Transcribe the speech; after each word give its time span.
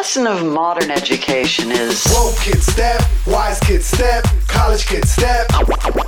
lesson 0.00 0.26
of 0.26 0.42
modern 0.42 0.90
education 0.90 1.70
is 1.70 2.02
Woke 2.14 2.34
kid 2.36 2.62
step, 2.62 3.02
wise 3.26 3.60
kid 3.60 3.82
step, 3.82 4.24
college 4.48 4.86
kid 4.86 5.06
step. 5.06 5.46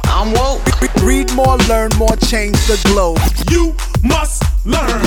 I'm 0.04 0.33
woke. 0.33 0.62
Read 1.03 1.30
more, 1.34 1.58
learn 1.68 1.91
more, 1.99 2.17
change 2.17 2.57
the 2.67 2.81
globe. 2.86 3.18
You 3.50 3.76
must 4.02 4.44
learn. 4.65 5.02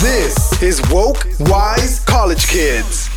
This 0.00 0.62
is 0.62 0.80
Woke 0.90 1.26
Wise 1.40 2.00
College 2.00 2.46
Kids. 2.48 3.10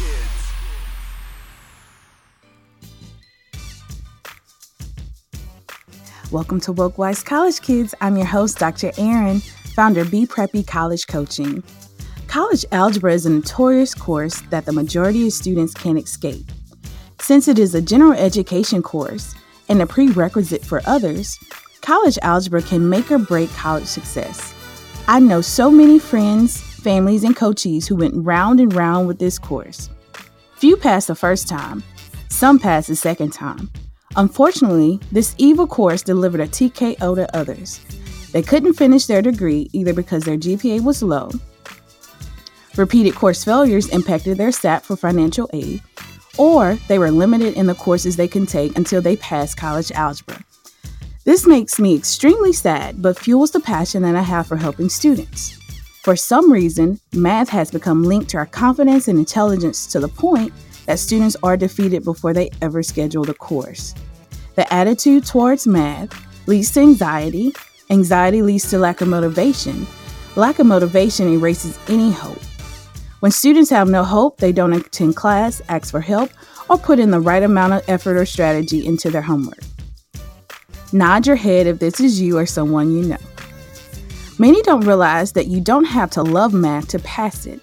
Welcome 6.30 6.60
to 6.60 6.74
Woke 6.74 6.98
Wise 6.98 7.24
College 7.24 7.62
Kids. 7.62 7.96
I'm 8.02 8.18
your 8.18 8.26
host, 8.26 8.60
Dr. 8.60 8.92
Aaron, 8.98 9.40
founder 9.40 10.02
of 10.02 10.12
Be 10.12 10.26
Preppy 10.26 10.68
College 10.68 11.08
Coaching. 11.08 11.64
College 12.28 12.66
algebra 12.74 13.14
is 13.14 13.26
a 13.26 13.30
notorious 13.30 13.94
course 13.94 14.42
that 14.50 14.66
the 14.66 14.74
majority 14.74 15.26
of 15.28 15.34
students 15.34 15.74
can't 15.74 15.98
escape. 15.98 16.46
Since 17.22 17.48
it 17.48 17.58
is 17.58 17.74
a 17.74 17.82
general 17.82 18.12
education 18.14 18.84
course 18.84 19.34
and 19.70 19.82
a 19.82 19.88
prerequisite 19.88 20.64
for 20.64 20.82
others, 20.86 21.40
college 21.82 22.20
algebra 22.22 22.62
can 22.62 22.90
make 22.90 23.10
or 23.12 23.18
break 23.18 23.50
college 23.52 23.86
success. 23.86 24.54
I 25.08 25.20
know 25.20 25.40
so 25.40 25.72
many 25.72 26.00
friends, 26.00 26.62
families, 26.62 27.24
and 27.24 27.36
coaches 27.36 27.88
who 27.88 27.96
went 27.96 28.14
round 28.14 28.60
and 28.60 28.74
round 28.74 29.08
with 29.08 29.20
this 29.20 29.40
course. 29.40 29.90
Few 30.58 30.76
passed 30.76 31.08
the 31.08 31.16
first 31.16 31.48
time, 31.48 31.82
some 32.30 32.60
passed 32.60 32.90
the 32.90 32.96
second 32.98 33.32
time. 33.32 33.70
Unfortunately, 34.18 35.00
this 35.14 35.34
evil 35.38 35.66
course 35.66 36.02
delivered 36.02 36.42
a 36.42 36.48
TKO 36.48 37.16
to 37.16 37.36
others. 37.36 37.80
They 38.34 38.42
couldn't 38.42 38.74
finish 38.74 39.06
their 39.06 39.22
degree 39.22 39.70
either 39.72 39.94
because 39.94 40.24
their 40.24 40.38
GPA 40.38 40.84
was 40.84 41.02
low, 41.02 41.32
repeated 42.78 43.16
course 43.16 43.44
failures 43.44 43.90
impacted 43.90 44.38
their 44.38 44.52
SAP 44.52 44.84
for 44.84 44.96
financial 44.96 45.50
aid, 45.54 45.82
or 46.38 46.76
they 46.88 47.00
were 47.00 47.12
limited 47.12 47.56
in 47.56 47.66
the 47.66 47.76
courses 47.76 48.16
they 48.16 48.28
can 48.28 48.46
take 48.46 48.78
until 48.78 49.02
they 49.02 49.16
passed 49.18 49.58
college 49.58 49.92
algebra. 49.92 50.44
This 51.24 51.46
makes 51.46 51.80
me 51.80 51.96
extremely 51.96 52.54
sad, 52.54 53.02
but 53.02 53.20
fuels 53.20 53.52
the 53.52 53.60
passion 53.60 54.04
that 54.04 54.16
I 54.16 54.22
have 54.22 54.48
for 54.48 54.56
helping 54.56 54.88
students. 54.88 55.58
For 56.04 56.16
some 56.16 56.52
reason, 56.52 57.02
math 57.12 57.50
has 57.50 57.70
become 57.70 58.04
linked 58.04 58.30
to 58.30 58.38
our 58.38 58.46
confidence 58.46 59.10
and 59.10 59.20
intelligence 59.20 59.88
to 59.88 60.00
the 60.00 60.08
point 60.08 60.54
that 60.86 61.00
students 61.00 61.36
are 61.44 61.58
defeated 61.58 62.06
before 62.06 62.32
they 62.32 62.50
ever 62.62 62.82
schedule 62.82 63.26
the 63.26 63.34
course. 63.34 63.94
The 64.56 64.72
attitude 64.74 65.26
towards 65.26 65.68
math 65.68 66.48
leads 66.48 66.72
to 66.72 66.80
anxiety, 66.80 67.52
anxiety 67.90 68.42
leads 68.42 68.70
to 68.70 68.80
lack 68.80 69.02
of 69.02 69.10
motivation, 69.10 69.86
lack 70.38 70.60
of 70.60 70.66
motivation 70.66 71.28
erases 71.28 71.78
any 71.90 72.10
hope. 72.10 72.40
When 73.20 73.32
students 73.32 73.72
have 73.72 73.90
no 73.90 74.04
hope, 74.04 74.38
they 74.38 74.52
don't 74.52 74.74
attend 74.74 75.16
class, 75.16 75.60
ask 75.70 75.90
for 75.90 76.02
help, 76.02 76.30
or 76.70 76.78
put 76.78 77.00
in 77.00 77.10
the 77.10 77.20
right 77.20 77.42
amount 77.42 77.74
of 77.74 77.84
effort 77.90 78.16
or 78.16 78.28
strategy 78.28 78.86
into 78.86 79.10
their 79.10 79.24
homework. 79.24 79.60
Nod 80.94 81.26
your 81.26 81.36
head 81.36 81.66
if 81.66 81.80
this 81.80 82.00
is 82.00 82.22
you 82.22 82.38
or 82.38 82.46
someone 82.46 82.92
you 82.92 83.08
know. 83.08 83.18
Many 84.38 84.62
don't 84.62 84.86
realize 84.86 85.32
that 85.34 85.48
you 85.48 85.60
don't 85.60 85.86
have 85.86 86.12
to 86.12 86.22
love 86.22 86.54
math 86.54 86.90
to 86.90 87.00
pass 87.00 87.48
it. 87.48 87.60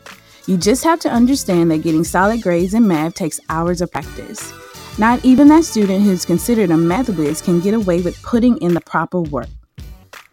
You 0.46 0.56
just 0.56 0.82
have 0.82 0.98
to 1.00 1.08
understand 1.10 1.70
that 1.70 1.82
getting 1.82 2.02
solid 2.02 2.42
grades 2.42 2.74
in 2.74 2.88
math 2.88 3.14
takes 3.14 3.38
hours 3.48 3.80
of 3.80 3.92
practice. 3.92 4.52
Not 4.98 5.24
even 5.24 5.46
that 5.48 5.64
student 5.64 6.02
who's 6.02 6.24
considered 6.24 6.70
a 6.70 6.76
math 6.76 7.10
whiz 7.10 7.40
can 7.40 7.60
get 7.60 7.74
away 7.74 8.02
with 8.02 8.20
putting 8.22 8.58
in 8.58 8.74
the 8.74 8.80
proper 8.80 9.20
work. 9.20 9.48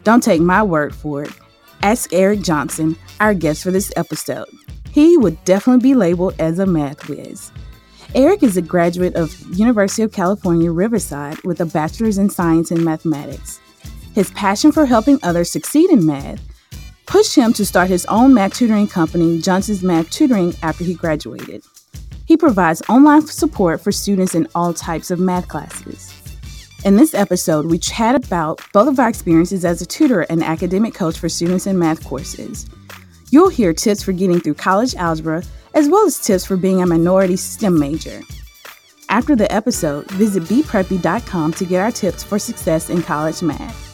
Don't 0.02 0.22
take 0.22 0.40
my 0.40 0.64
word 0.64 0.92
for 0.92 1.22
it. 1.22 1.30
Ask 1.82 2.12
Eric 2.12 2.42
Johnson, 2.42 2.96
our 3.20 3.34
guest 3.34 3.62
for 3.62 3.70
this 3.70 3.92
episode. 3.96 4.48
He 4.92 5.16
would 5.16 5.42
definitely 5.44 5.82
be 5.82 5.94
labeled 5.94 6.34
as 6.38 6.58
a 6.58 6.66
math 6.66 7.08
whiz. 7.08 7.50
Eric 8.14 8.42
is 8.42 8.58
a 8.58 8.62
graduate 8.62 9.14
of 9.14 9.34
University 9.56 10.02
of 10.02 10.12
California, 10.12 10.70
Riverside 10.70 11.42
with 11.44 11.60
a 11.60 11.66
bachelor's 11.66 12.18
in 12.18 12.28
science 12.28 12.70
and 12.70 12.84
mathematics. 12.84 13.58
His 14.14 14.30
passion 14.32 14.70
for 14.70 14.84
helping 14.84 15.18
others 15.22 15.50
succeed 15.50 15.88
in 15.88 16.04
math 16.04 16.40
pushed 17.06 17.34
him 17.34 17.54
to 17.54 17.64
start 17.64 17.88
his 17.88 18.04
own 18.06 18.34
math 18.34 18.54
tutoring 18.54 18.86
company, 18.86 19.40
Johnson's 19.40 19.82
Math 19.82 20.10
Tutoring, 20.10 20.54
after 20.62 20.84
he 20.84 20.94
graduated. 20.94 21.62
He 22.26 22.36
provides 22.36 22.82
online 22.88 23.26
support 23.26 23.80
for 23.80 23.92
students 23.92 24.34
in 24.34 24.46
all 24.54 24.74
types 24.74 25.10
of 25.10 25.18
math 25.18 25.48
classes. 25.48 26.12
In 26.84 26.96
this 26.96 27.14
episode, 27.14 27.66
we 27.66 27.78
chat 27.78 28.14
about 28.14 28.60
both 28.72 28.88
of 28.88 28.98
our 28.98 29.08
experiences 29.08 29.64
as 29.64 29.80
a 29.80 29.86
tutor 29.86 30.22
and 30.22 30.42
academic 30.42 30.94
coach 30.94 31.18
for 31.18 31.28
students 31.28 31.66
in 31.66 31.78
math 31.78 32.04
courses. 32.04 32.68
You'll 33.32 33.48
hear 33.48 33.72
tips 33.72 34.02
for 34.02 34.12
getting 34.12 34.40
through 34.40 34.54
college 34.54 34.94
algebra, 34.94 35.42
as 35.72 35.88
well 35.88 36.04
as 36.04 36.18
tips 36.18 36.44
for 36.44 36.58
being 36.58 36.82
a 36.82 36.86
minority 36.86 37.36
STEM 37.36 37.78
major. 37.78 38.20
After 39.08 39.34
the 39.34 39.50
episode, 39.50 40.10
visit 40.10 40.42
bepreppy.com 40.44 41.54
to 41.54 41.64
get 41.64 41.80
our 41.80 41.90
tips 41.90 42.22
for 42.22 42.38
success 42.38 42.90
in 42.90 43.02
college 43.02 43.42
math. 43.42 43.88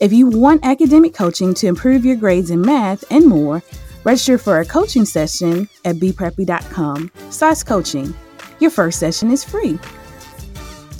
If 0.00 0.12
you 0.12 0.26
want 0.26 0.66
academic 0.66 1.14
coaching 1.14 1.54
to 1.54 1.66
improve 1.66 2.04
your 2.04 2.16
grades 2.16 2.50
in 2.50 2.60
math 2.60 3.04
and 3.10 3.26
more, 3.26 3.62
register 4.04 4.36
for 4.36 4.60
a 4.60 4.66
coaching 4.66 5.06
session 5.06 5.66
at 5.86 5.96
bepreppy.com 5.96 7.10
slash 7.30 7.62
coaching. 7.62 8.14
Your 8.60 8.70
first 8.70 9.00
session 9.00 9.30
is 9.30 9.44
free. 9.44 9.78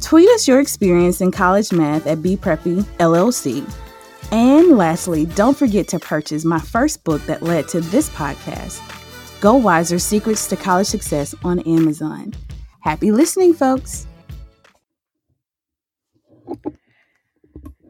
Tweet 0.00 0.28
us 0.30 0.48
your 0.48 0.60
experience 0.60 1.20
in 1.20 1.30
college 1.30 1.70
math 1.70 2.06
at 2.06 2.18
bepreppy 2.18 2.82
LLC. 2.98 3.62
And 4.30 4.76
lastly, 4.76 5.24
don't 5.24 5.56
forget 5.56 5.88
to 5.88 5.98
purchase 5.98 6.44
my 6.44 6.58
first 6.58 7.02
book 7.02 7.22
that 7.22 7.42
led 7.42 7.66
to 7.68 7.80
this 7.80 8.10
podcast, 8.10 8.82
Go 9.40 9.54
Wiser 9.54 9.98
Secrets 9.98 10.46
to 10.48 10.56
College 10.56 10.86
Success 10.86 11.34
on 11.44 11.60
Amazon. 11.60 12.34
Happy 12.80 13.10
listening, 13.10 13.54
folks. 13.54 14.06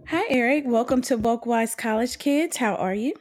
Hi, 0.06 0.25
Eric. 0.31 0.62
Welcome 0.66 1.03
to 1.03 1.16
Woke 1.16 1.44
Wise 1.44 1.75
College 1.75 2.19
Kids. 2.19 2.56
How 2.56 2.77
are 2.77 2.94
you? 2.94 3.15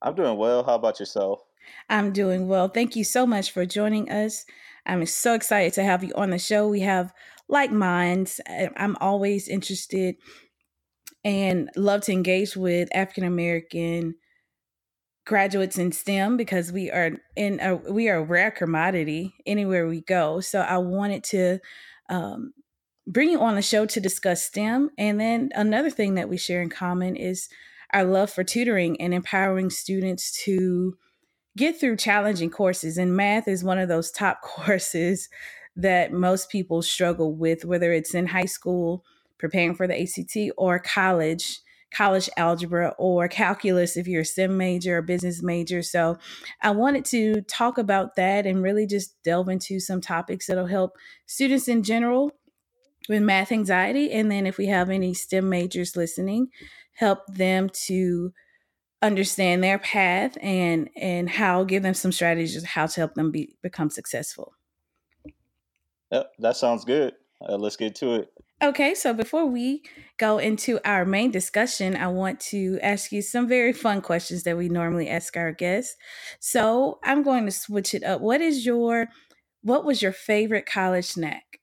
I'm 0.00 0.14
doing 0.14 0.38
well. 0.38 0.62
How 0.62 0.76
about 0.76 1.00
yourself? 1.00 1.40
I'm 1.88 2.12
doing 2.12 2.46
well. 2.46 2.68
Thank 2.68 2.94
you 2.94 3.02
so 3.02 3.26
much 3.26 3.50
for 3.50 3.66
joining 3.66 4.08
us. 4.08 4.44
I'm 4.86 5.04
so 5.04 5.34
excited 5.34 5.72
to 5.74 5.82
have 5.82 6.04
you 6.04 6.12
on 6.14 6.30
the 6.30 6.38
show. 6.38 6.68
We 6.68 6.80
have 6.80 7.12
like 7.48 7.72
minds. 7.72 8.40
I'm 8.76 8.96
always 9.00 9.48
interested 9.48 10.14
and 11.24 11.70
love 11.76 12.02
to 12.02 12.12
engage 12.12 12.56
with 12.56 12.88
African 12.94 13.24
American 13.24 14.14
graduates 15.26 15.78
in 15.78 15.92
STEM 15.92 16.36
because 16.36 16.72
we 16.72 16.90
are 16.90 17.12
in 17.36 17.60
a 17.60 17.76
we 17.76 18.08
are 18.08 18.18
a 18.18 18.24
rare 18.24 18.50
commodity 18.50 19.34
anywhere 19.46 19.86
we 19.86 20.00
go. 20.00 20.40
So 20.40 20.60
I 20.60 20.78
wanted 20.78 21.24
to 21.24 21.58
um, 22.08 22.52
bring 23.06 23.30
you 23.30 23.40
on 23.40 23.54
the 23.54 23.62
show 23.62 23.86
to 23.86 24.00
discuss 24.00 24.44
STEM. 24.44 24.90
And 24.98 25.20
then 25.20 25.50
another 25.54 25.90
thing 25.90 26.14
that 26.14 26.28
we 26.28 26.36
share 26.36 26.62
in 26.62 26.70
common 26.70 27.16
is 27.16 27.48
our 27.92 28.04
love 28.04 28.30
for 28.30 28.44
tutoring 28.44 29.00
and 29.00 29.12
empowering 29.12 29.70
students 29.70 30.32
to 30.44 30.96
get 31.56 31.78
through 31.78 31.96
challenging 31.96 32.50
courses. 32.50 32.96
And 32.96 33.16
math 33.16 33.48
is 33.48 33.64
one 33.64 33.78
of 33.78 33.88
those 33.88 34.10
top 34.10 34.40
courses 34.42 35.28
that 35.76 36.12
most 36.12 36.50
people 36.50 36.82
struggle 36.82 37.34
with, 37.34 37.64
whether 37.64 37.92
it's 37.92 38.14
in 38.14 38.26
high 38.26 38.44
school, 38.46 39.04
preparing 39.40 39.74
for 39.74 39.88
the 39.88 40.00
ACT, 40.00 40.52
or 40.56 40.78
college, 40.78 41.60
college 41.92 42.28
algebra, 42.36 42.94
or 42.98 43.26
calculus 43.26 43.96
if 43.96 44.06
you're 44.06 44.20
a 44.20 44.24
STEM 44.24 44.56
major 44.56 44.98
or 44.98 45.02
business 45.02 45.42
major. 45.42 45.82
So 45.82 46.18
I 46.62 46.70
wanted 46.70 47.04
to 47.06 47.40
talk 47.42 47.78
about 47.78 48.14
that 48.16 48.46
and 48.46 48.62
really 48.62 48.86
just 48.86 49.20
delve 49.24 49.48
into 49.48 49.80
some 49.80 50.00
topics 50.00 50.46
that'll 50.46 50.66
help 50.66 50.92
students 51.26 51.66
in 51.66 51.82
general 51.82 52.32
with 53.08 53.22
math 53.22 53.50
anxiety. 53.50 54.12
And 54.12 54.30
then 54.30 54.46
if 54.46 54.58
we 54.58 54.66
have 54.66 54.90
any 54.90 55.14
STEM 55.14 55.48
majors 55.48 55.96
listening, 55.96 56.48
help 56.92 57.26
them 57.26 57.70
to 57.86 58.32
understand 59.02 59.64
their 59.64 59.78
path 59.78 60.36
and 60.42 60.90
and 60.94 61.30
how 61.30 61.64
give 61.64 61.82
them 61.82 61.94
some 61.94 62.12
strategies 62.12 62.62
how 62.64 62.84
to 62.86 63.00
help 63.00 63.14
them 63.14 63.30
be 63.30 63.56
become 63.62 63.88
successful. 63.88 64.52
Yep, 66.12 66.32
that 66.40 66.56
sounds 66.56 66.84
good. 66.84 67.14
Uh, 67.40 67.56
let's 67.56 67.76
get 67.76 67.94
to 67.96 68.16
it. 68.16 68.28
Okay, 68.62 68.94
so 68.94 69.14
before 69.14 69.46
we 69.46 69.82
go 70.18 70.36
into 70.36 70.78
our 70.84 71.06
main 71.06 71.30
discussion, 71.30 71.96
I 71.96 72.08
want 72.08 72.40
to 72.40 72.78
ask 72.82 73.10
you 73.10 73.22
some 73.22 73.48
very 73.48 73.72
fun 73.72 74.02
questions 74.02 74.42
that 74.42 74.58
we 74.58 74.68
normally 74.68 75.08
ask 75.08 75.34
our 75.36 75.50
guests. 75.50 75.96
So 76.40 76.98
I'm 77.02 77.22
going 77.22 77.46
to 77.46 77.50
switch 77.50 77.94
it 77.94 78.04
up. 78.04 78.20
What 78.20 78.42
is 78.42 78.66
your 78.66 79.08
what 79.62 79.84
was 79.84 80.02
your 80.02 80.12
favorite 80.12 80.66
college 80.66 81.06
snack? 81.06 81.60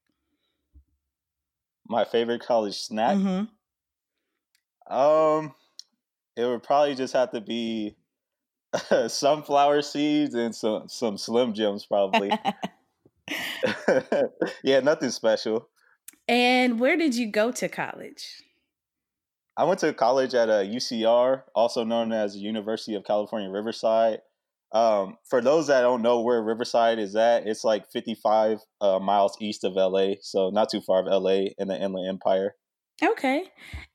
My 1.87 2.03
favorite 2.03 2.41
college 2.41 2.79
snack? 2.79 3.17
Mm-hmm. 3.17 4.95
Um, 4.95 5.53
it 6.35 6.45
would 6.45 6.63
probably 6.63 6.95
just 6.95 7.13
have 7.13 7.31
to 7.31 7.41
be 7.41 7.95
sunflower 9.07 9.83
seeds 9.83 10.33
and 10.33 10.55
some 10.55 10.89
some 10.89 11.17
Slim 11.17 11.53
Jims, 11.53 11.85
probably. 11.85 12.31
yeah, 14.63 14.79
nothing 14.79 15.11
special. 15.11 15.69
And 16.27 16.79
where 16.79 16.97
did 16.97 17.15
you 17.15 17.31
go 17.31 17.51
to 17.51 17.67
college? 17.69 18.43
I 19.55 19.63
went 19.63 19.79
to 19.79 19.91
college 19.93 20.35
at 20.35 20.49
a 20.49 20.63
UCR, 20.63 21.43
also 21.55 21.83
known 21.83 22.11
as 22.11 22.33
the 22.33 22.39
University 22.39 22.95
of 22.95 23.03
California 23.03 23.49
Riverside. 23.49 24.19
Um, 24.71 25.17
for 25.27 25.41
those 25.41 25.67
that 25.67 25.81
don't 25.81 26.01
know 26.01 26.21
where 26.21 26.41
Riverside 26.41 26.99
is 26.99 27.15
at, 27.15 27.47
it's 27.47 27.63
like 27.63 27.89
55 27.91 28.59
uh, 28.81 28.99
miles 28.99 29.35
east 29.39 29.63
of 29.63 29.73
LA, 29.73 30.15
so 30.21 30.49
not 30.49 30.69
too 30.69 30.81
far 30.81 30.99
of 30.99 31.07
LA 31.07 31.49
in 31.57 31.69
the 31.69 31.81
Inland 31.81 32.07
Empire. 32.07 32.55
Okay. 33.03 33.45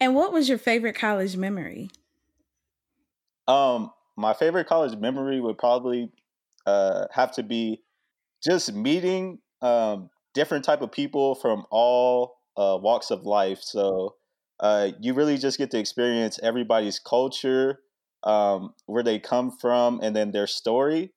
And 0.00 0.14
what 0.14 0.32
was 0.32 0.48
your 0.48 0.58
favorite 0.58 0.94
college 0.94 1.36
memory? 1.36 1.90
Um, 3.46 3.90
my 4.16 4.34
favorite 4.34 4.66
college 4.66 4.98
memory 4.98 5.40
would 5.40 5.58
probably 5.58 6.10
uh, 6.66 7.06
have 7.12 7.32
to 7.32 7.42
be 7.42 7.82
just 8.42 8.72
meeting 8.72 9.38
um, 9.60 10.10
different 10.34 10.64
type 10.64 10.82
of 10.82 10.92
people 10.92 11.34
from 11.34 11.64
all 11.70 12.36
uh, 12.56 12.78
walks 12.80 13.10
of 13.10 13.24
life. 13.24 13.60
So 13.62 14.16
uh, 14.60 14.90
you 15.00 15.14
really 15.14 15.38
just 15.38 15.58
get 15.58 15.70
to 15.72 15.78
experience 15.78 16.38
everybody's 16.42 16.98
culture, 16.98 17.80
um, 18.22 18.74
where 18.86 19.02
they 19.02 19.18
come 19.18 19.50
from, 19.50 20.00
and 20.02 20.14
then 20.14 20.30
their 20.30 20.46
story, 20.46 21.12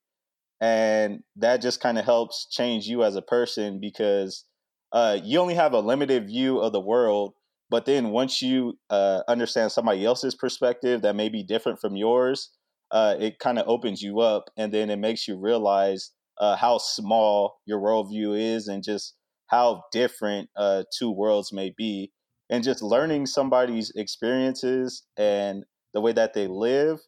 and 0.60 1.22
that 1.36 1.62
just 1.62 1.82
kind 1.82 2.00
of 2.00 2.06
helps 2.06 2.48
change 2.50 2.88
you 2.88 3.04
as 3.04 3.16
a 3.16 3.22
person 3.22 3.80
because 3.80 4.46
uh, 4.92 5.20
you 5.24 5.40
only 5.40 5.54
have 5.54 5.74
a 5.74 5.80
limited 5.80 6.26
view 6.28 6.60
of 6.60 6.72
the 6.72 6.80
world. 6.80 7.34
But 7.70 7.86
then 7.86 8.10
once 8.10 8.42
you 8.42 8.78
uh, 8.90 9.22
understand 9.28 9.72
somebody 9.72 10.06
else's 10.06 10.36
perspective 10.36 11.02
that 11.02 11.16
may 11.16 11.30
be 11.30 11.44
different 11.44 11.80
from 11.80 11.96
yours, 11.96 12.52
uh, 12.92 13.16
it 13.20 13.40
kind 13.40 13.60
of 13.60 13.68
opens 13.68 14.02
you 14.02 14.20
up, 14.20 14.50
and 14.56 14.74
then 14.74 14.90
it 14.90 14.98
makes 14.98 15.28
you 15.28 15.38
realize 15.38 16.12
uh, 16.40 16.56
how 16.56 16.78
small 16.78 17.58
your 17.66 17.80
worldview 17.80 18.38
is, 18.40 18.68
and 18.68 18.84
just 18.84 19.16
how 19.48 19.84
different 19.92 20.50
uh, 20.56 20.84
two 20.98 21.12
worlds 21.12 21.54
may 21.54 21.74
be, 21.78 22.12
and 22.50 22.64
just 22.64 22.82
learning 22.82 23.26
somebody's 23.26 23.92
experiences 23.96 25.04
and 25.18 25.64
the 25.94 26.02
way 26.02 26.12
that 26.12 26.34
they 26.34 26.48
live. 26.48 27.00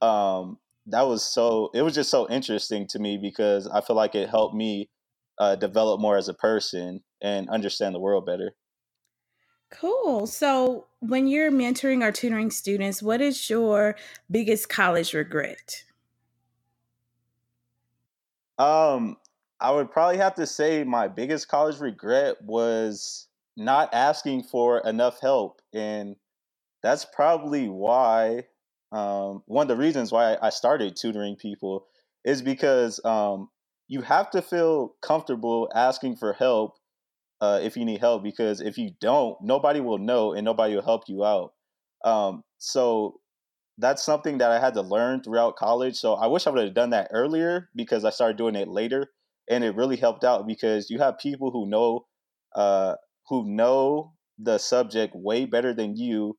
Um, 0.00 0.58
that 0.86 1.02
was 1.02 1.22
so. 1.22 1.70
It 1.74 1.82
was 1.82 1.94
just 1.94 2.10
so 2.10 2.28
interesting 2.28 2.86
to 2.88 2.98
me 2.98 3.18
because 3.18 3.68
I 3.68 3.80
feel 3.80 3.96
like 3.96 4.14
it 4.14 4.28
helped 4.30 4.54
me 4.54 4.88
uh, 5.38 5.56
develop 5.56 6.00
more 6.00 6.16
as 6.16 6.28
a 6.28 6.34
person 6.34 7.00
and 7.22 7.48
understand 7.48 7.94
the 7.94 8.00
world 8.00 8.26
better. 8.26 8.52
Cool. 9.70 10.26
So, 10.26 10.86
when 10.98 11.28
you're 11.28 11.52
mentoring 11.52 12.02
or 12.02 12.10
tutoring 12.10 12.50
students, 12.50 13.02
what 13.02 13.20
is 13.20 13.48
your 13.48 13.96
biggest 14.30 14.68
college 14.68 15.14
regret? 15.14 15.84
Um, 18.60 19.16
I 19.58 19.70
would 19.70 19.90
probably 19.90 20.18
have 20.18 20.34
to 20.34 20.46
say 20.46 20.84
my 20.84 21.08
biggest 21.08 21.48
college 21.48 21.80
regret 21.80 22.36
was 22.42 23.26
not 23.56 23.92
asking 23.94 24.44
for 24.44 24.78
enough 24.80 25.20
help, 25.20 25.60
and 25.72 26.16
that's 26.82 27.06
probably 27.06 27.68
why 27.68 28.44
um, 28.92 29.42
one 29.46 29.64
of 29.64 29.68
the 29.68 29.82
reasons 29.82 30.12
why 30.12 30.36
I 30.42 30.50
started 30.50 30.96
tutoring 30.96 31.36
people 31.36 31.86
is 32.24 32.42
because 32.42 33.00
um, 33.04 33.48
you 33.88 34.02
have 34.02 34.30
to 34.32 34.42
feel 34.42 34.94
comfortable 35.02 35.70
asking 35.74 36.16
for 36.16 36.34
help 36.34 36.74
uh, 37.40 37.60
if 37.62 37.76
you 37.76 37.84
need 37.86 38.00
help 38.00 38.22
because 38.22 38.60
if 38.60 38.76
you 38.76 38.90
don't, 39.00 39.36
nobody 39.42 39.80
will 39.80 39.98
know 39.98 40.32
and 40.34 40.44
nobody 40.44 40.74
will 40.74 40.82
help 40.82 41.04
you 41.08 41.24
out. 41.24 41.52
Um, 42.04 42.44
so 42.58 43.19
that's 43.80 44.02
something 44.02 44.38
that 44.38 44.50
I 44.50 44.60
had 44.60 44.74
to 44.74 44.82
learn 44.82 45.22
throughout 45.22 45.56
college. 45.56 45.96
So 45.96 46.14
I 46.14 46.26
wish 46.26 46.46
I 46.46 46.50
would 46.50 46.64
have 46.64 46.74
done 46.74 46.90
that 46.90 47.08
earlier 47.12 47.68
because 47.74 48.04
I 48.04 48.10
started 48.10 48.36
doing 48.36 48.54
it 48.54 48.68
later, 48.68 49.08
and 49.48 49.64
it 49.64 49.76
really 49.76 49.96
helped 49.96 50.24
out 50.24 50.46
because 50.46 50.90
you 50.90 50.98
have 50.98 51.18
people 51.18 51.50
who 51.50 51.66
know 51.68 52.06
uh, 52.54 52.96
who 53.28 53.44
know 53.48 54.14
the 54.38 54.58
subject 54.58 55.14
way 55.14 55.44
better 55.46 55.74
than 55.74 55.96
you, 55.96 56.38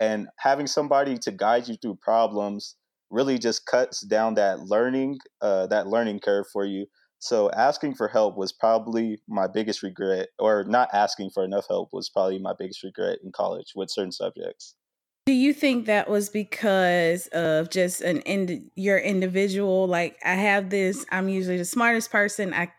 and 0.00 0.28
having 0.38 0.66
somebody 0.66 1.18
to 1.18 1.32
guide 1.32 1.68
you 1.68 1.76
through 1.76 1.96
problems 1.96 2.76
really 3.10 3.38
just 3.38 3.66
cuts 3.66 4.02
down 4.02 4.34
that 4.34 4.60
learning 4.60 5.18
uh, 5.40 5.66
that 5.68 5.86
learning 5.88 6.20
curve 6.20 6.46
for 6.52 6.64
you 6.64 6.86
so 7.20 7.50
asking 7.50 7.94
for 7.96 8.08
help 8.08 8.38
was 8.38 8.50
probably 8.50 9.20
my 9.28 9.46
biggest 9.46 9.82
regret, 9.82 10.30
or 10.38 10.64
not 10.64 10.88
asking 10.94 11.30
for 11.30 11.44
enough 11.44 11.66
help 11.68 11.90
was 11.92 12.08
probably 12.08 12.38
my 12.38 12.54
biggest 12.58 12.82
regret 12.82 13.18
in 13.22 13.30
college 13.30 13.72
with 13.76 13.90
certain 13.90 14.10
subjects. 14.10 14.74
Do 15.26 15.32
you 15.32 15.52
think 15.52 15.86
that 15.86 16.08
was 16.08 16.28
because 16.28 17.28
of 17.28 17.70
just 17.70 18.00
an 18.00 18.18
ind- 18.22 18.70
your 18.74 18.98
individual? 18.98 19.86
Like 19.86 20.18
I 20.24 20.34
have 20.34 20.70
this, 20.70 21.04
I'm 21.10 21.28
usually 21.28 21.58
the 21.58 21.64
smartest 21.64 22.10
person. 22.10 22.52
I 22.52 22.72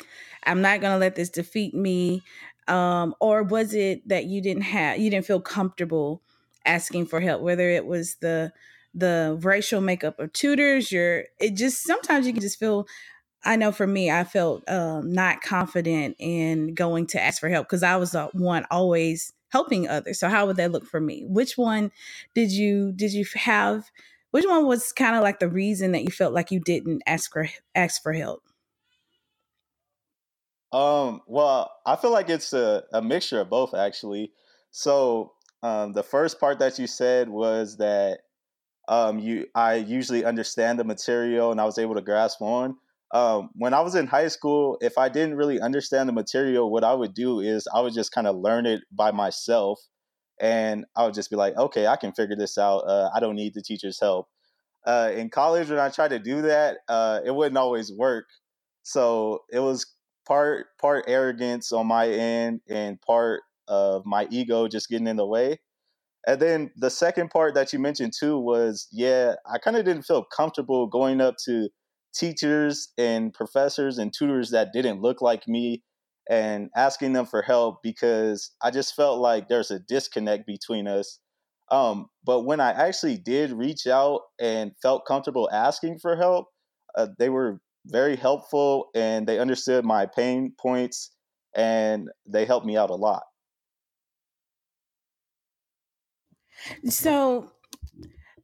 I'm 0.43 0.61
not 0.61 0.81
gonna 0.81 0.97
let 0.97 1.15
this 1.15 1.29
defeat 1.29 1.73
me. 1.73 2.23
Um, 2.67 3.15
or 3.19 3.43
was 3.43 3.73
it 3.73 4.07
that 4.09 4.25
you 4.25 4.41
didn't 4.41 4.63
have 4.63 4.99
you 4.99 5.09
didn't 5.09 5.25
feel 5.25 5.39
comfortable 5.41 6.21
asking 6.65 7.05
for 7.05 7.21
help? 7.21 7.41
Whether 7.41 7.69
it 7.69 7.85
was 7.85 8.15
the 8.15 8.51
the 8.93 9.37
racial 9.41 9.79
makeup 9.79 10.19
of 10.19 10.33
tutors, 10.33 10.91
your 10.91 11.25
it 11.39 11.55
just 11.55 11.83
sometimes 11.83 12.27
you 12.27 12.33
can 12.33 12.41
just 12.41 12.59
feel 12.59 12.85
I 13.43 13.55
know 13.55 13.71
for 13.71 13.87
me, 13.87 14.11
I 14.11 14.23
felt 14.23 14.67
um, 14.69 15.11
not 15.13 15.41
confident 15.41 16.15
in 16.19 16.75
going 16.75 17.07
to 17.07 17.21
ask 17.21 17.39
for 17.39 17.49
help 17.49 17.67
because 17.67 17.83
I 17.83 17.95
was 17.97 18.11
the 18.11 18.27
one 18.33 18.65
always 18.71 19.33
helping 19.51 19.87
others. 19.87 20.19
So 20.19 20.29
how 20.29 20.47
would 20.47 20.57
that 20.57 20.71
look 20.71 20.85
for 20.85 20.99
me? 20.99 21.23
Which 21.27 21.57
one 21.57 21.91
did 22.33 22.51
you 22.51 22.91
did 22.91 23.13
you 23.13 23.25
have? 23.35 23.91
Which 24.31 24.45
one 24.45 24.65
was 24.65 24.91
kind 24.93 25.15
of 25.15 25.23
like 25.23 25.39
the 25.39 25.49
reason 25.49 25.91
that 25.91 26.03
you 26.03 26.11
felt 26.11 26.33
like 26.33 26.51
you 26.51 26.59
didn't 26.59 27.03
ask 27.05 27.31
for 27.31 27.47
ask 27.75 28.01
for 28.01 28.13
help? 28.13 28.43
Um, 30.71 31.21
well, 31.27 31.69
I 31.85 31.97
feel 31.97 32.11
like 32.11 32.29
it's 32.29 32.53
a, 32.53 32.83
a 32.93 33.01
mixture 33.01 33.41
of 33.41 33.49
both 33.49 33.73
actually. 33.73 34.31
So 34.71 35.33
um, 35.63 35.93
the 35.93 36.03
first 36.03 36.39
part 36.39 36.59
that 36.59 36.79
you 36.79 36.87
said 36.87 37.27
was 37.29 37.77
that 37.77 38.19
um, 38.87 39.19
you 39.19 39.47
I 39.53 39.75
usually 39.75 40.25
understand 40.25 40.79
the 40.79 40.83
material 40.83 41.51
and 41.51 41.59
I 41.59 41.65
was 41.65 41.77
able 41.77 41.95
to 41.95 42.01
grasp 42.01 42.41
on 42.41 42.77
um, 43.13 43.49
when 43.53 43.73
I 43.73 43.81
was 43.81 43.95
in 43.95 44.07
high 44.07 44.29
school, 44.29 44.77
if 44.81 44.97
I 44.97 45.09
didn't 45.09 45.35
really 45.35 45.59
understand 45.59 46.07
the 46.07 46.13
material, 46.13 46.71
what 46.71 46.83
I 46.83 46.93
would 46.93 47.13
do 47.13 47.39
is 47.39 47.67
I 47.73 47.81
would 47.81 47.93
just 47.93 48.11
kind 48.11 48.27
of 48.27 48.37
learn 48.37 48.65
it 48.65 48.81
by 48.91 49.11
myself. 49.11 49.79
And 50.39 50.85
I 50.95 51.05
would 51.05 51.13
just 51.13 51.29
be 51.29 51.35
like, 51.35 51.55
okay, 51.57 51.87
I 51.87 51.97
can 51.97 52.13
figure 52.13 52.35
this 52.35 52.57
out. 52.57 52.79
Uh, 52.79 53.09
I 53.13 53.19
don't 53.19 53.35
need 53.35 53.53
the 53.53 53.61
teacher's 53.61 53.99
help. 53.99 54.27
Uh, 54.87 55.11
in 55.13 55.29
college, 55.29 55.69
when 55.69 55.77
I 55.77 55.89
tried 55.89 56.09
to 56.09 56.19
do 56.19 56.41
that, 56.43 56.77
uh, 56.87 57.19
it 57.23 57.35
wouldn't 57.35 57.57
always 57.57 57.91
work. 57.91 58.25
So 58.83 59.41
it 59.51 59.59
was 59.59 59.85
part 60.27 60.67
part 60.79 61.05
arrogance 61.07 61.71
on 61.71 61.87
my 61.87 62.07
end 62.07 62.61
and 62.69 62.99
part 63.01 63.41
of 63.67 64.05
my 64.05 64.27
ego 64.31 64.67
just 64.67 64.89
getting 64.89 65.07
in 65.07 65.17
the 65.17 65.25
way. 65.25 65.59
And 66.25 66.39
then 66.39 66.71
the 66.75 66.89
second 66.89 67.29
part 67.29 67.55
that 67.55 67.73
you 67.73 67.79
mentioned 67.79 68.13
too 68.17 68.39
was, 68.39 68.87
yeah, 68.91 69.35
I 69.51 69.57
kind 69.57 69.77
of 69.77 69.85
didn't 69.85 70.03
feel 70.03 70.23
comfortable 70.23 70.87
going 70.87 71.21
up 71.21 71.35
to 71.45 71.69
teachers 72.13 72.91
and 72.97 73.33
professors 73.33 73.97
and 73.97 74.13
tutors 74.13 74.51
that 74.51 74.73
didn't 74.73 75.01
look 75.01 75.21
like 75.21 75.47
me 75.47 75.83
and 76.29 76.69
asking 76.75 77.13
them 77.13 77.25
for 77.25 77.41
help 77.41 77.81
because 77.83 78.51
I 78.61 78.71
just 78.71 78.95
felt 78.95 79.19
like 79.19 79.47
there's 79.47 79.71
a 79.71 79.79
disconnect 79.79 80.45
between 80.45 80.87
us. 80.87 81.19
Um, 81.71 82.07
but 82.23 82.41
when 82.41 82.59
I 82.59 82.71
actually 82.71 83.17
did 83.17 83.51
reach 83.51 83.87
out 83.87 84.21
and 84.39 84.73
felt 84.81 85.05
comfortable 85.05 85.49
asking 85.51 85.99
for 85.99 86.15
help, 86.15 86.47
uh, 86.95 87.07
they 87.17 87.29
were 87.29 87.61
very 87.85 88.15
helpful 88.15 88.89
and 88.93 89.27
they 89.27 89.39
understood 89.39 89.85
my 89.85 90.05
pain 90.05 90.53
points 90.59 91.11
and 91.55 92.09
they 92.27 92.45
helped 92.45 92.65
me 92.65 92.77
out 92.77 92.89
a 92.89 92.95
lot. 92.95 93.23
So 96.89 97.51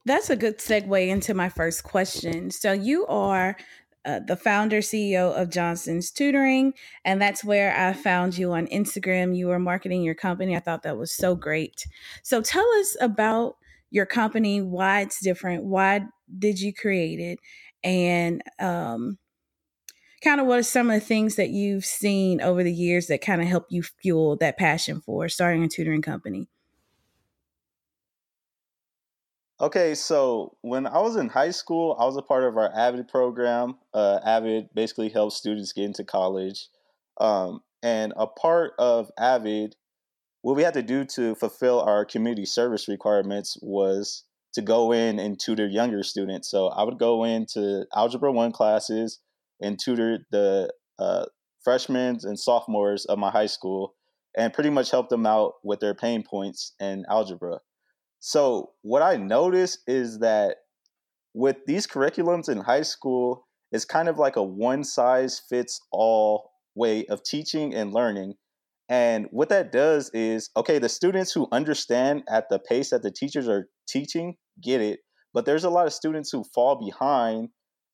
that's 0.08 0.30
a 0.30 0.36
good 0.36 0.58
segue 0.58 1.08
into 1.08 1.34
my 1.34 1.48
first 1.48 1.84
question. 1.84 2.50
So, 2.50 2.72
you 2.72 3.06
are 3.06 3.56
uh, 4.04 4.20
the 4.26 4.36
founder, 4.36 4.78
CEO 4.78 5.32
of 5.32 5.50
Johnson's 5.50 6.10
Tutoring, 6.10 6.72
and 7.04 7.20
that's 7.20 7.44
where 7.44 7.76
I 7.76 7.92
found 7.92 8.38
you 8.38 8.52
on 8.52 8.66
Instagram. 8.68 9.36
You 9.36 9.48
were 9.48 9.58
marketing 9.58 10.02
your 10.02 10.14
company. 10.14 10.56
I 10.56 10.60
thought 10.60 10.82
that 10.84 10.96
was 10.96 11.12
so 11.12 11.34
great. 11.34 11.86
So, 12.22 12.40
tell 12.40 12.66
us 12.80 12.96
about 13.00 13.56
your 13.90 14.06
company, 14.06 14.60
why 14.60 15.00
it's 15.00 15.20
different, 15.22 15.64
why 15.64 16.02
did 16.38 16.60
you 16.60 16.72
create 16.72 17.20
it, 17.20 17.38
and 17.84 18.42
um, 18.58 19.18
kind 20.22 20.40
of 20.40 20.46
what 20.46 20.58
are 20.58 20.64
some 20.64 20.90
of 20.90 21.00
the 21.00 21.06
things 21.06 21.36
that 21.36 21.50
you've 21.50 21.84
seen 21.84 22.40
over 22.40 22.62
the 22.62 22.72
years 22.72 23.06
that 23.06 23.20
kind 23.20 23.40
of 23.40 23.48
help 23.48 23.66
you 23.70 23.82
fuel 23.82 24.36
that 24.36 24.58
passion 24.58 25.00
for 25.00 25.28
starting 25.28 25.62
a 25.64 25.68
tutoring 25.68 26.02
company? 26.02 26.48
Okay, 29.60 29.96
so 29.96 30.56
when 30.60 30.86
I 30.86 31.00
was 31.00 31.16
in 31.16 31.28
high 31.28 31.50
school, 31.50 31.96
I 31.98 32.04
was 32.04 32.16
a 32.16 32.22
part 32.22 32.44
of 32.44 32.56
our 32.56 32.70
AVID 32.72 33.08
program. 33.08 33.76
Uh, 33.92 34.20
AVID 34.24 34.68
basically 34.72 35.08
helps 35.08 35.36
students 35.36 35.72
get 35.72 35.84
into 35.84 36.04
college. 36.04 36.68
Um, 37.20 37.62
and 37.82 38.12
a 38.16 38.28
part 38.28 38.74
of 38.78 39.10
AVID, 39.18 39.74
what 40.42 40.54
we 40.54 40.62
had 40.62 40.74
to 40.74 40.82
do 40.82 41.04
to 41.06 41.34
fulfill 41.34 41.80
our 41.80 42.04
community 42.04 42.44
service 42.44 42.86
requirements 42.86 43.58
was 43.60 44.22
to 44.54 44.62
go 44.62 44.92
in 44.92 45.18
and 45.18 45.40
tutor 45.40 45.66
younger 45.66 46.04
students. 46.04 46.48
So 46.48 46.68
I 46.68 46.84
would 46.84 46.98
go 47.00 47.24
into 47.24 47.84
Algebra 47.92 48.30
1 48.30 48.52
classes 48.52 49.18
and 49.60 49.76
tutor 49.76 50.20
the 50.30 50.72
uh, 51.00 51.24
freshmen 51.64 52.18
and 52.22 52.38
sophomores 52.38 53.06
of 53.06 53.18
my 53.18 53.30
high 53.30 53.46
school 53.46 53.94
and 54.36 54.52
pretty 54.52 54.70
much 54.70 54.92
help 54.92 55.08
them 55.08 55.26
out 55.26 55.54
with 55.64 55.80
their 55.80 55.94
pain 55.94 56.22
points 56.22 56.74
in 56.78 57.04
algebra. 57.08 57.58
So 58.20 58.72
what 58.82 59.02
I 59.02 59.16
notice 59.16 59.78
is 59.86 60.18
that 60.20 60.56
with 61.34 61.56
these 61.66 61.86
curriculums 61.86 62.48
in 62.48 62.58
high 62.58 62.82
school, 62.82 63.46
it's 63.70 63.84
kind 63.84 64.08
of 64.08 64.18
like 64.18 64.36
a 64.36 64.42
one 64.42 64.82
size 64.84 65.40
fits 65.48 65.80
all 65.92 66.50
way 66.74 67.06
of 67.06 67.22
teaching 67.22 67.74
and 67.74 67.92
learning. 67.92 68.34
And 68.88 69.26
what 69.30 69.50
that 69.50 69.70
does 69.70 70.10
is, 70.14 70.50
okay, 70.56 70.78
the 70.78 70.88
students 70.88 71.32
who 71.32 71.46
understand 71.52 72.22
at 72.28 72.48
the 72.48 72.58
pace 72.58 72.90
that 72.90 73.02
the 73.02 73.10
teachers 73.10 73.46
are 73.46 73.68
teaching 73.86 74.36
get 74.62 74.80
it, 74.80 75.00
but 75.34 75.44
there's 75.44 75.64
a 75.64 75.70
lot 75.70 75.86
of 75.86 75.92
students 75.92 76.30
who 76.30 76.42
fall 76.54 76.76
behind 76.76 77.50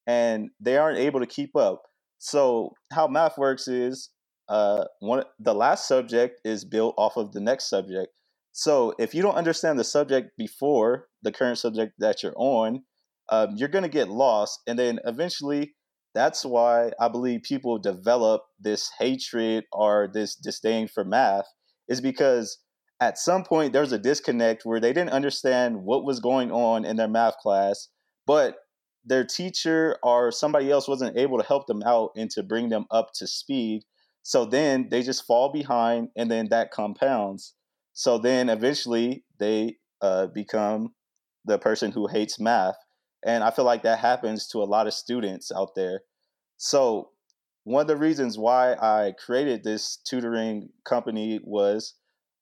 and 0.07 0.51
they 0.61 0.77
aren't 0.77 0.99
able 0.99 1.21
to 1.21 1.27
keep 1.27 1.57
up. 1.57 1.83
So 2.19 2.75
how 2.93 3.09
math 3.09 3.37
works 3.37 3.67
is 3.67 4.11
uh, 4.49 4.85
one 5.01 5.25
the 5.41 5.55
last 5.55 5.89
subject 5.89 6.41
is 6.45 6.65
built 6.65 6.95
off 6.97 7.17
of 7.17 7.33
the 7.33 7.41
next 7.41 7.69
subject. 7.69 8.09
So 8.57 8.95
if 9.01 9.17
you 9.17 9.23
don't 9.23 9.35
understand 9.35 9.81
the 9.81 9.85
subject 9.85 10.31
before 10.39 11.09
the 11.23 11.33
current 11.33 11.59
subject 11.59 11.95
that 11.99 12.23
you're 12.23 12.37
on, 12.37 12.85
um, 13.29 13.55
you're 13.57 13.69
going 13.69 13.83
to 13.83 13.89
get 13.89 14.09
lost, 14.09 14.61
and 14.69 14.79
then 14.79 15.01
eventually, 15.05 15.75
that's 16.15 16.45
why 16.45 16.93
I 17.01 17.09
believe 17.09 17.43
people 17.43 17.81
develop 17.81 18.43
this 18.61 18.89
hatred 19.01 19.65
or 19.73 20.09
this 20.13 20.37
disdain 20.37 20.87
for 20.87 21.05
math 21.05 21.47
is 21.89 22.01
because 22.01 22.59
at 23.01 23.19
some 23.19 23.43
point 23.43 23.73
there's 23.73 23.91
a 23.91 23.99
disconnect 23.99 24.65
where 24.65 24.79
they 24.79 24.93
didn't 24.93 25.11
understand 25.11 25.83
what 25.83 26.05
was 26.05 26.21
going 26.21 26.53
on 26.53 26.85
in 26.85 26.95
their 26.95 27.09
math 27.09 27.37
class, 27.39 27.89
but 28.25 28.59
their 29.05 29.25
teacher 29.25 29.99
or 30.05 30.31
somebody 30.31 30.71
else 30.71 30.87
wasn't 30.87 31.19
able 31.19 31.39
to 31.39 31.47
help 31.47 31.67
them 31.67 31.83
out 31.83 32.11
and 32.15 32.31
to 32.31 32.45
bring 32.45 32.69
them 32.69 32.87
up 32.93 33.09
to 33.17 33.27
speed. 33.27 33.83
So 34.23 34.45
then 34.45 34.91
they 34.93 35.03
just 35.03 35.27
fall 35.27 35.51
behind, 35.51 36.11
and 36.17 36.31
then 36.31 36.51
that 36.51 36.71
compounds. 36.71 37.55
So 37.95 38.19
then 38.19 38.49
eventually 38.49 39.25
they 39.39 39.77
uh, 40.03 40.27
become 40.27 40.95
the 41.45 41.59
person 41.59 41.93
who 41.93 42.07
hates 42.07 42.39
math. 42.39 42.77
And 43.25 43.43
I 43.43 43.51
feel 43.51 43.65
like 43.65 43.83
that 43.85 44.01
happens 44.01 44.47
to 44.49 44.59
a 44.59 44.65
lot 44.65 44.87
of 44.87 44.93
students 44.93 45.51
out 45.51 45.71
there. 45.75 46.03
So 46.59 47.11
one 47.65 47.83
of 47.83 47.89
the 47.89 47.97
reasons 47.97 48.37
why 48.37 48.75
I 48.75 49.15
created 49.25 49.65
this 49.65 49.97
tutoring 49.97 50.69
company 50.85 51.41
was 51.43 51.95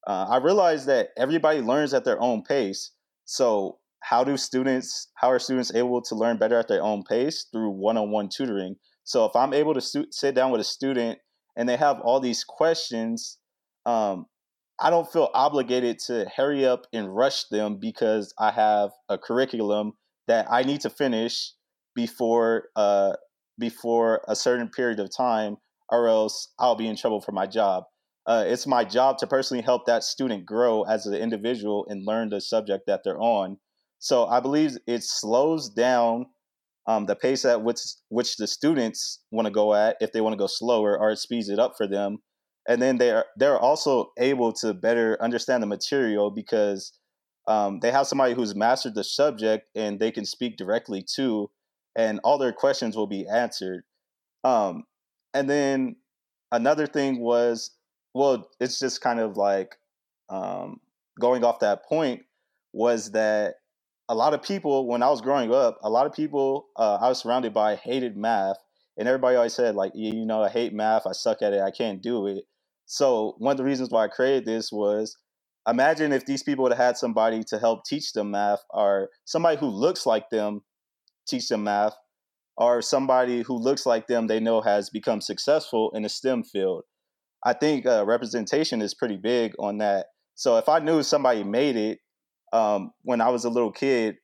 uh, 0.06 0.26
I 0.28 0.38
realized 0.38 0.86
that 0.86 1.10
everybody 1.16 1.60
learns 1.60 1.94
at 1.94 2.04
their 2.04 2.20
own 2.20 2.42
pace. 2.42 2.90
So 3.24 3.78
how 4.02 4.24
do 4.24 4.36
students 4.36 5.08
how 5.14 5.30
are 5.30 5.38
students 5.38 5.72
able 5.74 6.02
to 6.02 6.14
learn 6.14 6.36
better 6.36 6.58
at 6.58 6.68
their 6.68 6.82
own 6.82 7.02
pace 7.04 7.46
through 7.52 7.70
one-on-one 7.70 8.28
tutoring 8.28 8.74
so 9.04 9.24
if 9.24 9.34
i'm 9.34 9.54
able 9.54 9.72
to 9.72 9.80
sit 9.80 10.34
down 10.34 10.50
with 10.50 10.60
a 10.60 10.64
student 10.64 11.18
and 11.56 11.68
they 11.68 11.76
have 11.76 12.00
all 12.00 12.20
these 12.20 12.44
questions 12.44 13.38
um, 13.86 14.26
i 14.80 14.90
don't 14.90 15.10
feel 15.10 15.30
obligated 15.34 15.98
to 15.98 16.26
hurry 16.36 16.64
up 16.64 16.86
and 16.92 17.14
rush 17.14 17.44
them 17.44 17.78
because 17.80 18.34
i 18.38 18.50
have 18.50 18.90
a 19.08 19.18
curriculum 19.18 19.92
that 20.28 20.46
i 20.50 20.62
need 20.62 20.80
to 20.80 20.90
finish 20.90 21.52
before 21.94 22.68
uh, 22.76 23.12
before 23.58 24.22
a 24.28 24.34
certain 24.34 24.68
period 24.68 24.98
of 24.98 25.14
time 25.14 25.56
or 25.90 26.08
else 26.08 26.52
i'll 26.58 26.76
be 26.76 26.88
in 26.88 26.96
trouble 26.96 27.20
for 27.20 27.32
my 27.32 27.46
job 27.46 27.84
uh, 28.24 28.44
it's 28.46 28.68
my 28.68 28.84
job 28.84 29.18
to 29.18 29.26
personally 29.26 29.62
help 29.62 29.84
that 29.84 30.04
student 30.04 30.46
grow 30.46 30.84
as 30.84 31.06
an 31.06 31.14
individual 31.14 31.84
and 31.88 32.06
learn 32.06 32.28
the 32.28 32.40
subject 32.40 32.84
that 32.86 33.00
they're 33.04 33.20
on 33.20 33.56
so 34.02 34.26
I 34.26 34.40
believe 34.40 34.76
it 34.88 35.04
slows 35.04 35.68
down 35.68 36.26
um, 36.88 37.06
the 37.06 37.14
pace 37.14 37.44
at 37.44 37.62
which 37.62 37.78
which 38.08 38.36
the 38.36 38.48
students 38.48 39.20
want 39.30 39.46
to 39.46 39.52
go 39.52 39.74
at 39.74 39.96
if 40.00 40.10
they 40.10 40.20
want 40.20 40.32
to 40.32 40.38
go 40.38 40.48
slower, 40.48 40.98
or 40.98 41.12
it 41.12 41.18
speeds 41.18 41.48
it 41.48 41.60
up 41.60 41.74
for 41.76 41.86
them. 41.86 42.18
And 42.68 42.80
then 42.80 42.98
they're 42.98 43.24
they're 43.36 43.58
also 43.58 44.12
able 44.18 44.52
to 44.54 44.72
better 44.72 45.18
understand 45.20 45.62
the 45.62 45.66
material 45.66 46.30
because 46.30 46.92
um, 47.48 47.80
they 47.80 47.90
have 47.90 48.06
somebody 48.06 48.34
who's 48.34 48.54
mastered 48.54 48.94
the 48.94 49.04
subject 49.04 49.68
and 49.74 49.98
they 49.98 50.12
can 50.12 50.24
speak 50.24 50.56
directly 50.56 51.04
to, 51.16 51.50
and 51.96 52.20
all 52.22 52.38
their 52.38 52.52
questions 52.52 52.96
will 52.96 53.08
be 53.08 53.26
answered. 53.26 53.82
Um, 54.44 54.84
and 55.34 55.48
then 55.50 55.96
another 56.52 56.86
thing 56.86 57.20
was, 57.20 57.72
well, 58.14 58.48
it's 58.60 58.78
just 58.78 59.00
kind 59.00 59.18
of 59.18 59.36
like 59.36 59.76
um, 60.28 60.80
going 61.20 61.44
off 61.44 61.60
that 61.60 61.84
point 61.84 62.22
was 62.72 63.10
that 63.12 63.54
a 64.08 64.14
lot 64.14 64.34
of 64.34 64.42
people 64.42 64.86
when 64.86 65.02
I 65.02 65.10
was 65.10 65.20
growing 65.20 65.52
up, 65.52 65.78
a 65.82 65.90
lot 65.90 66.06
of 66.06 66.12
people 66.12 66.68
uh, 66.76 66.98
I 67.00 67.08
was 67.08 67.18
surrounded 67.20 67.52
by 67.52 67.76
hated 67.76 68.16
math, 68.16 68.56
and 68.96 69.08
everybody 69.08 69.36
always 69.36 69.54
said 69.54 69.74
like, 69.74 69.92
you 69.94 70.24
know, 70.26 70.42
I 70.42 70.48
hate 70.48 70.72
math, 70.72 71.06
I 71.06 71.12
suck 71.12 71.42
at 71.42 71.52
it, 71.52 71.60
I 71.60 71.70
can't 71.70 72.02
do 72.02 72.26
it. 72.26 72.44
So 72.92 73.36
one 73.38 73.52
of 73.52 73.56
the 73.56 73.64
reasons 73.64 73.88
why 73.88 74.04
I 74.04 74.08
created 74.08 74.44
this 74.44 74.70
was 74.70 75.16
imagine 75.66 76.12
if 76.12 76.26
these 76.26 76.42
people 76.42 76.64
would 76.64 76.72
have 76.72 76.86
had 76.86 76.98
somebody 76.98 77.42
to 77.44 77.58
help 77.58 77.86
teach 77.86 78.12
them 78.12 78.32
math, 78.32 78.60
or 78.68 79.08
somebody 79.24 79.56
who 79.56 79.68
looks 79.68 80.04
like 80.04 80.28
them 80.28 80.60
teach 81.26 81.48
them 81.48 81.64
math, 81.64 81.94
or 82.58 82.82
somebody 82.82 83.40
who 83.40 83.54
looks 83.54 83.86
like 83.86 84.08
them 84.08 84.26
they 84.26 84.40
know 84.40 84.60
has 84.60 84.90
become 84.90 85.22
successful 85.22 85.90
in 85.94 86.02
the 86.02 86.10
STEM 86.10 86.44
field. 86.44 86.82
I 87.42 87.54
think 87.54 87.86
uh, 87.86 88.04
representation 88.04 88.82
is 88.82 88.92
pretty 88.92 89.16
big 89.16 89.54
on 89.58 89.78
that. 89.78 90.08
So 90.34 90.58
if 90.58 90.68
I 90.68 90.78
knew 90.78 91.02
somebody 91.02 91.44
made 91.44 91.76
it 91.76 91.98
um, 92.52 92.90
when 93.04 93.22
I 93.22 93.30
was 93.30 93.46
a 93.46 93.50
little 93.50 93.72
kid 93.72 94.16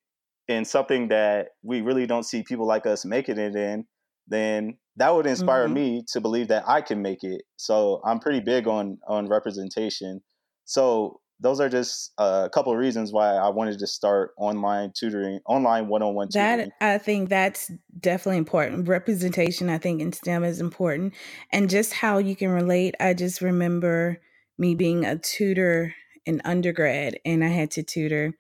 in 0.47 0.67
something 0.67 1.09
that 1.09 1.53
we 1.63 1.81
really 1.81 2.07
don't 2.07 2.23
see 2.23 2.43
people 2.43 2.67
like 2.67 2.85
us 2.85 3.07
making 3.07 3.39
it 3.39 3.57
in, 3.57 3.87
then 4.27 4.77
that 4.99 5.15
would 5.15 5.27
inspire 5.27 5.65
mm-hmm. 5.65 5.75
me 5.75 6.05
to 6.13 6.21
believe 6.21 6.49
that 6.49 6.65
I 6.69 6.81
can 6.81 7.03
make 7.03 7.25
it. 7.25 7.43
So 7.57 8.01
I'm 8.05 8.21
pretty 8.21 8.41
big 8.41 8.69
on 8.69 8.99
on 9.07 9.29
representation. 9.29 10.21
So 10.65 11.21
those 11.41 11.61
are 11.61 11.69
just 11.69 12.13
a 12.19 12.51
couple 12.53 12.73
of 12.73 12.79
reasons 12.79 13.13
why 13.13 13.37
I 13.37 13.49
wanted 13.49 13.79
to 13.79 13.87
start 13.87 14.33
online 14.37 14.93
tutoring, 14.99 15.39
online 15.47 15.87
one-on-one 15.87 16.29
tutoring. 16.29 16.71
That 16.81 16.95
I 16.95 16.99
think 16.99 17.29
that's 17.29 17.71
definitely 17.99 18.39
important. 18.39 18.89
Representation, 18.89 19.71
I 19.71 19.79
think, 19.79 20.01
in 20.01 20.13
STEM 20.13 20.45
is 20.45 20.61
important, 20.61 21.15
and 21.53 21.71
just 21.71 21.93
how 21.93 22.19
you 22.19 22.37
can 22.37 22.51
relate. 22.51 22.95
I 23.01 23.15
just 23.15 23.41
remember 23.41 24.21
me 24.59 24.75
being 24.75 25.05
a 25.05 25.17
tutor 25.17 25.95
in 26.27 26.43
undergrad 26.45 27.19
and 27.25 27.43
I 27.43 27.49
had 27.49 27.71
to 27.73 27.83
tutor 27.83 28.35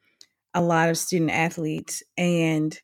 a 0.52 0.60
lot 0.60 0.90
of 0.90 0.98
student 0.98 1.30
athletes. 1.30 2.02
And 2.18 2.78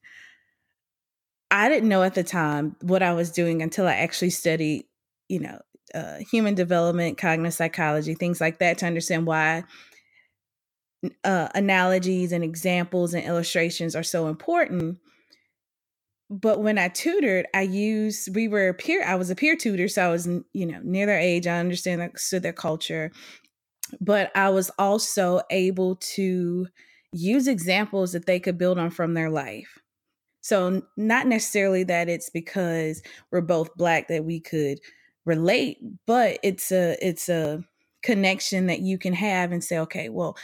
I 1.54 1.68
didn't 1.68 1.88
know 1.88 2.02
at 2.02 2.14
the 2.14 2.24
time 2.24 2.74
what 2.80 3.00
I 3.00 3.12
was 3.12 3.30
doing 3.30 3.62
until 3.62 3.86
I 3.86 3.94
actually 3.94 4.30
studied, 4.30 4.86
you 5.28 5.38
know, 5.38 5.60
uh, 5.94 6.16
human 6.28 6.56
development, 6.56 7.16
cognitive 7.16 7.54
psychology, 7.54 8.16
things 8.16 8.40
like 8.40 8.58
that 8.58 8.78
to 8.78 8.86
understand 8.86 9.24
why 9.24 9.62
uh, 11.22 11.48
analogies 11.54 12.32
and 12.32 12.42
examples 12.42 13.14
and 13.14 13.24
illustrations 13.24 13.94
are 13.94 14.02
so 14.02 14.26
important. 14.26 14.98
But 16.28 16.60
when 16.60 16.76
I 16.76 16.88
tutored, 16.88 17.46
I 17.54 17.62
used 17.62 18.34
we 18.34 18.48
were 18.48 18.72
peer. 18.72 19.04
I 19.04 19.14
was 19.14 19.30
a 19.30 19.36
peer 19.36 19.54
tutor, 19.54 19.86
so 19.86 20.04
I 20.04 20.10
was 20.10 20.26
you 20.26 20.66
know 20.66 20.80
near 20.82 21.06
their 21.06 21.20
age. 21.20 21.46
I 21.46 21.60
understand 21.60 22.00
their 22.32 22.52
culture, 22.52 23.12
but 24.00 24.32
I 24.34 24.48
was 24.48 24.70
also 24.76 25.42
able 25.50 25.96
to 26.16 26.66
use 27.12 27.46
examples 27.46 28.10
that 28.10 28.26
they 28.26 28.40
could 28.40 28.58
build 28.58 28.76
on 28.76 28.90
from 28.90 29.14
their 29.14 29.30
life. 29.30 29.78
So, 30.44 30.82
not 30.98 31.26
necessarily 31.26 31.84
that 31.84 32.10
it's 32.10 32.28
because 32.28 33.02
we're 33.30 33.40
both 33.40 33.74
black 33.76 34.08
that 34.08 34.26
we 34.26 34.40
could 34.40 34.78
relate, 35.24 35.78
but 36.06 36.38
it's 36.42 36.70
a 36.70 36.98
it's 37.00 37.30
a 37.30 37.64
connection 38.02 38.66
that 38.66 38.80
you 38.80 38.98
can 38.98 39.14
have 39.14 39.52
and 39.52 39.64
say, 39.64 39.78
okay, 39.78 40.10
well, 40.10 40.36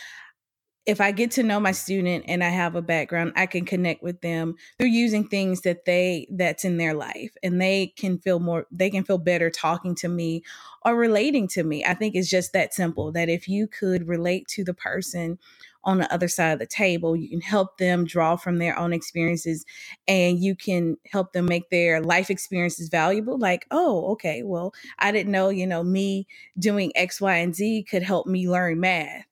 if 0.86 1.02
I 1.02 1.12
get 1.12 1.32
to 1.32 1.42
know 1.42 1.60
my 1.60 1.72
student 1.72 2.24
and 2.28 2.42
I 2.42 2.48
have 2.48 2.76
a 2.76 2.80
background, 2.80 3.34
I 3.36 3.44
can 3.44 3.66
connect 3.66 4.02
with 4.02 4.22
them 4.22 4.54
through 4.78 4.88
using 4.88 5.28
things 5.28 5.60
that 5.60 5.84
they 5.84 6.26
that's 6.30 6.64
in 6.64 6.78
their 6.78 6.94
life 6.94 7.36
and 7.42 7.60
they 7.60 7.88
can 7.98 8.18
feel 8.20 8.40
more 8.40 8.66
they 8.70 8.88
can 8.88 9.04
feel 9.04 9.18
better 9.18 9.50
talking 9.50 9.94
to 9.96 10.08
me 10.08 10.42
or 10.82 10.96
relating 10.96 11.46
to 11.48 11.62
me. 11.62 11.84
I 11.84 11.92
think 11.92 12.14
it's 12.14 12.30
just 12.30 12.54
that 12.54 12.72
simple 12.72 13.12
that 13.12 13.28
if 13.28 13.48
you 13.48 13.68
could 13.68 14.08
relate 14.08 14.48
to 14.48 14.64
the 14.64 14.72
person 14.72 15.38
on 15.84 15.98
the 15.98 16.12
other 16.12 16.28
side 16.28 16.52
of 16.52 16.58
the 16.58 16.66
table, 16.66 17.16
you 17.16 17.28
can 17.28 17.40
help 17.40 17.78
them 17.78 18.04
draw 18.04 18.36
from 18.36 18.58
their 18.58 18.78
own 18.78 18.92
experiences 18.92 19.64
and 20.08 20.38
you 20.38 20.54
can 20.54 20.96
help 21.10 21.32
them 21.32 21.46
make 21.46 21.70
their 21.70 22.00
life 22.00 22.30
experiences 22.30 22.88
valuable 22.88 23.38
like, 23.38 23.66
"Oh, 23.70 24.12
okay, 24.12 24.42
well, 24.42 24.72
I 24.98 25.12
didn't 25.12 25.32
know, 25.32 25.48
you 25.48 25.66
know, 25.66 25.82
me 25.82 26.26
doing 26.58 26.92
X, 26.94 27.20
Y, 27.20 27.36
and 27.36 27.54
Z 27.54 27.84
could 27.90 28.02
help 28.02 28.26
me 28.26 28.48
learn 28.48 28.80
math." 28.80 29.24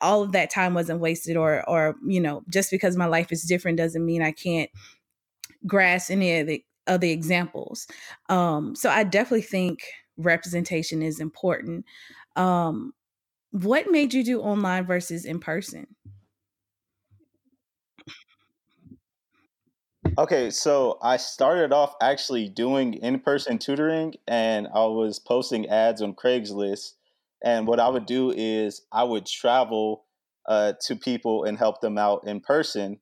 all 0.00 0.22
of 0.22 0.32
that 0.32 0.50
time 0.50 0.74
wasn't 0.74 0.98
wasted 1.00 1.36
or 1.36 1.62
or 1.68 1.94
you 2.04 2.20
know 2.20 2.42
just 2.50 2.72
because 2.72 2.96
my 2.96 3.06
life 3.06 3.30
is 3.30 3.44
different 3.44 3.78
doesn't 3.78 4.04
mean 4.04 4.20
i 4.20 4.32
can't 4.32 4.68
grasp 5.66 6.10
any 6.10 6.38
of 6.40 6.46
the 6.46 6.64
of 6.86 7.00
the 7.00 7.10
examples. 7.10 7.86
Um 8.28 8.74
so 8.74 8.90
i 8.90 9.04
definitely 9.04 9.42
think 9.42 9.84
representation 10.16 11.02
is 11.02 11.20
important. 11.20 11.84
Um 12.36 12.92
what 13.52 13.90
made 13.90 14.14
you 14.14 14.24
do 14.24 14.40
online 14.40 14.84
versus 14.86 15.24
in 15.24 15.38
person 15.38 15.86
Okay, 20.18 20.50
so 20.50 20.98
I 21.02 21.16
started 21.16 21.72
off 21.72 21.94
actually 22.02 22.48
doing 22.48 22.94
in 22.94 23.20
person 23.20 23.58
tutoring 23.58 24.14
and 24.28 24.68
I 24.68 24.84
was 24.86 25.18
posting 25.18 25.68
ads 25.68 26.02
on 26.02 26.14
Craigslist 26.14 26.94
and 27.42 27.66
what 27.66 27.80
I 27.80 27.88
would 27.88 28.06
do 28.06 28.30
is 28.30 28.82
I 28.92 29.04
would 29.04 29.26
travel 29.26 30.04
uh, 30.46 30.74
to 30.82 30.96
people 30.96 31.44
and 31.44 31.56
help 31.58 31.80
them 31.80 31.98
out 31.98 32.26
in 32.26 32.40
person. 32.40 33.00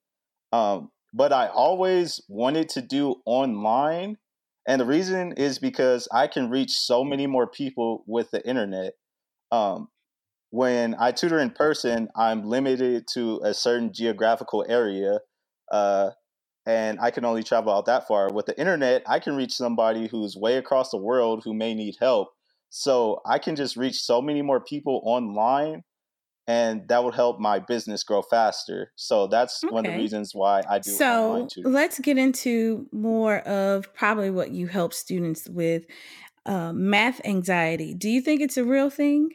Um, 0.52 0.92
but 1.14 1.32
I 1.32 1.48
always 1.48 2.20
wanted 2.28 2.68
to 2.70 2.82
do 2.82 3.22
online, 3.26 4.18
And 4.66 4.80
the 4.80 4.86
reason 4.86 5.32
is 5.34 5.58
because 5.58 6.08
I 6.12 6.28
can 6.28 6.50
reach 6.50 6.72
so 6.72 7.04
many 7.04 7.26
more 7.26 7.46
people 7.48 8.04
with 8.08 8.30
the 8.32 8.46
internet. 8.46 8.94
Um, 9.52 9.88
when 10.50 10.94
I 10.98 11.12
tutor 11.12 11.38
in 11.38 11.50
person, 11.50 12.08
I'm 12.16 12.44
limited 12.44 13.06
to 13.14 13.40
a 13.42 13.54
certain 13.54 13.92
geographical 13.92 14.64
area, 14.68 15.20
uh, 15.70 16.10
and 16.66 17.00
I 17.00 17.10
can 17.10 17.24
only 17.24 17.42
travel 17.42 17.72
out 17.72 17.86
that 17.86 18.06
far. 18.06 18.32
With 18.32 18.46
the 18.46 18.58
internet, 18.58 19.02
I 19.06 19.18
can 19.18 19.36
reach 19.36 19.52
somebody 19.52 20.08
who's 20.08 20.36
way 20.36 20.56
across 20.56 20.90
the 20.90 20.98
world 20.98 21.42
who 21.44 21.54
may 21.54 21.74
need 21.74 21.96
help. 22.00 22.28
So 22.68 23.20
I 23.26 23.38
can 23.38 23.56
just 23.56 23.76
reach 23.76 24.00
so 24.00 24.22
many 24.22 24.42
more 24.42 24.60
people 24.60 25.00
online 25.04 25.82
and 26.50 26.88
that 26.88 27.04
would 27.04 27.14
help 27.14 27.38
my 27.38 27.60
business 27.60 28.02
grow 28.02 28.22
faster. 28.22 28.92
So 28.96 29.28
that's 29.28 29.62
okay. 29.62 29.72
one 29.72 29.86
of 29.86 29.92
the 29.92 29.98
reasons 29.98 30.34
why 30.34 30.62
I 30.68 30.80
do. 30.80 30.90
So 30.90 31.46
let's 31.58 32.00
get 32.00 32.18
into 32.18 32.88
more 32.90 33.38
of 33.40 33.92
probably 33.94 34.30
what 34.30 34.50
you 34.50 34.66
help 34.66 34.92
students 34.92 35.48
with 35.48 35.86
uh, 36.46 36.72
math 36.72 37.20
anxiety. 37.24 37.94
Do 37.94 38.08
you 38.08 38.20
think 38.20 38.40
it's 38.40 38.56
a 38.56 38.64
real 38.64 38.90
thing? 38.90 39.30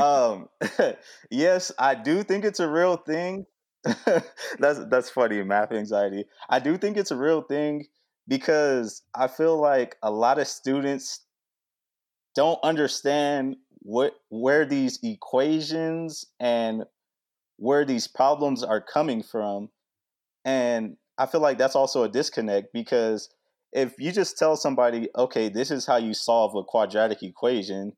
Um, 0.00 0.48
yes, 1.30 1.72
I 1.78 1.94
do 1.94 2.22
think 2.22 2.44
it's 2.44 2.60
a 2.60 2.68
real 2.68 2.96
thing. 2.96 3.46
that's 4.58 4.78
that's 4.90 5.10
funny, 5.10 5.42
math 5.42 5.72
anxiety. 5.72 6.24
I 6.48 6.60
do 6.60 6.76
think 6.76 6.96
it's 6.96 7.10
a 7.10 7.16
real 7.16 7.42
thing 7.42 7.86
because 8.28 9.02
I 9.14 9.26
feel 9.26 9.60
like 9.60 9.96
a 10.02 10.10
lot 10.10 10.38
of 10.38 10.46
students 10.46 11.22
don't 12.34 12.60
understand 12.62 13.56
what 13.80 14.14
where 14.28 14.64
these 14.64 14.98
equations 15.02 16.24
and 16.38 16.84
where 17.56 17.84
these 17.84 18.06
problems 18.06 18.62
are 18.62 18.80
coming 18.80 19.22
from 19.22 19.68
and 20.44 20.96
i 21.18 21.26
feel 21.26 21.40
like 21.40 21.58
that's 21.58 21.76
also 21.76 22.04
a 22.04 22.08
disconnect 22.08 22.72
because 22.72 23.28
if 23.72 23.94
you 23.98 24.12
just 24.12 24.38
tell 24.38 24.56
somebody 24.56 25.08
okay 25.16 25.48
this 25.48 25.70
is 25.70 25.84
how 25.86 25.96
you 25.96 26.14
solve 26.14 26.54
a 26.54 26.62
quadratic 26.62 27.22
equation 27.22 27.92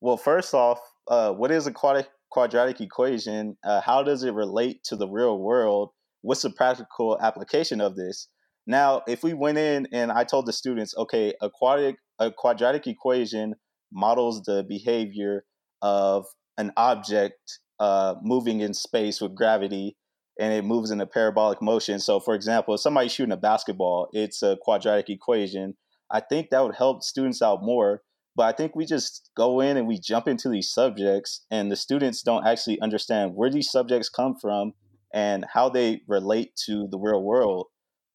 well 0.00 0.16
first 0.16 0.52
off 0.54 0.78
uh, 1.08 1.32
what 1.32 1.50
is 1.50 1.66
a 1.66 1.72
quadratic 1.72 2.10
quadratic 2.30 2.80
equation 2.80 3.56
uh, 3.64 3.80
how 3.80 4.02
does 4.02 4.24
it 4.24 4.32
relate 4.32 4.82
to 4.84 4.96
the 4.96 5.08
real 5.08 5.38
world 5.38 5.90
what's 6.22 6.42
the 6.42 6.50
practical 6.50 7.18
application 7.20 7.80
of 7.80 7.94
this 7.94 8.28
now 8.66 9.02
if 9.06 9.22
we 9.22 9.34
went 9.34 9.58
in 9.58 9.86
and 9.92 10.10
i 10.10 10.24
told 10.24 10.46
the 10.46 10.52
students 10.52 10.94
okay 10.96 11.34
a 11.42 11.50
quadratic 11.50 11.96
a 12.18 12.30
quadratic 12.30 12.86
equation 12.86 13.54
models 13.92 14.42
the 14.44 14.64
behavior 14.66 15.44
of 15.82 16.24
an 16.56 16.72
object 16.76 17.60
uh, 17.80 18.14
moving 18.22 18.60
in 18.60 18.72
space 18.72 19.20
with 19.20 19.34
gravity 19.34 19.96
and 20.38 20.52
it 20.52 20.64
moves 20.64 20.90
in 20.90 21.00
a 21.00 21.06
parabolic 21.06 21.60
motion. 21.60 21.98
So, 21.98 22.20
for 22.20 22.34
example, 22.34 22.74
if 22.74 22.80
somebody's 22.80 23.12
shooting 23.12 23.32
a 23.32 23.36
basketball, 23.36 24.08
it's 24.12 24.42
a 24.42 24.56
quadratic 24.62 25.10
equation. 25.10 25.74
I 26.10 26.20
think 26.20 26.50
that 26.50 26.62
would 26.62 26.76
help 26.76 27.02
students 27.02 27.42
out 27.42 27.62
more. 27.62 28.02
But 28.34 28.44
I 28.44 28.52
think 28.52 28.74
we 28.74 28.86
just 28.86 29.30
go 29.36 29.60
in 29.60 29.76
and 29.76 29.86
we 29.86 29.98
jump 29.98 30.26
into 30.26 30.48
these 30.48 30.70
subjects, 30.70 31.44
and 31.50 31.70
the 31.70 31.76
students 31.76 32.22
don't 32.22 32.46
actually 32.46 32.80
understand 32.80 33.34
where 33.34 33.50
these 33.50 33.70
subjects 33.70 34.08
come 34.08 34.36
from 34.40 34.72
and 35.12 35.44
how 35.52 35.68
they 35.68 36.00
relate 36.08 36.52
to 36.66 36.88
the 36.90 36.98
real 36.98 37.22
world. 37.22 37.66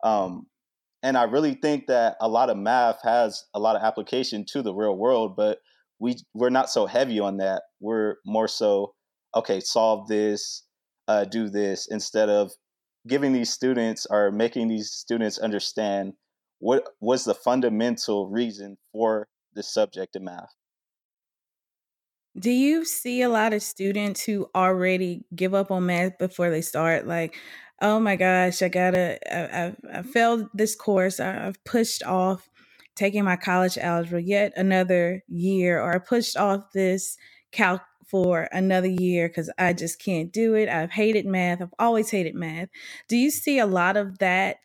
Um, 0.04 0.48
and 1.04 1.18
I 1.18 1.24
really 1.24 1.54
think 1.54 1.88
that 1.88 2.18
a 2.20 2.28
lot 2.28 2.50
of 2.50 2.58
math 2.58 3.00
has 3.04 3.44
a 3.54 3.60
lot 3.60 3.76
of 3.76 3.84
application 3.84 4.46
to 4.54 4.64
the 4.64 4.74
real 4.74 4.98
world, 4.98 5.36
but 5.36 5.60
we 6.00 6.16
we're 6.34 6.50
not 6.50 6.70
so 6.70 6.88
heavy 6.88 7.20
on 7.20 7.38
that. 7.38 7.64
We're 7.80 8.16
more 8.26 8.48
so 8.48 8.94
okay, 9.36 9.60
solve 9.60 10.08
this, 10.08 10.64
uh, 11.08 11.26
do 11.26 11.50
this 11.50 11.88
instead 11.92 12.30
of 12.30 12.52
giving 13.08 13.34
these 13.34 13.54
students 13.54 14.08
or 14.10 14.32
making 14.32 14.68
these 14.68 14.92
students 14.92 15.38
understand 15.38 16.14
what 16.60 16.90
was 17.00 17.24
the 17.24 17.36
fundamental 17.36 18.30
reason 18.30 18.78
for 18.92 19.28
the 19.58 19.64
subject 19.64 20.16
of 20.16 20.22
math. 20.22 20.56
Do 22.40 22.52
you 22.52 22.86
see 22.86 23.24
a 23.24 23.30
lot 23.30 23.52
of 23.52 23.64
students 23.64 24.24
who 24.24 24.48
already 24.56 25.26
give 25.36 25.54
up 25.56 25.72
on 25.72 25.88
math 25.88 26.20
before 26.20 26.52
they 26.52 26.62
start? 26.62 27.08
Like, 27.08 27.36
oh 27.82 28.00
my 28.00 28.16
gosh, 28.16 28.62
I 28.62 28.70
gotta, 28.70 29.18
I, 29.36 29.66
I, 29.66 30.00
I 30.00 30.02
failed 30.04 30.48
this 30.54 30.76
course. 30.76 31.20
I, 31.20 31.48
I've 31.48 31.64
pushed 31.64 32.04
off 32.04 32.48
taking 32.96 33.24
my 33.24 33.36
college 33.36 33.78
algebra 33.78 34.22
yet 34.22 34.54
another 34.56 35.24
year, 35.28 35.82
or 35.82 35.96
I 35.96 35.98
pushed 35.98 36.38
off 36.38 36.72
this 36.74 37.18
calc 37.52 37.82
for 38.08 38.48
another 38.52 38.88
year 38.88 39.28
because 39.28 39.52
I 39.58 39.74
just 39.74 40.00
can't 40.00 40.32
do 40.32 40.54
it. 40.54 40.70
I've 40.70 40.92
hated 40.92 41.26
math. 41.26 41.62
I've 41.62 41.74
always 41.80 42.12
hated 42.12 42.36
math. 42.36 42.70
Do 43.10 43.18
you 43.18 43.32
see 43.32 43.58
a 43.58 43.66
lot 43.66 43.98
of 43.98 44.20
that 44.20 44.58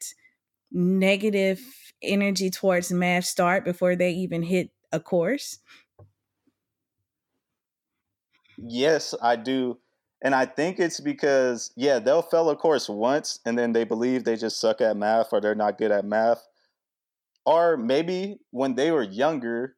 negative 0.70 1.60
energy 2.02 2.50
towards 2.50 2.92
math 2.92 3.24
start 3.24 3.64
before 3.64 3.96
they 3.96 4.12
even 4.12 4.42
hit 4.42 4.70
a 4.92 5.00
course? 5.00 5.58
Yes, 8.58 9.14
I 9.20 9.36
do. 9.36 9.78
And 10.22 10.34
I 10.34 10.46
think 10.46 10.78
it's 10.78 11.00
because, 11.00 11.72
yeah, 11.76 11.98
they'll 11.98 12.22
fail 12.22 12.48
a 12.50 12.56
course 12.56 12.88
once 12.88 13.40
and 13.44 13.58
then 13.58 13.72
they 13.72 13.84
believe 13.84 14.24
they 14.24 14.36
just 14.36 14.60
suck 14.60 14.80
at 14.80 14.96
math 14.96 15.32
or 15.32 15.40
they're 15.40 15.54
not 15.54 15.78
good 15.78 15.90
at 15.90 16.04
math. 16.04 16.46
Or 17.44 17.76
maybe 17.76 18.38
when 18.50 18.76
they 18.76 18.92
were 18.92 19.02
younger, 19.02 19.76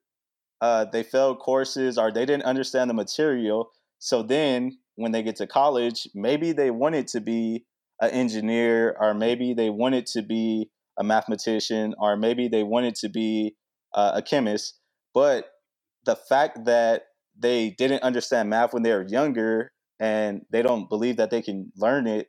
uh, 0.60 0.84
they 0.86 1.02
failed 1.02 1.38
courses 1.38 1.96
or 1.96 2.12
they 2.12 2.26
didn't 2.26 2.44
understand 2.44 2.90
the 2.90 2.94
material. 2.94 3.70
So 3.98 4.22
then 4.22 4.78
when 4.96 5.12
they 5.12 5.22
get 5.22 5.36
to 5.36 5.46
college, 5.46 6.08
maybe 6.14 6.52
they 6.52 6.70
wanted 6.70 7.08
to 7.08 7.20
be 7.20 7.64
an 8.00 8.10
engineer 8.10 8.96
or 9.00 9.14
maybe 9.14 9.54
they 9.54 9.70
wanted 9.70 10.06
to 10.08 10.22
be 10.22 10.70
a 10.98 11.04
mathematician 11.04 11.94
or 11.98 12.16
maybe 12.16 12.48
they 12.48 12.62
wanted 12.62 12.94
to 12.96 13.08
be 13.08 13.56
uh, 13.94 14.12
a 14.14 14.22
chemist. 14.22 14.78
But 15.14 15.50
the 16.04 16.16
fact 16.16 16.64
that 16.64 17.04
they 17.38 17.70
didn't 17.70 18.02
understand 18.02 18.50
math 18.50 18.74
when 18.74 18.82
they 18.82 18.92
were 18.92 19.06
younger 19.06 19.72
and 20.00 20.42
they 20.50 20.62
don't 20.62 20.88
believe 20.88 21.16
that 21.16 21.30
they 21.30 21.42
can 21.42 21.72
learn 21.76 22.06
it 22.06 22.28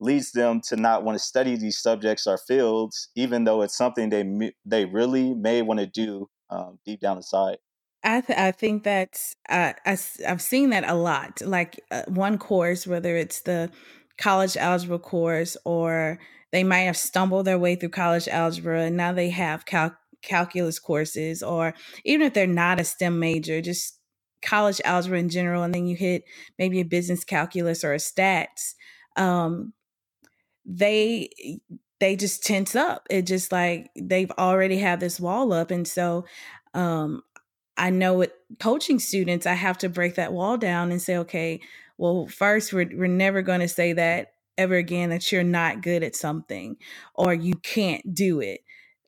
leads 0.00 0.32
them 0.32 0.60
to 0.60 0.76
not 0.76 1.04
want 1.04 1.16
to 1.16 1.24
study 1.24 1.56
these 1.56 1.78
subjects 1.78 2.26
or 2.26 2.38
fields, 2.38 3.08
even 3.16 3.44
though 3.44 3.62
it's 3.62 3.76
something 3.76 4.10
they 4.10 4.52
they 4.64 4.84
really 4.84 5.34
may 5.34 5.62
want 5.62 5.80
to 5.80 5.86
do 5.86 6.28
um, 6.50 6.78
deep 6.84 7.00
down 7.00 7.16
inside. 7.16 7.58
I 8.04 8.20
th- 8.20 8.38
I 8.38 8.52
think 8.52 8.84
that's 8.84 9.34
uh, 9.48 9.72
I, 9.84 9.98
I've 10.28 10.42
seen 10.42 10.70
that 10.70 10.88
a 10.88 10.94
lot. 10.94 11.40
Like 11.40 11.80
uh, 11.90 12.02
one 12.08 12.38
course, 12.38 12.86
whether 12.86 13.16
it's 13.16 13.40
the 13.40 13.70
college 14.18 14.56
algebra 14.56 14.98
course 14.98 15.56
or 15.64 16.18
they 16.52 16.64
might 16.64 16.80
have 16.82 16.96
stumbled 16.96 17.46
their 17.46 17.58
way 17.58 17.74
through 17.74 17.90
college 17.90 18.28
algebra 18.28 18.82
and 18.84 18.96
now 18.96 19.12
they 19.12 19.30
have 19.30 19.66
cal- 19.66 19.96
calculus 20.26 20.78
courses, 20.78 21.42
or 21.42 21.74
even 22.04 22.26
if 22.26 22.34
they're 22.34 22.46
not 22.46 22.80
a 22.80 22.84
STEM 22.84 23.18
major, 23.18 23.62
just 23.62 23.98
college 24.42 24.80
algebra 24.84 25.18
in 25.18 25.30
general, 25.30 25.62
and 25.62 25.74
then 25.74 25.86
you 25.86 25.96
hit 25.96 26.24
maybe 26.58 26.80
a 26.80 26.84
business 26.84 27.24
calculus 27.24 27.84
or 27.84 27.94
a 27.94 27.98
stats. 27.98 28.74
Um, 29.16 29.72
they 30.66 31.30
they 32.00 32.16
just 32.16 32.44
tense 32.44 32.74
up. 32.76 33.06
It 33.10 33.22
just 33.22 33.52
like 33.52 33.90
they've 33.96 34.30
already 34.32 34.78
had 34.78 35.00
this 35.00 35.20
wall 35.20 35.52
up. 35.52 35.70
And 35.70 35.86
so 35.86 36.26
um 36.74 37.22
I 37.78 37.90
know 37.90 38.14
with 38.14 38.32
coaching 38.58 38.98
students, 38.98 39.46
I 39.46 39.54
have 39.54 39.78
to 39.78 39.88
break 39.88 40.16
that 40.16 40.32
wall 40.32 40.56
down 40.58 40.90
and 40.92 41.00
say, 41.02 41.18
okay, 41.18 41.60
well, 41.98 42.26
first 42.26 42.72
we're 42.72 42.90
we're 42.94 43.06
never 43.08 43.42
gonna 43.42 43.68
say 43.68 43.92
that 43.94 44.32
ever 44.58 44.76
again 44.76 45.10
that 45.10 45.30
you're 45.30 45.44
not 45.44 45.82
good 45.82 46.02
at 46.02 46.16
something 46.16 46.76
or 47.14 47.34
you 47.34 47.54
can't 47.56 48.14
do 48.14 48.40
it. 48.40 48.60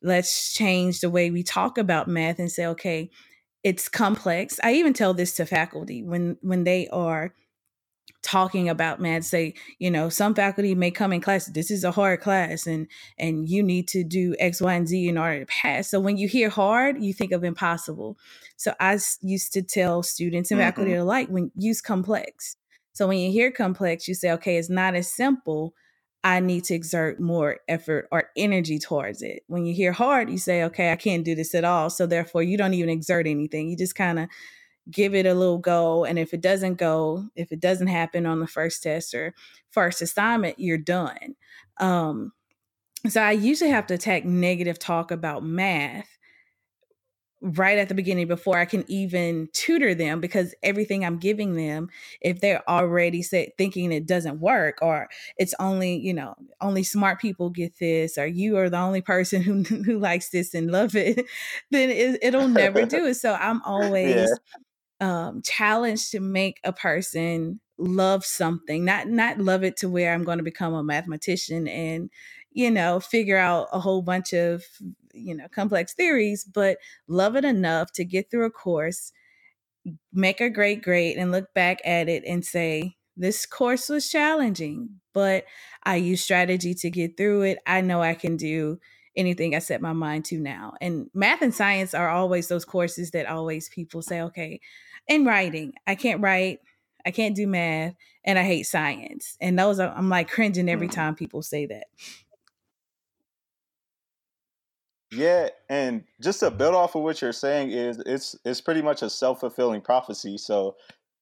Let's 0.03 0.53
change 0.53 1.01
the 1.01 1.11
way 1.11 1.31
we 1.31 1.43
talk 1.43 1.79
about 1.79 2.09
math 2.09 2.39
and 2.39 2.51
say, 2.51 2.67
okay, 2.67 3.11
it's 3.65 3.89
complex. 3.89 4.61
I 4.63 4.75
even 4.75 4.93
tell 4.93 5.15
this 5.15 5.37
to 5.37 5.47
faculty 5.47 6.03
when 6.03 6.37
when 6.41 6.65
they 6.65 6.89
are 6.89 7.35
talking 8.23 8.69
about 8.69 9.01
math 9.01 9.25
say 9.25 9.55
you 9.79 9.91
know 9.91 10.09
some 10.09 10.35
faculty 10.35 10.75
may 10.75 10.91
come 10.91 11.13
in 11.13 11.21
class 11.21 11.47
this 11.47 11.71
is 11.71 11.85
a 11.85 11.93
hard 11.93 12.21
class 12.21 12.67
and 12.67 12.89
and 13.19 13.49
you 13.49 13.63
need 13.63 13.87
to 13.87 14.03
do 14.03 14.35
x 14.41 14.61
y 14.61 14.75
and 14.75 14.89
z 14.89 15.09
in 15.09 15.17
order 15.17 15.41
to 15.41 15.47
pass 15.47 15.89
so 15.89 16.01
when 16.01 16.17
you 16.17 16.27
hear 16.27 16.49
hard 16.49 17.03
you 17.03 17.13
think 17.13 17.31
of 17.31 17.45
impossible 17.45 18.19
so 18.57 18.75
i 18.81 18.99
used 19.23 19.53
to 19.53 19.63
tell 19.63 20.03
students 20.03 20.51
and 20.51 20.59
mm-hmm. 20.59 20.67
faculty 20.67 20.95
alike 20.95 21.29
when 21.29 21.51
use 21.55 21.81
complex 21.81 22.57
so 22.93 23.07
when 23.07 23.19
you 23.19 23.31
hear 23.31 23.53
complex 23.53 24.09
you 24.09 24.15
say 24.15 24.33
okay 24.33 24.57
it's 24.57 24.71
not 24.71 24.95
as 24.95 25.11
simple 25.11 25.73
I 26.25 26.41
need 26.41 26.65
to 26.65 26.75
exert 26.75 27.21
more 27.21 27.59
effort 27.69 28.09
or 28.11 28.31
energy 28.37 28.79
towards 28.79 29.23
it. 29.23 29.45
When 29.47 29.65
you 29.67 29.75
hear 29.75 29.93
hard, 29.93 30.29
you 30.31 30.39
say, 30.39 30.65
okay, 30.65 30.91
I 30.91 30.97
can't 30.97 31.25
do 31.25 31.35
this 31.35 31.55
at 31.55 31.65
all. 31.65 31.91
So 31.91 32.07
therefore, 32.07 32.43
you 32.43 32.57
don't 32.57 32.75
even 32.75 32.91
exert 32.91 33.27
anything. 33.27 33.69
You 33.69 33.77
just 33.77 33.95
kind 33.95 34.19
of 34.19 34.29
give 34.91 35.15
it 35.15 35.27
a 35.27 35.35
little 35.35 35.59
go. 35.59 36.05
And 36.05 36.19
if 36.19 36.35
it 36.35 36.41
doesn't 36.41 36.75
go, 36.75 37.25
if 37.37 37.53
it 37.53 37.61
doesn't 37.61 37.87
happen 37.87 38.27
on 38.27 38.41
the 38.41 38.47
first 38.47 38.83
test 38.83 39.15
or 39.15 39.35
first 39.71 40.03
assignment, 40.03 40.59
you're 40.59 40.79
done. 40.79 41.37
Um, 41.79 42.33
so 43.09 43.23
I 43.23 43.33
usually 43.33 43.71
have 43.71 43.87
to 43.89 43.95
attack 43.95 44.25
negative 44.25 44.79
talk 44.79 45.11
about 45.13 45.45
math 45.45 46.18
right 47.41 47.79
at 47.79 47.89
the 47.89 47.95
beginning 47.95 48.27
before 48.27 48.59
I 48.59 48.65
can 48.65 48.85
even 48.89 49.49
tutor 49.53 49.95
them 49.95 50.21
because 50.21 50.55
everything 50.63 51.05
I'm 51.05 51.19
giving 51.19 51.55
them, 51.55 51.89
if 52.21 52.41
they're 52.41 52.69
already 52.69 53.23
say, 53.23 53.53
thinking 53.57 53.93
it 53.93 54.07
doesn't 54.07 54.41
work 54.41 54.79
or 54.83 55.09
it's 55.37 55.55
only, 55.61 55.97
you 55.97 56.13
know, 56.13 56.35
only 56.61 56.83
smart 56.83 57.21
people 57.21 57.51
get 57.51 57.79
this 57.79 58.19
or 58.19 58.27
you 58.27 58.57
are 58.59 58.69
the 58.69 58.79
only 58.79 59.03
person 59.03 59.43
who, 59.65 59.83
who 59.83 59.99
likes 59.99 60.31
this 60.31 60.55
and 60.55 60.71
love 60.71 60.97
it, 60.97 61.25
then 61.71 61.91
it, 61.91 62.35
will 62.35 62.49
never 62.49 62.85
do 62.85 63.07
it. 63.07 63.15
So 63.15 63.35
I'm 63.35 63.63
always 63.65 64.31
yeah. 65.01 65.29
um, 65.29 65.43
challenged 65.43 66.11
to 66.13 66.21
make 66.21 66.59
a 66.65 66.73
person 66.73 67.61
love 67.79 68.25
something, 68.25 68.85
not 68.85 69.09
not 69.09 69.39
love 69.39 69.63
it 69.63 69.77
to 69.79 69.89
where 69.89 70.13
I'm 70.13 70.25
going 70.25 70.39
to 70.39 70.45
become 70.45 70.75
a 70.75 70.83
mathematician 70.83 71.69
and 71.69 72.11
you 72.51 72.71
know 72.73 72.99
figure 72.99 73.37
out 73.37 73.69
a 73.73 73.79
whole 73.79 74.03
bunch 74.03 74.33
of 74.33 74.65
you 75.21 75.35
know 75.35 75.49
complex 75.49 75.95
theories 75.95 76.45
but 76.45 76.79
love 77.07 77.37
it 77.37 77.45
enough 77.45 77.93
to 77.93 78.05
get 78.05 78.31
through 78.31 78.47
a 78.47 78.51
course 78.51 79.13
make 80.13 80.41
a 80.41 80.51
great 80.51 80.83
grade 80.83 81.17
and 81.17 81.33
look 81.33 81.53
back 81.55 81.81
at 81.85 82.09
it 82.09 82.23
and 82.27 82.45
say 82.45 82.97
this 83.17 83.47
course 83.47 83.89
was 83.89 84.09
challenging 84.09 84.89
but 85.13 85.45
i 85.85 85.97
use 85.97 86.23
strategy 86.23 86.75
to 86.75 86.91
get 86.91 87.17
through 87.17 87.43
it. 87.43 87.59
I 87.67 87.81
know 87.81 88.01
i 88.03 88.15
can 88.15 88.37
do 88.37 88.79
anything 89.17 89.55
i 89.55 89.59
set 89.59 89.83
my 89.83 89.93
mind 89.93 90.25
to 90.27 90.39
now. 90.39 90.75
And 90.81 91.11
math 91.15 91.43
and 91.43 91.55
science 91.55 91.95
are 91.95 92.09
always 92.09 92.49
those 92.49 92.65
courses 92.65 93.11
that 93.13 93.27
always 93.27 93.69
people 93.69 94.03
say 94.03 94.21
okay 94.23 94.61
in 95.09 95.25
writing 95.25 95.73
i 95.87 95.95
can't 95.95 96.21
write 96.21 96.61
i 97.07 97.11
can't 97.11 97.35
do 97.35 97.47
math 97.47 97.95
and 98.25 98.39
i 98.39 98.45
hate 98.45 98.65
science. 98.65 99.37
And 99.41 99.59
those 99.59 99.81
are 99.81 99.93
i'm 99.97 100.09
like 100.09 100.31
cringing 100.31 100.69
every 100.69 100.89
mm. 100.89 100.93
time 100.93 101.15
people 101.15 101.43
say 101.43 101.67
that 101.67 101.87
yeah, 105.11 105.49
and 105.69 106.05
just 106.21 106.41
to 106.41 106.51
build 106.51 106.75
off 106.75 106.95
of 106.95 107.03
what 107.03 107.23
you're 107.23 107.33
saying 107.33 107.71
is 107.71 108.03
it's 108.05 108.37
it's 108.45 108.61
pretty 108.61 108.83
much 108.83 109.03
a 109.03 109.11
self 109.11 109.41
fulfilling 109.41 109.81
prophecy. 109.81 110.37
So 110.39 110.77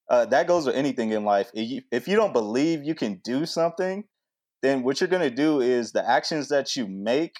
uh, 0.09 0.27
that 0.27 0.47
goes 0.47 0.67
with 0.67 0.77
anything 0.77 1.11
in 1.13 1.25
life. 1.25 1.51
If 1.55 1.69
you, 1.69 1.83
if 1.91 2.09
you 2.09 2.17
don't 2.17 2.33
believe 2.33 2.85
you 2.85 2.95
can 2.95 3.21
do 3.25 3.47
something, 3.47 4.05
then 4.63 4.83
what 4.83 5.01
you're 5.01 5.09
going 5.09 5.29
to 5.29 5.35
do 5.35 5.61
is 5.61 5.93
the 5.93 6.09
actions 6.09 6.49
that 6.49 6.77
you 6.77 6.87
make 6.87 7.37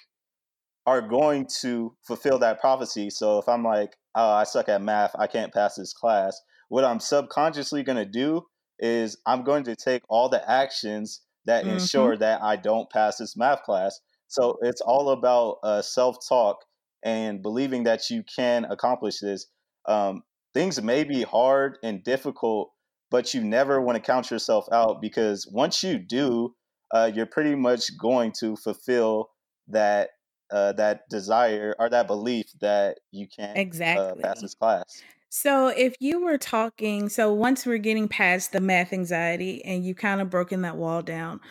are 0.85 1.01
going 1.01 1.47
to 1.61 1.95
fulfill 2.05 2.39
that 2.39 2.59
prophecy. 2.61 3.09
So 3.09 3.39
if 3.39 3.49
I'm 3.49 3.63
like, 3.63 3.97
oh, 4.15 4.31
I 4.31 4.43
suck 4.43 4.69
at 4.69 4.81
math, 4.81 5.11
I 5.17 5.27
can't 5.27 5.53
pass 5.53 5.75
this 5.75 5.93
class, 5.93 6.39
what 6.69 6.85
I'm 6.85 6.99
subconsciously 6.99 7.83
going 7.83 7.97
to 7.97 8.05
do 8.05 8.43
is 8.79 9.17
I'm 9.25 9.43
going 9.43 9.63
to 9.65 9.75
take 9.75 10.03
all 10.09 10.29
the 10.29 10.49
actions 10.49 11.21
that 11.45 11.63
mm-hmm. 11.63 11.73
ensure 11.73 12.17
that 12.17 12.41
I 12.41 12.55
don't 12.55 12.89
pass 12.89 13.17
this 13.17 13.35
math 13.35 13.63
class. 13.63 13.99
So 14.27 14.57
it's 14.61 14.81
all 14.81 15.09
about 15.11 15.57
uh, 15.63 15.81
self 15.81 16.17
talk 16.27 16.57
and 17.03 17.41
believing 17.41 17.83
that 17.83 18.09
you 18.09 18.23
can 18.23 18.65
accomplish 18.65 19.19
this. 19.19 19.47
Um, 19.87 20.23
things 20.53 20.81
may 20.81 21.03
be 21.03 21.23
hard 21.23 21.77
and 21.83 22.03
difficult, 22.03 22.71
but 23.09 23.33
you 23.33 23.43
never 23.43 23.81
want 23.81 23.95
to 23.95 24.01
count 24.01 24.29
yourself 24.31 24.65
out 24.71 25.01
because 25.01 25.47
once 25.51 25.83
you 25.83 25.97
do, 25.97 26.55
uh, 26.93 27.11
you're 27.13 27.25
pretty 27.25 27.55
much 27.55 27.97
going 27.97 28.31
to 28.39 28.55
fulfill 28.55 29.29
that 29.67 30.09
uh, 30.49 30.71
that 30.73 31.09
desire 31.09 31.75
or 31.77 31.89
that 31.89 32.07
belief 32.07 32.45
that 32.61 32.99
you 33.11 33.27
can 33.27 33.57
exactly. 33.57 34.23
pass 34.23 34.41
this 34.41 34.55
class. 34.55 35.03
So, 35.29 35.67
if 35.67 35.95
you 35.99 36.23
were 36.23 36.37
talking, 36.37 37.09
so 37.09 37.33
once 37.33 37.65
we're 37.65 37.79
getting 37.79 38.07
past 38.07 38.53
the 38.53 38.61
math 38.61 38.93
anxiety 38.93 39.63
and 39.65 39.83
you 39.83 39.93
kind 39.93 40.21
of 40.21 40.29
broken 40.29 40.61
that 40.61 40.77
wall 40.77 41.01
down, 41.01 41.41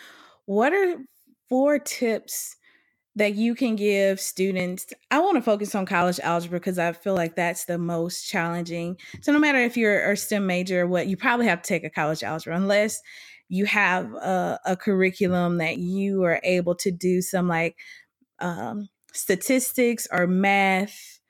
what 0.47 0.73
are 0.73 0.97
four 1.51 1.79
tips 1.79 2.57
that 3.16 3.35
you 3.35 3.55
can 3.55 3.76
give 3.76 4.20
students 4.20 4.87
i 5.11 5.18
want 5.18 5.37
to 5.37 5.42
focus 5.42 5.74
on 5.74 5.87
college 5.87 6.20
algebra 6.20 6.61
because 6.61 6.79
i 6.79 6.92
feel 6.92 7.14
like 7.14 7.35
that's 7.35 7.64
the 7.64 7.79
most 7.79 8.29
challenging. 8.29 8.96
So 9.22 9.33
no 9.33 9.38
matter 9.38 9.59
if 9.59 9.76
you're 9.76 10.11
a 10.11 10.16
stem 10.16 10.46
major 10.46 10.83
or 10.83 10.87
what 10.87 11.07
you 11.07 11.16
probably 11.16 11.46
have 11.46 11.62
to 11.62 11.68
take 11.68 11.85
a 11.85 11.90
college 11.90 12.22
algebra 12.22 12.57
unless 12.57 13.00
you 13.48 13.64
have 13.66 14.12
a, 14.14 14.59
a 14.66 14.76
curriculum 14.76 15.59
that 15.59 15.79
you 15.79 16.24
are 16.24 16.40
able 16.42 16.74
to 16.74 16.90
do 16.90 17.22
some 17.22 17.48
like 17.48 17.76
um, 18.40 18.88
statistics 19.12 20.07
or 20.11 20.26
math 20.26 21.20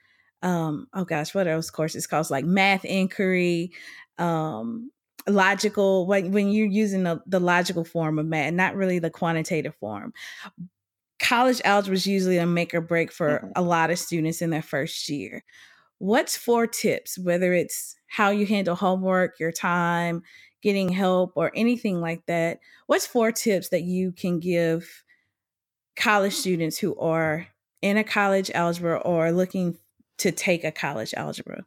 um, 0.43 0.87
oh 0.95 1.05
gosh 1.05 1.35
what 1.35 1.47
else 1.47 1.71
courses 1.71 2.07
called 2.07 2.31
like 2.31 2.45
math 2.45 2.85
inquiry 2.85 3.73
um, 4.19 4.91
logical 5.29 6.07
when, 6.07 6.33
when 6.33 6.51
you're 6.51 6.67
using 6.67 7.03
the, 7.03 7.21
the 7.27 7.41
logical 7.41 7.85
form 7.85 8.19
of 8.19 8.27
math 8.27 8.53
not 8.53 8.75
really 8.75 8.99
the 8.99 9.11
quantitative 9.11 9.75
form 9.77 10.13
college 11.19 11.61
algebra 11.65 11.95
is 11.95 12.07
usually 12.07 12.39
a 12.39 12.47
make 12.47 12.75
or 12.75 12.81
break 12.81 13.13
for 13.13 13.39
mm-hmm. 13.39 13.53
a 13.57 13.63
lot 13.63 13.91
of 13.91 13.99
students 13.99 14.43
in 14.43 14.51
their 14.51 14.63
first 14.63 15.09
year. 15.09 15.43
What's 15.99 16.37
four 16.37 16.67
tips, 16.67 17.19
whether 17.19 17.55
it's 17.55 17.97
how 18.07 18.31
you 18.31 18.47
handle 18.47 18.77
homework, 18.77 19.41
your 19.41 19.53
time, 19.53 20.23
getting 20.63 20.91
help, 20.91 21.33
or 21.37 21.51
anything 21.55 22.01
like 22.01 22.25
that? 22.27 22.59
What's 22.87 23.07
four 23.07 23.33
tips 23.33 23.71
that 23.71 23.83
you 23.83 24.13
can 24.13 24.39
give 24.41 25.05
college 25.97 26.35
students 26.35 26.79
who 26.79 26.97
are 26.99 27.47
in 27.81 27.97
a 27.97 28.05
college 28.05 28.51
algebra 28.51 28.99
or 28.99 29.33
looking 29.33 29.79
to 30.19 30.33
take 30.33 30.65
a 30.65 30.73
college 30.73 31.15
algebra? 31.15 31.65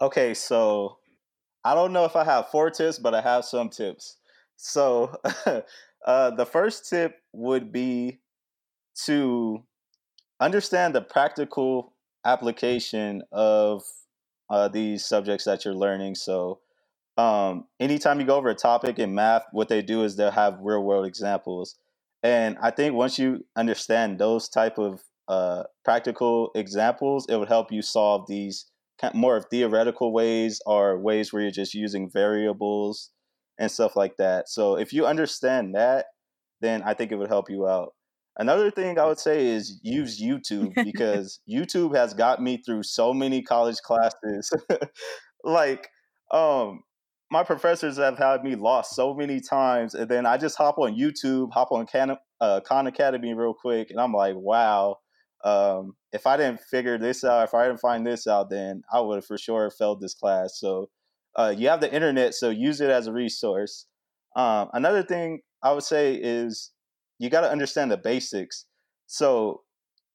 Okay, 0.00 0.34
so 0.34 0.98
I 1.64 1.74
don't 1.74 1.92
know 1.92 2.04
if 2.04 2.16
I 2.16 2.24
have 2.24 2.48
four 2.48 2.70
tips, 2.70 2.98
but 2.98 3.14
I 3.14 3.20
have 3.20 3.44
some 3.44 3.68
tips. 3.68 4.16
So, 4.56 5.14
uh, 6.06 6.30
the 6.30 6.46
first 6.46 6.88
tip 6.88 7.16
would 7.32 7.72
be 7.72 8.20
to 9.06 9.64
understand 10.40 10.94
the 10.94 11.00
practical 11.00 11.94
application 12.24 13.22
of 13.32 13.82
uh, 14.50 14.68
these 14.68 15.04
subjects 15.04 15.44
that 15.44 15.64
you're 15.64 15.74
learning. 15.74 16.14
So, 16.14 16.60
um, 17.16 17.66
anytime 17.78 18.20
you 18.20 18.26
go 18.26 18.36
over 18.36 18.48
a 18.48 18.54
topic 18.54 18.98
in 18.98 19.14
math, 19.14 19.44
what 19.52 19.68
they 19.68 19.82
do 19.82 20.02
is 20.02 20.16
they'll 20.16 20.30
have 20.30 20.58
real 20.60 20.82
world 20.82 21.06
examples. 21.06 21.76
And 22.22 22.56
I 22.60 22.70
think 22.70 22.94
once 22.94 23.18
you 23.18 23.44
understand 23.54 24.18
those 24.18 24.48
type 24.48 24.78
of 24.78 25.02
uh, 25.28 25.64
practical 25.84 26.50
examples, 26.54 27.26
it 27.28 27.36
would 27.36 27.48
help 27.48 27.70
you 27.70 27.82
solve 27.82 28.26
these 28.26 28.66
more 29.12 29.36
of 29.36 29.46
theoretical 29.50 30.12
ways 30.12 30.60
or 30.66 30.98
ways 30.98 31.32
where 31.32 31.42
you're 31.42 31.50
just 31.50 31.74
using 31.74 32.10
variables 32.10 33.10
and 33.58 33.70
stuff 33.70 33.96
like 33.96 34.16
that. 34.18 34.48
So 34.48 34.76
if 34.76 34.92
you 34.92 35.06
understand 35.06 35.74
that, 35.74 36.06
then 36.60 36.82
I 36.82 36.94
think 36.94 37.12
it 37.12 37.16
would 37.16 37.28
help 37.28 37.50
you 37.50 37.66
out. 37.68 37.94
Another 38.36 38.70
thing 38.70 38.98
I 38.98 39.06
would 39.06 39.20
say 39.20 39.46
is 39.46 39.78
use 39.82 40.20
YouTube 40.20 40.74
because 40.84 41.40
YouTube 41.48 41.94
has 41.94 42.14
got 42.14 42.42
me 42.42 42.56
through 42.64 42.82
so 42.82 43.14
many 43.14 43.42
college 43.42 43.78
classes. 43.78 44.52
like, 45.44 45.88
um, 46.30 46.82
my 47.30 47.42
professors 47.42 47.96
have 47.96 48.18
had 48.18 48.44
me 48.44 48.54
lost 48.54 48.94
so 48.94 49.14
many 49.14 49.40
times, 49.40 49.94
and 49.94 50.08
then 50.08 50.26
I 50.26 50.36
just 50.36 50.56
hop 50.56 50.78
on 50.78 50.96
YouTube, 50.96 51.52
hop 51.52 51.72
on 51.72 51.86
Khan, 51.86 52.16
uh, 52.40 52.60
Khan 52.60 52.86
Academy 52.86 53.34
real 53.34 53.54
quick, 53.54 53.90
and 53.90 54.00
I'm 54.00 54.12
like, 54.12 54.36
wow. 54.36 54.98
Um, 55.44 55.94
if 56.12 56.26
I 56.26 56.36
didn't 56.36 56.60
figure 56.60 56.96
this 56.96 57.22
out, 57.22 57.44
if 57.44 57.54
I 57.54 57.66
didn't 57.66 57.80
find 57.80 58.06
this 58.06 58.26
out, 58.26 58.50
then 58.50 58.82
I 58.92 59.00
would 59.00 59.16
have 59.16 59.26
for 59.26 59.36
sure 59.36 59.70
failed 59.70 60.00
this 60.00 60.14
class. 60.14 60.58
So 60.58 60.88
uh, 61.36 61.54
you 61.56 61.68
have 61.68 61.80
the 61.80 61.92
internet, 61.92 62.34
so 62.34 62.50
use 62.50 62.80
it 62.80 62.90
as 62.90 63.06
a 63.06 63.12
resource. 63.12 63.86
Um, 64.36 64.68
another 64.72 65.02
thing 65.02 65.40
I 65.62 65.72
would 65.72 65.84
say 65.84 66.14
is 66.14 66.72
you 67.18 67.30
got 67.30 67.42
to 67.42 67.50
understand 67.50 67.90
the 67.90 67.96
basics. 67.96 68.66
So 69.06 69.62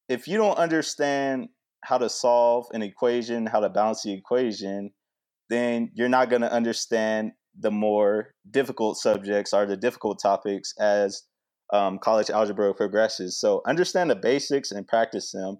if 0.07 0.27
you 0.27 0.37
don't 0.37 0.57
understand 0.57 1.49
how 1.83 1.97
to 1.97 2.09
solve 2.09 2.67
an 2.71 2.81
equation, 2.81 3.45
how 3.45 3.59
to 3.61 3.69
balance 3.69 4.03
the 4.03 4.13
equation, 4.13 4.91
then 5.49 5.91
you're 5.93 6.09
not 6.09 6.29
going 6.29 6.41
to 6.41 6.51
understand 6.51 7.31
the 7.57 7.71
more 7.71 8.33
difficult 8.49 8.97
subjects 8.97 9.53
or 9.53 9.65
the 9.65 9.77
difficult 9.77 10.19
topics 10.21 10.73
as 10.79 11.23
um, 11.73 11.99
college 11.99 12.29
algebra 12.29 12.73
progresses. 12.73 13.39
So 13.39 13.61
understand 13.65 14.09
the 14.09 14.15
basics 14.15 14.71
and 14.71 14.87
practice 14.87 15.31
them. 15.31 15.57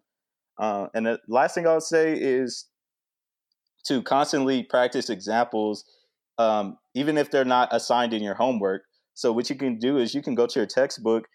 Uh, 0.59 0.87
and 0.93 1.05
the 1.05 1.19
last 1.27 1.55
thing 1.55 1.67
I 1.67 1.73
would 1.73 1.83
say 1.83 2.13
is 2.13 2.65
to 3.87 4.01
constantly 4.01 4.63
practice 4.63 5.09
examples, 5.09 5.85
um, 6.37 6.77
even 6.93 7.17
if 7.17 7.31
they're 7.31 7.45
not 7.45 7.69
assigned 7.71 8.13
in 8.13 8.21
your 8.23 8.35
homework. 8.35 8.83
So 9.13 9.31
what 9.31 9.49
you 9.49 9.55
can 9.55 9.79
do 9.79 9.97
is 9.97 10.13
you 10.13 10.21
can 10.21 10.35
go 10.35 10.47
to 10.47 10.59
your 10.59 10.67
textbook 10.67 11.27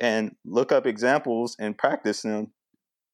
and 0.00 0.34
look 0.44 0.72
up 0.72 0.86
examples 0.86 1.56
and 1.58 1.76
practice 1.76 2.22
them, 2.22 2.52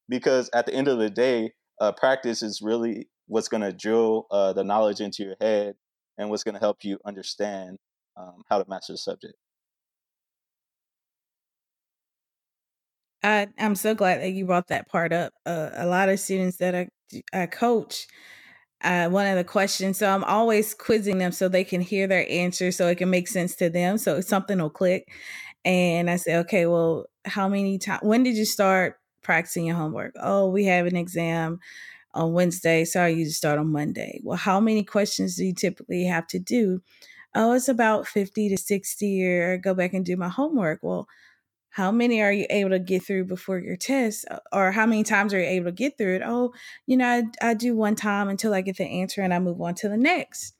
because 0.09 0.49
at 0.55 0.66
the 0.66 0.75
end 0.75 0.88
of 0.88 0.99
the 0.99 1.11
day, 1.11 1.53
uh, 1.81 1.92
practice 1.92 2.42
is 2.42 2.62
really 2.62 3.09
what's 3.27 3.49
going 3.49 3.62
to 3.62 3.72
drill 3.72 4.27
uh, 4.31 4.53
the 4.53 4.64
knowledge 4.64 5.01
into 5.01 5.25
your 5.25 5.37
head 5.40 5.75
and 6.16 6.31
what's 6.31 6.44
going 6.44 6.55
to 6.55 6.61
help 6.61 6.85
you 6.85 6.99
understand 7.05 7.77
um, 8.16 8.42
how 8.49 8.62
to 8.62 8.68
master 8.68 8.92
the 8.92 8.99
subject. 8.99 9.35
I, 13.22 13.49
I'm 13.59 13.75
so 13.75 13.94
glad 13.94 14.20
that 14.20 14.31
you 14.31 14.46
brought 14.46 14.68
that 14.68 14.88
part 14.88 15.12
up. 15.12 15.33
Uh, 15.44 15.70
a 15.75 15.87
lot 15.87 16.09
of 16.09 16.20
students 16.20 16.59
that 16.59 16.75
I, 16.75 16.88
I 17.33 17.46
coach, 17.46 18.07
uh, 18.82 19.08
one 19.08 19.26
of 19.26 19.36
the 19.36 19.44
questions. 19.44 19.98
So 19.98 20.08
I'm 20.08 20.24
always 20.24 20.74
quizzing 20.74 21.18
them 21.18 21.32
so 21.32 21.48
they 21.48 21.64
can 21.64 21.80
hear 21.80 22.06
their 22.06 22.26
answer 22.30 22.70
so 22.72 22.88
it 22.88 22.98
can 22.98 23.10
make 23.10 23.28
sense 23.28 23.54
to 23.56 23.70
them. 23.70 23.98
So 23.98 24.20
something 24.20 24.58
will 24.58 24.70
click. 24.70 25.08
And 25.64 26.08
I 26.08 26.16
say, 26.16 26.36
okay, 26.36 26.66
well, 26.66 27.06
how 27.24 27.48
many 27.48 27.78
times, 27.78 28.02
when 28.02 28.22
did 28.22 28.36
you 28.36 28.44
start 28.44 28.98
practicing 29.26 29.66
your 29.66 29.74
homework. 29.74 30.14
Oh, 30.22 30.48
we 30.48 30.64
have 30.66 30.86
an 30.86 30.94
exam 30.94 31.58
on 32.14 32.32
Wednesday. 32.32 32.84
Sorry, 32.84 33.14
you 33.14 33.28
start 33.28 33.58
on 33.58 33.72
Monday. 33.72 34.20
Well, 34.22 34.36
how 34.38 34.60
many 34.60 34.84
questions 34.84 35.34
do 35.34 35.44
you 35.44 35.52
typically 35.52 36.04
have 36.04 36.28
to 36.28 36.38
do? 36.38 36.80
Oh, 37.34 37.52
it's 37.52 37.68
about 37.68 38.06
50 38.06 38.50
to 38.50 38.56
60, 38.56 39.26
or 39.26 39.58
go 39.58 39.74
back 39.74 39.92
and 39.92 40.04
do 40.04 40.16
my 40.16 40.28
homework. 40.28 40.78
Well, 40.80 41.08
how 41.76 41.92
many 41.92 42.22
are 42.22 42.32
you 42.32 42.46
able 42.48 42.70
to 42.70 42.78
get 42.78 43.04
through 43.04 43.26
before 43.26 43.58
your 43.58 43.76
test? 43.76 44.24
Uh, 44.30 44.38
or 44.50 44.72
how 44.72 44.86
many 44.86 45.02
times 45.02 45.34
are 45.34 45.38
you 45.38 45.44
able 45.44 45.66
to 45.66 45.72
get 45.72 45.98
through 45.98 46.16
it? 46.16 46.22
Oh, 46.24 46.54
you 46.86 46.96
know, 46.96 47.06
I, 47.06 47.50
I 47.50 47.52
do 47.52 47.76
one 47.76 47.94
time 47.94 48.30
until 48.30 48.54
I 48.54 48.62
get 48.62 48.78
the 48.78 48.86
answer 48.86 49.20
and 49.20 49.34
I 49.34 49.38
move 49.40 49.60
on 49.60 49.74
to 49.74 49.90
the 49.90 49.98
next. 49.98 50.54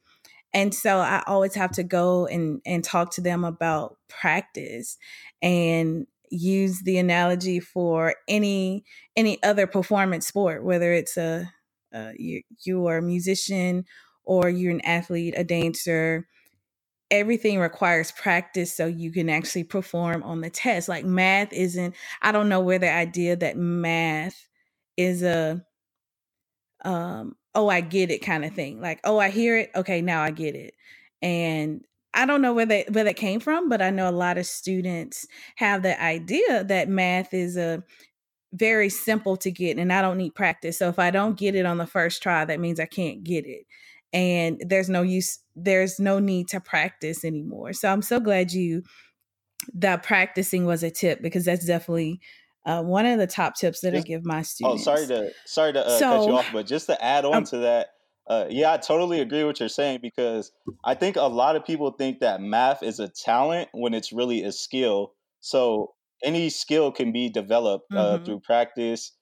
And 0.53 0.75
so 0.75 0.99
I 0.99 1.23
always 1.27 1.55
have 1.55 1.73
to 1.73 1.83
go 1.83 2.27
and, 2.27 2.61
and 2.67 2.85
talk 2.85 3.13
to 3.13 3.23
them 3.23 3.45
about 3.45 3.97
practice 4.11 4.99
and 5.41 6.07
use 6.31 6.83
the 6.83 6.99
analogy 6.99 7.61
for 7.61 8.17
any 8.29 8.85
any 9.17 9.43
other 9.43 9.67
performance 9.67 10.27
sport, 10.27 10.67
whether 10.67 10.93
it's 10.93 11.17
a, 11.17 11.51
a 11.95 12.13
you, 12.19 12.43
you 12.67 12.87
are 12.89 12.99
a 12.99 13.03
musician 13.03 13.87
or 14.23 14.51
you're 14.51 14.73
an 14.73 14.83
athlete, 14.83 15.33
a 15.35 15.45
dancer. 15.45 16.29
Everything 17.11 17.61
requires 17.61 18.11
practice 18.13 18.77
so 18.77 18.87
you 18.87 19.13
can 19.13 19.29
actually 19.29 19.65
perform 19.65 20.23
on 20.25 20.41
the 20.41 20.51
test. 20.51 20.89
Like 20.89 21.05
math 21.05 21.53
isn't. 21.53 21.95
I 22.23 22.33
don't 22.33 22.49
know 22.49 22.61
where 22.61 22.81
the 22.81 22.91
idea 22.91 23.37
that 23.37 23.57
math 23.57 24.49
is 24.97 25.23
a 25.23 25.65
um 26.85 27.37
oh 27.55 27.69
I 27.69 27.81
get 27.81 28.11
it 28.11 28.19
kind 28.19 28.45
of 28.45 28.55
thing. 28.55 28.81
Like 28.81 29.01
oh 29.05 29.19
I 29.19 29.31
hear 29.31 29.59
it, 29.59 29.71
okay 29.75 30.03
now 30.03 30.23
I 30.23 30.31
get 30.31 30.55
it. 30.55 30.75
And 31.23 31.85
I 32.15 32.27
don't 32.27 32.43
know 32.43 32.55
where 32.55 32.67
that 32.67 32.93
where 32.93 33.05
that 33.05 33.17
came 33.17 33.41
from, 33.41 33.69
but 33.69 33.83
I 33.83 33.91
know 33.91 34.09
a 34.09 34.13
lot 34.13 34.39
of 34.39 34.47
students 34.47 35.27
have 35.57 35.83
the 35.83 36.01
idea 36.03 36.65
that 36.65 36.89
math 36.89 37.35
is 37.35 37.57
a 37.57 37.85
very 38.53 38.89
simple 38.89 39.37
to 39.39 39.51
get 39.51 39.79
and 39.79 39.93
I 39.93 40.03
don't 40.03 40.19
need 40.19 40.35
practice. 40.35 40.79
So 40.79 40.89
if 40.89 40.99
I 40.99 41.11
don't 41.11 41.39
get 41.39 41.55
it 41.55 41.67
on 41.67 41.79
the 41.79 41.87
first 41.87 42.23
try, 42.23 42.45
that 42.45 42.61
means 42.61 42.81
I 42.81 42.87
can't 42.87 43.23
get 43.25 43.47
it. 43.47 43.67
And 44.13 44.63
there's 44.67 44.89
no 44.89 45.03
use 45.03 45.41
there's 45.55 45.99
no 45.99 46.19
need 46.19 46.49
to 46.49 46.61
practice 46.61 47.25
anymore. 47.25 47.73
So 47.73 47.89
I'm 47.91 48.03
so 48.03 48.21
glad 48.21 48.53
you 48.53 48.83
that 49.75 50.03
practicing 50.03 50.67
was 50.67 50.83
a 50.83 50.91
tip 50.91 51.23
because 51.23 51.45
that's 51.45 51.67
definitely 51.67 52.21
uh, 52.67 52.83
one 52.83 53.07
of 53.07 53.19
the 53.19 53.27
top 53.27 53.55
tips 53.55 53.81
that 53.81 53.93
just, 53.93 54.07
I 54.07 54.09
give 54.09 54.25
my 54.25 54.43
students. 54.43 54.83
Oh, 54.83 54.95
sorry 54.95 55.07
to 55.07 55.31
sorry 55.45 55.73
to 55.73 55.87
uh, 55.87 55.99
so, 55.99 56.19
cut 56.19 56.29
you 56.29 56.37
off, 56.37 56.51
but 56.53 56.67
just 56.67 56.87
to 56.87 57.05
add 57.05 57.25
on 57.25 57.35
um, 57.35 57.45
to 57.45 57.59
that, 57.59 57.89
uh, 58.29 58.47
yeah, 58.51 58.73
I 58.73 58.77
totally 58.77 59.21
agree 59.21 59.39
with 59.39 59.47
what 59.47 59.61
you're 59.61 59.69
saying 59.69 60.01
because 60.03 60.51
I 60.85 60.95
think 60.95 61.17
a 61.17 61.23
lot 61.23 61.57
of 61.57 61.65
people 61.65 61.93
think 61.93 62.21
that 62.21 62.41
math 62.41 62.83
is 62.83 62.99
a 62.99 63.09
talent 63.09 63.69
when 63.73 63.95
it's 63.95 64.13
really 64.13 64.43
a 64.43 64.53
skill. 64.53 65.13
So 65.41 65.95
any 66.25 66.51
skill 66.51 66.91
can 66.91 67.13
be 67.13 67.31
developed 67.31 67.87
uh, 67.93 67.97
mm-hmm. 68.17 68.25
through 68.25 68.41
practice, 68.41 69.13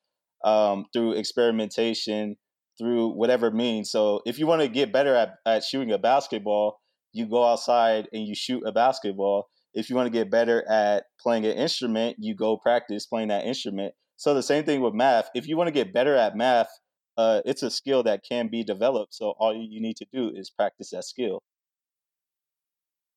um, 0.42 0.86
through 0.92 1.12
experimentation, 1.12 2.36
through 2.78 3.08
whatever 3.14 3.50
means. 3.50 3.90
So 3.90 4.20
if 4.26 4.38
you 4.38 4.46
want 4.46 4.62
to 4.62 4.68
get 4.68 4.92
better 4.92 5.14
at, 5.14 5.34
at 5.46 5.64
shooting 5.64 5.92
a 5.92 5.98
basketball, 5.98 6.80
you 7.12 7.26
go 7.26 7.44
outside 7.44 8.08
and 8.12 8.26
you 8.26 8.34
shoot 8.34 8.62
a 8.66 8.72
basketball. 8.72 9.48
If 9.72 9.90
you 9.90 9.96
want 9.96 10.06
to 10.06 10.10
get 10.10 10.30
better 10.30 10.68
at 10.68 11.04
playing 11.20 11.46
an 11.46 11.56
instrument, 11.56 12.16
you 12.18 12.34
go 12.34 12.56
practice 12.56 13.06
playing 13.06 13.28
that 13.28 13.44
instrument. 13.44 13.94
So 14.16 14.34
the 14.34 14.42
same 14.42 14.64
thing 14.64 14.80
with 14.80 14.94
math. 14.94 15.28
If 15.34 15.46
you 15.46 15.56
want 15.56 15.68
to 15.68 15.72
get 15.72 15.92
better 15.92 16.14
at 16.14 16.36
math, 16.36 16.68
uh, 17.16 17.42
it's 17.44 17.62
a 17.62 17.70
skill 17.70 18.02
that 18.04 18.22
can 18.28 18.48
be 18.48 18.64
developed. 18.64 19.14
So 19.14 19.34
all 19.38 19.54
you 19.54 19.80
need 19.80 19.96
to 19.96 20.06
do 20.12 20.32
is 20.34 20.50
practice 20.50 20.90
that 20.90 21.04
skill. 21.04 21.42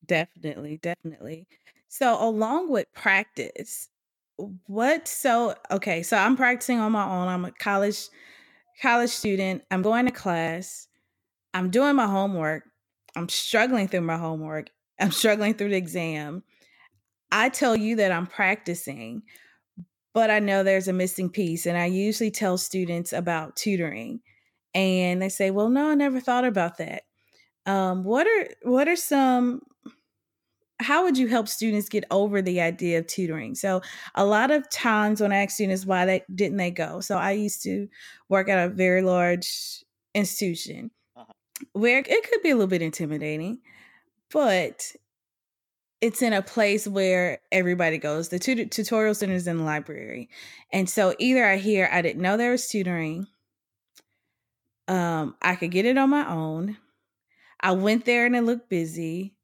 Definitely, 0.04 0.78
definitely. 0.80 1.46
So 1.88 2.22
along 2.22 2.70
with 2.70 2.86
practice, 2.94 3.88
what 4.66 5.08
so 5.08 5.54
okay, 5.70 6.02
so 6.02 6.16
I'm 6.16 6.36
practicing 6.36 6.78
on 6.78 6.92
my 6.92 7.04
own. 7.04 7.28
I'm 7.28 7.44
a 7.44 7.50
college 7.50 8.08
college 8.80 9.10
student. 9.10 9.62
I'm 9.70 9.82
going 9.82 10.06
to 10.06 10.12
class. 10.12 10.88
I'm 11.54 11.70
doing 11.70 11.96
my 11.96 12.06
homework. 12.06 12.64
I'm 13.16 13.28
struggling 13.28 13.88
through 13.88 14.02
my 14.02 14.16
homework. 14.16 14.70
I'm 15.00 15.12
struggling 15.12 15.54
through 15.54 15.70
the 15.70 15.76
exam. 15.76 16.42
I 17.30 17.50
tell 17.50 17.76
you 17.76 17.96
that 17.96 18.10
I'm 18.10 18.26
practicing, 18.26 19.22
but 20.14 20.30
I 20.30 20.38
know 20.38 20.62
there's 20.62 20.88
a 20.88 20.92
missing 20.92 21.28
piece. 21.28 21.66
And 21.66 21.76
I 21.76 21.86
usually 21.86 22.30
tell 22.30 22.58
students 22.58 23.12
about 23.12 23.56
tutoring. 23.56 24.20
And 24.74 25.20
they 25.20 25.28
say, 25.28 25.50
well, 25.50 25.68
no, 25.68 25.90
I 25.90 25.94
never 25.94 26.20
thought 26.20 26.44
about 26.44 26.78
that. 26.78 27.02
Um, 27.66 28.02
what 28.02 28.26
are 28.26 28.48
what 28.62 28.88
are 28.88 28.96
some 28.96 29.60
how 30.80 31.04
would 31.04 31.18
you 31.18 31.26
help 31.26 31.48
students 31.48 31.88
get 31.88 32.04
over 32.10 32.40
the 32.40 32.60
idea 32.60 32.98
of 32.98 33.06
tutoring? 33.06 33.54
So 33.54 33.82
a 34.14 34.24
lot 34.24 34.50
of 34.50 34.68
times 34.70 35.20
when 35.20 35.32
I 35.32 35.42
ask 35.42 35.54
students 35.54 35.84
why 35.84 36.04
they 36.04 36.22
didn't 36.34 36.56
they 36.56 36.70
go. 36.70 37.00
So 37.00 37.16
I 37.16 37.32
used 37.32 37.62
to 37.64 37.88
work 38.28 38.48
at 38.48 38.64
a 38.64 38.72
very 38.72 39.02
large 39.02 39.84
institution 40.14 40.90
uh-huh. 41.16 41.32
where 41.72 41.98
it 41.98 42.30
could 42.30 42.42
be 42.42 42.50
a 42.50 42.54
little 42.54 42.68
bit 42.68 42.82
intimidating, 42.82 43.58
but 44.30 44.92
it's 46.00 46.22
in 46.22 46.32
a 46.32 46.42
place 46.42 46.86
where 46.86 47.40
everybody 47.50 47.98
goes. 47.98 48.28
The 48.28 48.38
tut- 48.38 48.70
tutorial 48.70 49.14
center 49.14 49.34
is 49.34 49.48
in 49.48 49.58
the 49.58 49.64
library. 49.64 50.28
And 50.72 50.88
so 50.88 51.14
either 51.18 51.44
I 51.44 51.56
hear 51.56 51.88
I 51.90 52.02
didn't 52.02 52.22
know 52.22 52.36
there 52.36 52.52
was 52.52 52.68
tutoring, 52.68 53.26
um, 54.86 55.34
I 55.42 55.56
could 55.56 55.72
get 55.72 55.86
it 55.86 55.98
on 55.98 56.10
my 56.10 56.28
own. 56.28 56.76
I 57.60 57.72
went 57.72 58.04
there 58.04 58.26
and 58.26 58.36
it 58.36 58.42
looked 58.42 58.68
busy. 58.68 59.34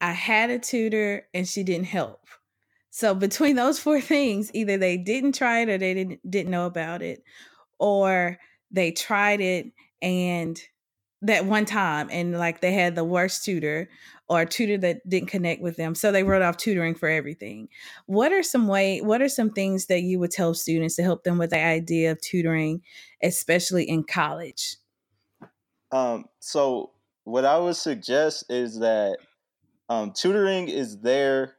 I 0.00 0.12
had 0.12 0.50
a 0.50 0.58
tutor 0.58 1.26
and 1.34 1.46
she 1.46 1.64
didn't 1.64 1.86
help. 1.86 2.26
So 2.90 3.14
between 3.14 3.56
those 3.56 3.78
four 3.78 4.00
things, 4.14 4.50
either 4.54 4.76
they 4.76 4.96
didn't 4.96 5.34
try 5.34 5.60
it 5.60 5.68
or 5.68 5.78
they 5.78 5.94
didn't 5.94 6.28
didn't 6.28 6.50
know 6.50 6.66
about 6.66 7.02
it, 7.02 7.22
or 7.78 8.38
they 8.70 8.92
tried 8.92 9.40
it 9.40 9.72
and 10.02 10.60
that 11.22 11.44
one 11.44 11.64
time 11.64 12.08
and 12.12 12.38
like 12.38 12.60
they 12.60 12.72
had 12.72 12.94
the 12.94 13.04
worst 13.04 13.44
tutor 13.44 13.88
or 14.28 14.44
tutor 14.44 14.78
that 14.78 15.08
didn't 15.08 15.28
connect 15.28 15.60
with 15.60 15.76
them 15.76 15.94
so 15.94 16.12
they 16.12 16.22
wrote 16.22 16.42
off 16.42 16.56
tutoring 16.56 16.94
for 16.94 17.08
everything 17.08 17.68
what 18.06 18.32
are 18.32 18.42
some 18.42 18.68
way 18.68 19.00
what 19.00 19.20
are 19.20 19.28
some 19.28 19.50
things 19.50 19.86
that 19.86 20.02
you 20.02 20.20
would 20.20 20.30
tell 20.30 20.54
students 20.54 20.94
to 20.94 21.02
help 21.02 21.24
them 21.24 21.36
with 21.36 21.50
the 21.50 21.58
idea 21.58 22.12
of 22.12 22.20
tutoring 22.20 22.80
especially 23.22 23.82
in 23.82 24.04
college 24.04 24.76
um, 25.90 26.26
so 26.38 26.92
what 27.24 27.44
i 27.44 27.58
would 27.58 27.76
suggest 27.76 28.44
is 28.48 28.78
that 28.78 29.18
um, 29.88 30.12
tutoring 30.12 30.68
is 30.68 31.00
there. 31.00 31.54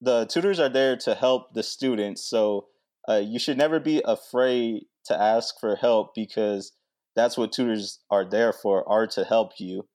The 0.00 0.26
tutors 0.26 0.58
are 0.58 0.68
there 0.68 0.96
to 0.98 1.14
help 1.14 1.54
the 1.54 1.62
students 1.62 2.28
so 2.28 2.66
uh, 3.08 3.22
you 3.24 3.38
should 3.38 3.58
never 3.58 3.80
be 3.80 4.02
afraid 4.04 4.84
to 5.06 5.20
ask 5.20 5.60
for 5.60 5.76
help 5.76 6.14
because 6.14 6.72
that's 7.14 7.36
what 7.36 7.52
tutors 7.52 8.00
are 8.10 8.24
there 8.24 8.52
for 8.52 8.88
are 8.88 9.06
to 9.08 9.24
help 9.24 9.52
you. 9.58 9.86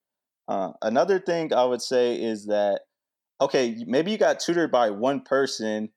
Uh, 0.48 0.72
another 0.82 1.20
thing 1.20 1.54
i 1.54 1.66
would 1.66 1.82
say 1.82 2.16
is 2.16 2.46
that 2.46 2.82
okay 3.42 3.76
maybe 3.86 4.12
you 4.12 4.18
got 4.18 4.40
tutored 4.40 4.72
by 4.72 4.90
one 4.90 5.20
person 5.20 5.90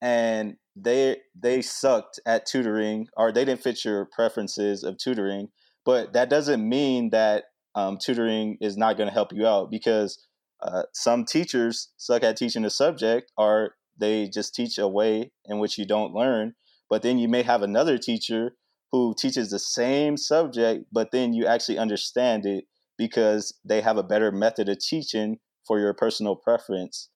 and 0.00 0.56
they 0.76 1.16
they 1.34 1.60
sucked 1.60 2.20
at 2.24 2.46
tutoring 2.46 3.08
or 3.16 3.32
they 3.32 3.44
didn't 3.44 3.62
fit 3.62 3.84
your 3.84 4.08
preferences 4.14 4.84
of 4.84 4.96
tutoring 4.98 5.48
but 5.84 6.12
that 6.12 6.30
doesn't 6.30 6.66
mean 6.66 7.10
that 7.10 7.44
um, 7.74 7.98
tutoring 7.98 8.56
is 8.60 8.76
not 8.76 8.96
going 8.96 9.08
to 9.08 9.12
help 9.12 9.32
you 9.32 9.46
out 9.46 9.68
because 9.68 10.28
uh, 10.62 10.82
some 10.92 11.24
teachers 11.24 11.88
suck 11.96 12.22
at 12.22 12.36
teaching 12.36 12.64
a 12.64 12.70
subject 12.70 13.32
or 13.36 13.74
they 13.98 14.28
just 14.28 14.54
teach 14.54 14.78
a 14.78 14.88
way 14.88 15.32
in 15.44 15.58
which 15.58 15.78
you 15.78 15.86
don't 15.86 16.14
learn 16.14 16.54
but 16.92 17.00
then 17.00 17.18
you 17.18 17.26
may 17.26 17.42
have 17.42 17.62
another 17.62 17.96
teacher 17.96 18.52
who 18.92 19.14
teaches 19.18 19.50
the 19.50 19.58
same 19.58 20.18
subject, 20.18 20.84
but 20.92 21.10
then 21.10 21.32
you 21.32 21.46
actually 21.46 21.78
understand 21.78 22.44
it 22.44 22.64
because 22.98 23.58
they 23.64 23.80
have 23.80 23.96
a 23.96 24.02
better 24.02 24.30
method 24.30 24.68
of 24.68 24.78
teaching 24.78 25.38
for 25.66 25.80
your 25.80 25.94
personal 25.94 26.36
preference. 26.36 27.08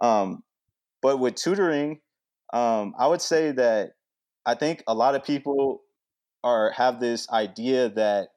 Um, 0.00 0.44
but 1.02 1.18
with 1.18 1.34
tutoring, 1.34 2.02
um, 2.52 2.94
I 2.96 3.08
would 3.08 3.20
say 3.20 3.50
that 3.50 3.94
I 4.46 4.54
think 4.54 4.84
a 4.86 4.94
lot 4.94 5.16
of 5.16 5.24
people 5.24 5.80
are 6.44 6.70
have 6.70 7.00
this 7.00 7.28
idea 7.28 7.88
that 7.88 8.28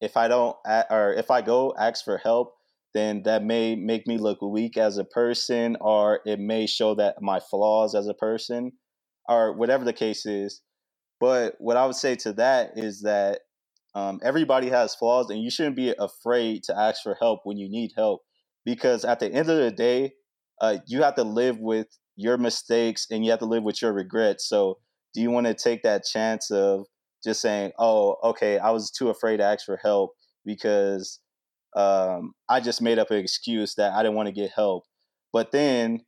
if 0.00 0.16
I 0.16 0.28
don't 0.28 0.56
or 0.88 1.12
if 1.14 1.28
I 1.32 1.42
go 1.42 1.74
ask 1.76 2.04
for 2.04 2.18
help, 2.18 2.54
then 2.96 3.22
that 3.24 3.44
may 3.44 3.76
make 3.76 4.06
me 4.06 4.18
look 4.18 4.40
weak 4.40 4.76
as 4.76 4.98
a 4.98 5.04
person, 5.04 5.76
or 5.80 6.20
it 6.24 6.38
may 6.38 6.66
show 6.66 6.94
that 6.94 7.20
my 7.20 7.40
flaws 7.40 7.94
as 7.94 8.08
a 8.08 8.14
person, 8.14 8.72
or 9.28 9.52
whatever 9.56 9.84
the 9.84 9.92
case 9.92 10.24
is. 10.26 10.62
But 11.20 11.54
what 11.58 11.76
I 11.76 11.86
would 11.86 11.96
say 11.96 12.14
to 12.16 12.32
that 12.34 12.72
is 12.76 13.02
that 13.02 13.40
um, 13.94 14.20
everybody 14.22 14.68
has 14.70 14.94
flaws, 14.94 15.30
and 15.30 15.42
you 15.42 15.50
shouldn't 15.50 15.76
be 15.76 15.94
afraid 15.98 16.62
to 16.64 16.78
ask 16.78 17.02
for 17.02 17.16
help 17.20 17.40
when 17.44 17.58
you 17.58 17.68
need 17.70 17.92
help, 17.96 18.22
because 18.64 19.04
at 19.04 19.20
the 19.20 19.32
end 19.32 19.50
of 19.50 19.58
the 19.58 19.70
day, 19.70 20.12
uh, 20.60 20.78
you 20.86 21.02
have 21.02 21.14
to 21.16 21.24
live 21.24 21.58
with 21.58 21.88
your 22.16 22.38
mistakes 22.38 23.06
and 23.10 23.24
you 23.24 23.30
have 23.30 23.40
to 23.40 23.46
live 23.46 23.62
with 23.62 23.82
your 23.82 23.92
regrets. 23.92 24.48
So, 24.48 24.78
do 25.12 25.20
you 25.20 25.30
want 25.30 25.46
to 25.46 25.54
take 25.54 25.82
that 25.82 26.04
chance 26.04 26.50
of 26.50 26.86
just 27.24 27.40
saying, 27.40 27.72
"Oh, 27.78 28.16
okay, 28.22 28.58
I 28.58 28.70
was 28.70 28.90
too 28.90 29.10
afraid 29.10 29.38
to 29.38 29.44
ask 29.44 29.64
for 29.64 29.78
help 29.82 30.12
because 30.44 31.20
um, 31.76 32.34
I 32.48 32.60
just 32.60 32.82
made 32.82 32.98
up 32.98 33.10
an 33.12 33.18
excuse 33.18 33.76
that 33.76 33.92
I 33.94 34.02
didn't 34.02 34.16
want 34.16 34.28
to 34.28 34.32
get 34.32 34.52
help," 34.52 34.84
but 35.32 35.52
then 35.52 36.06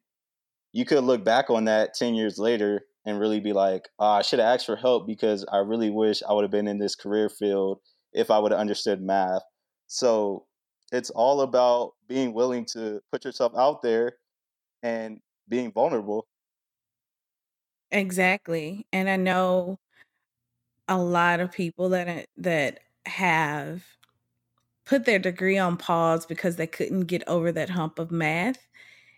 you 0.73 0.85
could 0.85 1.05
look 1.05 1.25
back 1.25 1.51
on 1.51 1.65
that 1.65 1.95
ten 1.95 2.15
years 2.15 2.39
later 2.39 2.83
and 3.05 3.19
really 3.21 3.41
be 3.41 3.53
like, 3.53 3.89
oh, 3.99 4.07
I 4.07 4.23
should 4.23 4.39
have 4.39 4.55
asked 4.55 4.67
for 4.67 4.77
help 4.77 5.07
because 5.07 5.45
I 5.51 5.59
really 5.59 5.91
wish 5.91 6.23
I 6.23 6.33
would 6.33 6.45
have 6.45 6.51
been 6.51 6.69
in 6.69 6.79
this 6.79 6.95
career 6.95 7.29
field 7.31 7.81
if 8.13 8.31
I 8.31 8.39
would 8.39 8.53
have 8.53 8.61
understood 8.61 9.01
math. 9.03 9.43
So 9.87 10.47
it's 10.93 11.11
all 11.11 11.41
about 11.41 11.95
being 12.07 12.35
willing 12.35 12.67
to 12.73 13.01
put 13.13 13.25
yourself 13.25 13.53
out 13.57 13.83
there 13.83 14.19
and 14.83 15.21
being 15.49 15.73
vulnerable. 15.73 16.29
Exactly. 17.91 18.87
And 18.93 19.09
I 19.09 19.17
know 19.17 19.79
a 20.89 20.99
lot 20.99 21.41
of 21.41 21.53
people 21.53 21.91
that 21.91 22.29
that 22.37 22.81
have 23.07 23.85
put 24.89 25.05
their 25.05 25.19
degree 25.19 25.59
on 25.59 25.77
pause 25.77 26.25
because 26.25 26.57
they 26.57 26.67
couldn't 26.67 27.03
get 27.03 27.23
over 27.29 27.53
that 27.53 27.69
hump 27.69 27.99
of 27.99 28.11
math. 28.11 28.67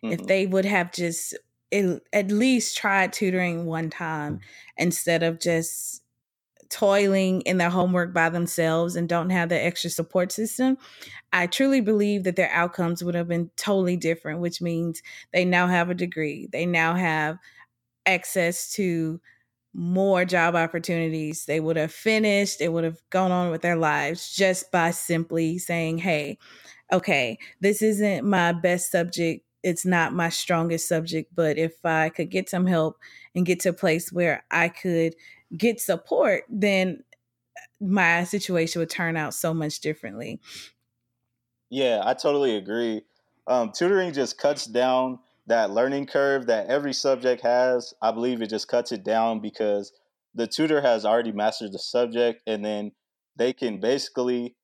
Mm-hmm. 0.03 0.13
If 0.13 0.27
they 0.27 0.47
would 0.47 0.65
have 0.65 0.93
just 0.93 1.37
at 1.73 2.33
least 2.33 2.77
tried 2.77 3.13
tutoring 3.13 3.65
one 3.65 3.89
time 3.89 4.41
instead 4.77 5.23
of 5.23 5.39
just 5.39 6.03
toiling 6.71 7.43
in 7.43 7.59
their 7.59 7.71
homework 7.71 8.13
by 8.13 8.29
themselves 8.29 8.97
and 8.97 9.09
don't 9.09 9.31
have 9.31 9.49
the 9.49 9.65
extra 9.65 9.91
support 9.91 10.33
system, 10.33 10.77
I 11.33 11.47
truly 11.47 11.81
believe 11.81 12.25
that 12.25 12.35
their 12.35 12.51
outcomes 12.51 13.05
would 13.05 13.15
have 13.15 13.29
been 13.29 13.51
totally 13.57 13.97
different, 13.97 14.41
which 14.41 14.61
means 14.61 15.01
they 15.33 15.45
now 15.45 15.69
have 15.69 15.89
a 15.89 15.95
degree. 15.95 16.49
They 16.51 16.67
now 16.67 16.95
have 16.95 17.39
access 18.07 18.73
to 18.73 19.21
more 19.73 20.25
job 20.25 20.55
opportunities. 20.55 21.45
They 21.45 21.61
would 21.61 21.77
have 21.77 21.93
finished, 21.93 22.59
they 22.59 22.69
would 22.69 22.85
have 22.85 23.01
gone 23.11 23.31
on 23.31 23.51
with 23.51 23.63
their 23.63 23.77
lives 23.77 24.35
just 24.35 24.71
by 24.73 24.91
simply 24.91 25.59
saying, 25.59 25.99
hey, 25.99 26.39
okay, 26.93 27.39
this 27.61 27.83
isn't 27.83 28.25
my 28.25 28.53
best 28.53 28.91
subject. 28.91 29.45
It's 29.63 29.85
not 29.85 30.15
my 30.15 30.31
strongest 30.31 30.89
subject, 30.89 31.35
but 31.35 31.59
if 31.59 31.85
I 31.85 32.09
could 32.09 32.31
get 32.31 32.49
some 32.49 32.67
help 32.67 32.99
and 33.35 33.47
get 33.47 33.61
to 33.61 33.69
a 33.69 33.75
place 33.75 34.11
where 34.11 34.45
I 34.51 34.69
could 34.69 35.15
get 35.57 35.81
support, 35.81 36.45
then 36.49 37.05
my 37.81 38.25
situation 38.25 38.81
would 38.81 38.91
turn 38.91 39.17
out 39.17 39.35
so 39.35 39.55
much 39.55 39.81
differently. 39.81 40.41
Yeah, 41.69 42.03
I 42.05 42.15
totally 42.15 42.57
agree. 42.57 43.03
Um, 43.47 43.73
tutoring 43.73 44.13
just 44.13 44.39
cuts 44.39 44.67
down 44.67 45.19
that 45.51 45.73
learning 45.73 46.07
curve 46.07 46.47
that 46.47 46.69
every 46.69 46.93
subject 46.93 47.43
has. 47.43 47.93
I 48.01 48.13
believe 48.13 48.41
it 48.41 48.51
just 48.51 48.69
cuts 48.69 48.93
it 48.93 49.05
down 49.05 49.41
because 49.41 49.93
the 50.35 50.47
tutor 50.47 50.81
has 50.81 51.05
already 51.05 51.33
mastered 51.33 51.73
the 51.73 51.79
subject 51.79 52.43
and 52.47 52.65
then 52.65 52.93
they 53.37 53.53
can 53.53 53.81
basically 53.81 54.57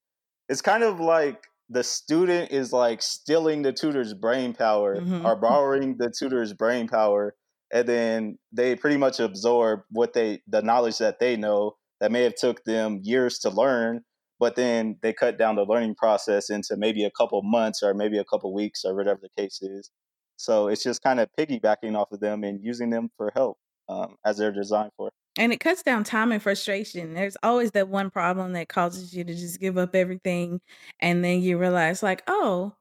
it's 0.48 0.62
kind 0.62 0.84
of 0.84 1.00
like 1.00 1.42
the 1.68 1.82
student 1.82 2.52
is 2.52 2.72
like 2.72 3.02
stealing 3.02 3.62
the 3.62 3.72
tutor's 3.72 4.14
brain 4.14 4.54
power 4.54 5.00
mm-hmm. 5.00 5.26
or 5.26 5.34
borrowing 5.34 5.96
the 5.98 6.12
tutor's 6.16 6.52
brain 6.52 6.86
power 6.86 7.34
and 7.72 7.88
then 7.88 8.38
they 8.52 8.76
pretty 8.76 8.96
much 8.96 9.18
absorb 9.18 9.80
what 9.90 10.12
they 10.12 10.40
the 10.46 10.62
knowledge 10.62 10.98
that 10.98 11.18
they 11.18 11.36
know 11.36 11.72
that 12.00 12.12
may 12.12 12.22
have 12.22 12.36
took 12.36 12.62
them 12.62 13.00
years 13.02 13.40
to 13.40 13.50
learn 13.50 14.02
but 14.38 14.54
then 14.54 14.96
they 15.02 15.12
cut 15.12 15.36
down 15.36 15.56
the 15.56 15.64
learning 15.64 15.96
process 15.96 16.48
into 16.48 16.76
maybe 16.76 17.04
a 17.04 17.10
couple 17.10 17.42
months 17.42 17.82
or 17.82 17.92
maybe 17.92 18.18
a 18.18 18.24
couple 18.24 18.54
weeks 18.54 18.84
or 18.84 18.94
whatever 18.94 19.18
the 19.20 19.42
case 19.42 19.60
is 19.62 19.90
so 20.36 20.68
it's 20.68 20.82
just 20.82 21.02
kind 21.02 21.20
of 21.20 21.28
piggybacking 21.38 21.96
off 21.96 22.12
of 22.12 22.20
them 22.20 22.44
and 22.44 22.62
using 22.62 22.90
them 22.90 23.10
for 23.16 23.32
help 23.34 23.58
um, 23.88 24.16
as 24.24 24.38
they're 24.38 24.52
designed 24.52 24.92
for. 24.96 25.10
And 25.38 25.52
it 25.52 25.60
cuts 25.60 25.82
down 25.82 26.04
time 26.04 26.32
and 26.32 26.42
frustration. 26.42 27.14
There's 27.14 27.36
always 27.42 27.72
that 27.72 27.88
one 27.88 28.10
problem 28.10 28.52
that 28.54 28.68
causes 28.68 29.12
you 29.14 29.22
to 29.24 29.34
just 29.34 29.60
give 29.60 29.76
up 29.76 29.94
everything 29.94 30.60
and 31.00 31.24
then 31.24 31.40
you 31.40 31.58
realize 31.58 32.02
like 32.02 32.22
oh 32.26 32.74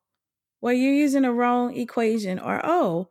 well 0.62 0.74
you're 0.74 0.94
using 0.94 1.26
a 1.26 1.34
wrong 1.34 1.76
equation 1.76 2.40
or 2.40 2.62
oh 2.64 3.10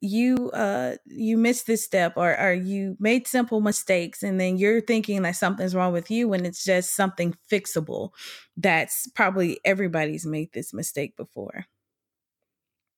you 0.00 0.50
uh 0.52 0.94
you 1.06 1.36
missed 1.36 1.66
this 1.66 1.84
step 1.84 2.12
or 2.16 2.38
or 2.38 2.52
you 2.52 2.96
made 3.00 3.26
simple 3.26 3.60
mistakes 3.60 4.22
and 4.22 4.40
then 4.40 4.56
you're 4.56 4.80
thinking 4.80 5.22
that 5.22 5.34
something's 5.34 5.74
wrong 5.74 5.92
with 5.92 6.10
you 6.10 6.28
when 6.28 6.46
it's 6.46 6.64
just 6.64 6.94
something 6.94 7.34
fixable 7.50 8.10
that's 8.56 9.08
probably 9.14 9.58
everybody's 9.64 10.24
made 10.24 10.52
this 10.52 10.72
mistake 10.72 11.16
before 11.16 11.66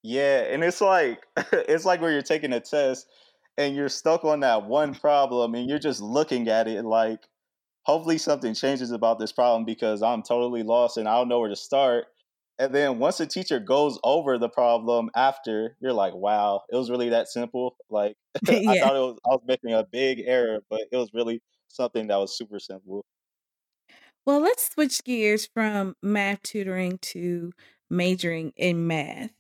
yeah 0.03 0.41
and 0.43 0.65
it's 0.65 0.81
like 0.81 1.27
it's 1.53 1.85
like 1.85 2.01
where 2.01 2.13
you're 2.13 2.23
taking 2.23 2.53
a 2.53 2.61
test 2.61 3.07
and 3.59 3.77
you're 3.77 3.89
stuck 3.89 4.25
on 4.25 4.41
that 4.41 4.65
one 4.67 4.95
problem 4.95 5.55
and 5.55 5.69
you're 5.69 5.79
just 5.79 6.01
looking 6.01 6.49
at 6.49 6.67
it 6.69 6.85
like 6.85 7.21
hopefully 7.83 8.19
something 8.19 8.55
changes 8.55 8.91
about 8.93 9.19
this 9.19 9.33
problem 9.33 9.65
because 9.65 10.03
i'm 10.03 10.23
totally 10.23 10.63
lost 10.63 10.97
and 10.97 11.09
i 11.09 11.17
don't 11.17 11.29
know 11.29 11.41
where 11.41 11.49
to 11.51 11.57
start 11.57 12.07
and 12.59 12.75
then 12.75 12.99
once 12.99 13.19
the 13.19 13.27
teacher 13.27 13.59
goes 13.59 13.99
over 14.05 14.37
the 14.39 14.51
problem 14.51 15.11
after, 15.17 15.77
you're 15.81 15.95
like, 15.95 16.15
wow, 16.15 16.63
it 16.71 16.77
was 16.77 16.91
really 16.91 17.09
that 17.09 17.27
simple. 17.29 17.77
Like 17.89 18.17
yeah. 18.49 18.61
I 18.69 18.77
thought 18.77 18.97
it 18.97 19.01
was 19.01 19.19
I 19.27 19.31
was 19.31 19.43
making 19.47 19.73
a 19.73 19.85
big 19.85 20.21
error, 20.27 20.61
but 20.71 20.83
it 20.93 20.97
was 20.97 21.11
really 21.15 21.43
something 21.69 22.09
that 22.09 22.17
was 22.17 22.37
super 22.37 22.59
simple. 22.61 23.07
Well, 24.27 24.41
let's 24.41 24.73
switch 24.73 25.03
gears 25.05 25.47
from 25.47 25.97
math 26.03 26.43
tutoring 26.43 26.99
to 26.99 27.53
majoring 27.89 28.53
in 28.57 28.87
math 28.87 29.33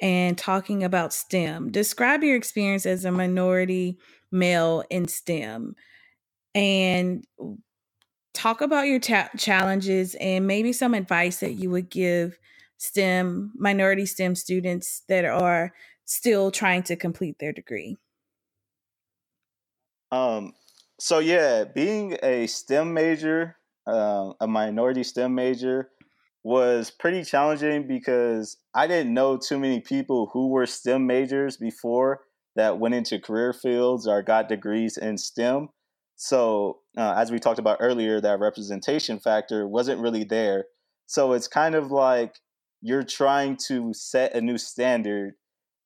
and 0.00 0.36
talking 0.36 0.82
about 0.82 1.12
STEM. 1.12 1.70
Describe 1.70 2.22
your 2.22 2.36
experience 2.36 2.86
as 2.86 3.04
a 3.04 3.10
minority 3.10 3.98
male 4.32 4.82
in 4.90 5.06
STEM 5.08 5.74
and 6.54 7.24
talk 8.32 8.60
about 8.60 8.86
your 8.86 9.00
ta- 9.00 9.30
challenges 9.36 10.14
and 10.16 10.46
maybe 10.46 10.72
some 10.72 10.94
advice 10.94 11.40
that 11.40 11.52
you 11.52 11.70
would 11.70 11.90
give 11.90 12.38
STEM, 12.78 13.52
minority 13.56 14.06
STEM 14.06 14.34
students 14.34 15.02
that 15.08 15.24
are 15.24 15.72
still 16.06 16.50
trying 16.50 16.82
to 16.84 16.96
complete 16.96 17.38
their 17.38 17.52
degree? 17.52 17.96
Um, 20.10 20.54
so 20.98 21.18
yeah, 21.18 21.64
being 21.64 22.16
a 22.22 22.46
STEM 22.46 22.92
major, 22.94 23.56
uh, 23.86 24.32
a 24.40 24.46
minority 24.46 25.02
STEM 25.02 25.34
major, 25.34 25.90
was 26.42 26.90
pretty 26.90 27.22
challenging 27.22 27.86
because 27.86 28.56
I 28.74 28.86
didn't 28.86 29.12
know 29.12 29.36
too 29.36 29.58
many 29.58 29.80
people 29.80 30.30
who 30.32 30.48
were 30.48 30.66
STEM 30.66 31.06
majors 31.06 31.56
before 31.56 32.20
that 32.56 32.78
went 32.78 32.94
into 32.94 33.18
career 33.18 33.52
fields 33.52 34.06
or 34.06 34.22
got 34.22 34.48
degrees 34.48 34.96
in 34.96 35.18
STEM. 35.18 35.68
So, 36.16 36.78
uh, 36.96 37.14
as 37.16 37.30
we 37.30 37.38
talked 37.38 37.58
about 37.58 37.78
earlier, 37.80 38.20
that 38.20 38.40
representation 38.40 39.18
factor 39.18 39.66
wasn't 39.66 40.00
really 40.00 40.24
there. 40.24 40.64
So, 41.06 41.32
it's 41.32 41.48
kind 41.48 41.74
of 41.74 41.90
like 41.90 42.34
you're 42.82 43.04
trying 43.04 43.56
to 43.68 43.92
set 43.92 44.34
a 44.34 44.40
new 44.40 44.58
standard 44.58 45.34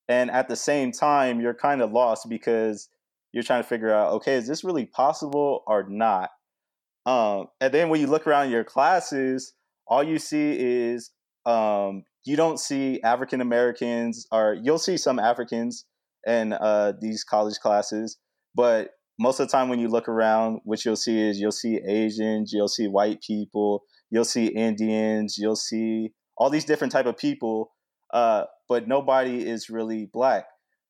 and 0.08 0.30
at 0.30 0.48
the 0.48 0.56
same 0.56 0.92
time 0.92 1.40
you're 1.40 1.54
kind 1.54 1.80
of 1.82 1.92
lost 1.92 2.28
because 2.28 2.88
you're 3.32 3.42
trying 3.42 3.62
to 3.62 3.68
figure 3.68 3.92
out 3.92 4.12
okay 4.12 4.34
is 4.34 4.46
this 4.46 4.64
really 4.64 4.86
possible 4.86 5.62
or 5.66 5.86
not 5.88 6.30
um, 7.06 7.46
and 7.60 7.72
then 7.72 7.88
when 7.88 8.00
you 8.00 8.06
look 8.06 8.26
around 8.26 8.50
your 8.50 8.64
classes 8.64 9.52
all 9.86 10.02
you 10.02 10.18
see 10.18 10.56
is 10.58 11.10
um, 11.46 12.04
you 12.24 12.36
don't 12.36 12.58
see 12.58 13.00
african 13.02 13.40
americans 13.40 14.26
or 14.32 14.56
you'll 14.62 14.78
see 14.78 14.96
some 14.96 15.18
africans 15.18 15.84
in 16.26 16.52
uh, 16.54 16.92
these 17.00 17.24
college 17.24 17.58
classes 17.58 18.18
but 18.54 18.90
most 19.18 19.38
of 19.38 19.46
the 19.46 19.52
time 19.52 19.68
when 19.68 19.78
you 19.78 19.88
look 19.88 20.08
around 20.08 20.60
what 20.64 20.84
you'll 20.84 20.96
see 20.96 21.20
is 21.20 21.38
you'll 21.38 21.52
see 21.52 21.80
asians 21.86 22.52
you'll 22.52 22.68
see 22.68 22.88
white 22.88 23.20
people 23.22 23.82
you'll 24.10 24.24
see 24.24 24.46
indians 24.46 25.36
you'll 25.38 25.56
see 25.56 26.12
all 26.36 26.50
these 26.50 26.64
different 26.64 26.92
type 26.92 27.06
of 27.06 27.16
people, 27.16 27.72
uh, 28.12 28.44
but 28.68 28.88
nobody 28.88 29.46
is 29.46 29.70
really 29.70 30.08
black. 30.12 30.46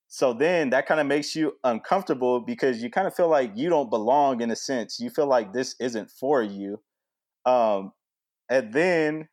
So 0.09 0.33
then 0.33 0.71
that 0.71 0.87
kind 0.87 1.01
of 1.01 1.07
makes 1.07 1.35
you 1.35 1.55
uncomfortable 1.65 2.41
because 2.41 2.83
you 2.83 2.91
kind 2.91 3.07
of 3.07 3.15
feel 3.15 3.29
like 3.29 3.53
you 3.55 3.69
don't 3.69 3.91
belong 3.91 4.41
in 4.41 4.51
a 4.51 4.57
sense. 4.57 5.01
You 5.01 5.11
feel 5.11 5.27
like 5.27 5.53
this 5.53 5.75
isn't 5.81 6.11
for 6.11 6.43
you. 6.43 6.81
Um, 7.47 7.93
and 8.51 8.73
then 8.73 9.29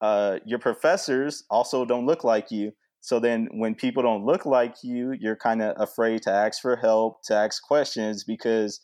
uh, 0.00 0.38
your 0.44 0.58
professors 0.58 1.44
also 1.50 1.84
don't 1.84 2.06
look 2.06 2.24
like 2.24 2.50
you. 2.50 2.72
So 3.00 3.20
then 3.20 3.48
when 3.52 3.74
people 3.74 4.02
don't 4.02 4.24
look 4.24 4.44
like 4.44 4.76
you, 4.82 5.14
you're 5.18 5.36
kind 5.36 5.62
of 5.62 5.74
afraid 5.80 6.22
to 6.22 6.30
ask 6.30 6.60
for 6.60 6.76
help, 6.76 7.22
to 7.24 7.34
ask 7.34 7.62
questions 7.62 8.24
because 8.24 8.80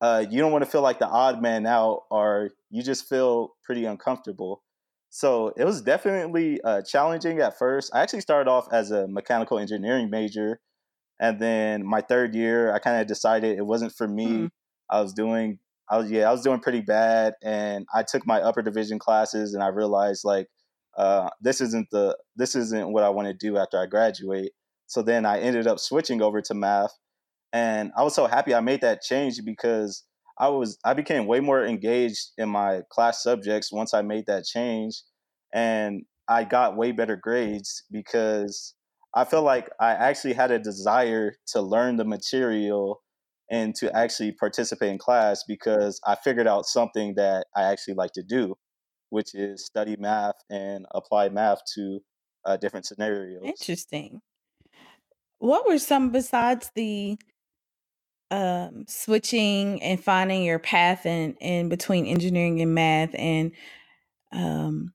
uh, 0.00 0.24
you 0.28 0.40
don't 0.40 0.52
want 0.52 0.64
to 0.64 0.70
feel 0.70 0.82
like 0.82 0.98
the 0.98 1.06
odd 1.06 1.40
man 1.40 1.66
out 1.66 2.02
or 2.10 2.50
you 2.70 2.82
just 2.82 3.08
feel 3.08 3.50
pretty 3.64 3.84
uncomfortable. 3.84 4.62
So 5.10 5.52
it 5.56 5.64
was 5.64 5.80
definitely 5.82 6.60
uh, 6.64 6.82
challenging 6.82 7.38
at 7.40 7.56
first. 7.56 7.94
I 7.94 8.00
actually 8.00 8.22
started 8.22 8.50
off 8.50 8.66
as 8.72 8.90
a 8.90 9.06
mechanical 9.06 9.58
engineering 9.58 10.10
major, 10.10 10.60
and 11.20 11.38
then 11.38 11.86
my 11.86 12.00
third 12.00 12.34
year, 12.34 12.74
I 12.74 12.80
kind 12.80 13.00
of 13.00 13.06
decided 13.06 13.56
it 13.56 13.64
wasn't 13.64 13.92
for 13.92 14.08
me. 14.08 14.26
Mm-hmm. 14.26 14.46
I 14.90 15.00
was 15.00 15.12
doing, 15.12 15.60
I 15.90 15.98
was 15.98 16.10
yeah, 16.10 16.28
I 16.28 16.32
was 16.32 16.42
doing 16.42 16.60
pretty 16.60 16.80
bad, 16.80 17.34
and 17.42 17.86
I 17.94 18.02
took 18.02 18.26
my 18.26 18.40
upper 18.40 18.62
division 18.62 18.98
classes, 18.98 19.54
and 19.54 19.62
I 19.62 19.68
realized 19.68 20.24
like 20.24 20.48
uh, 20.96 21.30
this 21.40 21.60
isn't 21.60 21.88
the 21.90 22.16
this 22.36 22.54
isn't 22.54 22.92
what 22.92 23.04
I 23.04 23.10
want 23.10 23.28
to 23.28 23.34
do 23.34 23.56
after 23.58 23.78
I 23.78 23.86
graduate. 23.86 24.52
So 24.86 25.02
then 25.02 25.26
I 25.26 25.40
ended 25.40 25.66
up 25.66 25.78
switching 25.78 26.22
over 26.22 26.40
to 26.42 26.54
math, 26.54 26.92
and 27.52 27.92
I 27.96 28.02
was 28.02 28.14
so 28.14 28.26
happy 28.26 28.54
I 28.54 28.60
made 28.60 28.80
that 28.82 29.02
change 29.02 29.40
because 29.44 30.04
I 30.38 30.48
was 30.48 30.78
I 30.84 30.94
became 30.94 31.26
way 31.26 31.40
more 31.40 31.64
engaged 31.64 32.32
in 32.38 32.48
my 32.48 32.82
class 32.90 33.22
subjects 33.22 33.72
once 33.72 33.94
I 33.94 34.02
made 34.02 34.26
that 34.26 34.44
change 34.44 35.02
and 35.52 36.02
I 36.28 36.44
got 36.44 36.76
way 36.76 36.92
better 36.92 37.16
grades 37.16 37.84
because 37.90 38.74
I 39.14 39.24
felt 39.24 39.44
like 39.44 39.70
I 39.80 39.92
actually 39.92 40.32
had 40.32 40.50
a 40.50 40.58
desire 40.58 41.36
to 41.48 41.60
learn 41.60 41.96
the 41.96 42.04
material 42.04 43.02
and 43.50 43.74
to 43.76 43.94
actually 43.96 44.32
participate 44.32 44.90
in 44.90 44.98
class 44.98 45.44
because 45.46 46.00
I 46.06 46.14
figured 46.14 46.46
out 46.46 46.66
something 46.66 47.14
that 47.16 47.46
I 47.56 47.64
actually 47.64 47.94
like 47.94 48.12
to 48.12 48.22
do, 48.22 48.56
which 49.10 49.34
is 49.34 49.66
study 49.66 49.96
math 49.98 50.36
and 50.50 50.86
apply 50.92 51.28
math 51.28 51.60
to 51.74 52.00
uh, 52.44 52.56
different 52.56 52.86
scenarios. 52.86 53.42
Interesting. 53.44 54.20
What 55.38 55.68
were 55.68 55.78
some 55.78 56.10
besides 56.10 56.70
the 56.74 57.18
um, 58.30 58.84
switching 58.88 59.82
and 59.82 60.02
finding 60.02 60.42
your 60.42 60.58
path 60.58 61.06
in, 61.06 61.34
in 61.34 61.68
between 61.68 62.06
engineering 62.06 62.60
and 62.60 62.74
math 62.74 63.14
and 63.14 63.52
um, 64.32 64.94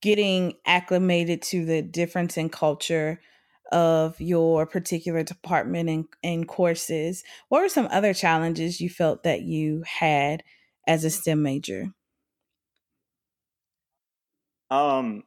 getting 0.00 0.54
acclimated 0.66 1.42
to 1.42 1.64
the 1.64 1.82
difference 1.82 2.36
in 2.36 2.48
culture 2.48 3.20
of 3.72 4.20
your 4.20 4.66
particular 4.66 5.22
department 5.22 5.88
and, 5.88 6.04
and 6.22 6.48
courses 6.48 7.24
what 7.48 7.62
were 7.62 7.68
some 7.68 7.88
other 7.90 8.14
challenges 8.14 8.80
you 8.80 8.90
felt 8.90 9.22
that 9.24 9.42
you 9.42 9.82
had 9.86 10.42
as 10.86 11.04
a 11.04 11.10
stem 11.10 11.42
major 11.42 11.86
Um, 14.70 15.24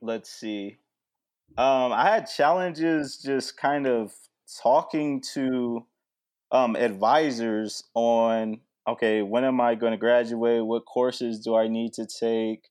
let's 0.00 0.30
see. 0.30 0.78
Um, 1.58 1.92
I 1.92 2.10
had 2.10 2.26
challenges 2.26 3.18
just 3.18 3.56
kind 3.56 3.86
of 3.86 4.12
talking 4.62 5.22
to 5.34 5.86
um, 6.52 6.76
advisors 6.76 7.84
on 7.94 8.60
okay, 8.88 9.22
when 9.22 9.44
am 9.44 9.60
I 9.60 9.74
going 9.74 9.92
to 9.92 9.98
graduate? 9.98 10.64
What 10.66 10.86
courses 10.86 11.40
do 11.40 11.56
I 11.56 11.68
need 11.68 11.92
to 11.94 12.06
take? 12.06 12.68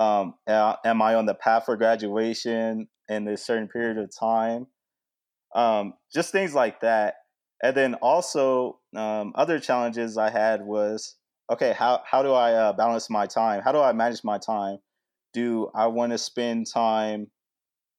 Um, 0.00 0.34
am 0.48 1.02
I 1.02 1.14
on 1.14 1.26
the 1.26 1.34
path 1.34 1.66
for 1.66 1.76
graduation 1.76 2.88
in 3.10 3.28
a 3.28 3.36
certain 3.36 3.68
period 3.68 3.98
of 3.98 4.10
time? 4.18 4.66
Um, 5.54 5.92
just 6.12 6.32
things 6.32 6.54
like 6.54 6.80
that. 6.80 7.16
And 7.62 7.76
then 7.76 7.94
also, 7.96 8.78
um, 8.96 9.32
other 9.34 9.60
challenges 9.60 10.16
I 10.16 10.30
had 10.30 10.62
was 10.62 11.16
okay, 11.52 11.74
how, 11.76 12.00
how 12.10 12.22
do 12.22 12.32
I 12.32 12.54
uh, 12.54 12.72
balance 12.72 13.10
my 13.10 13.26
time? 13.26 13.60
How 13.62 13.72
do 13.72 13.80
I 13.80 13.92
manage 13.92 14.24
my 14.24 14.38
time? 14.38 14.78
Do 15.34 15.70
I 15.74 15.88
want 15.88 16.12
to 16.12 16.18
spend 16.18 16.66
time 16.72 17.26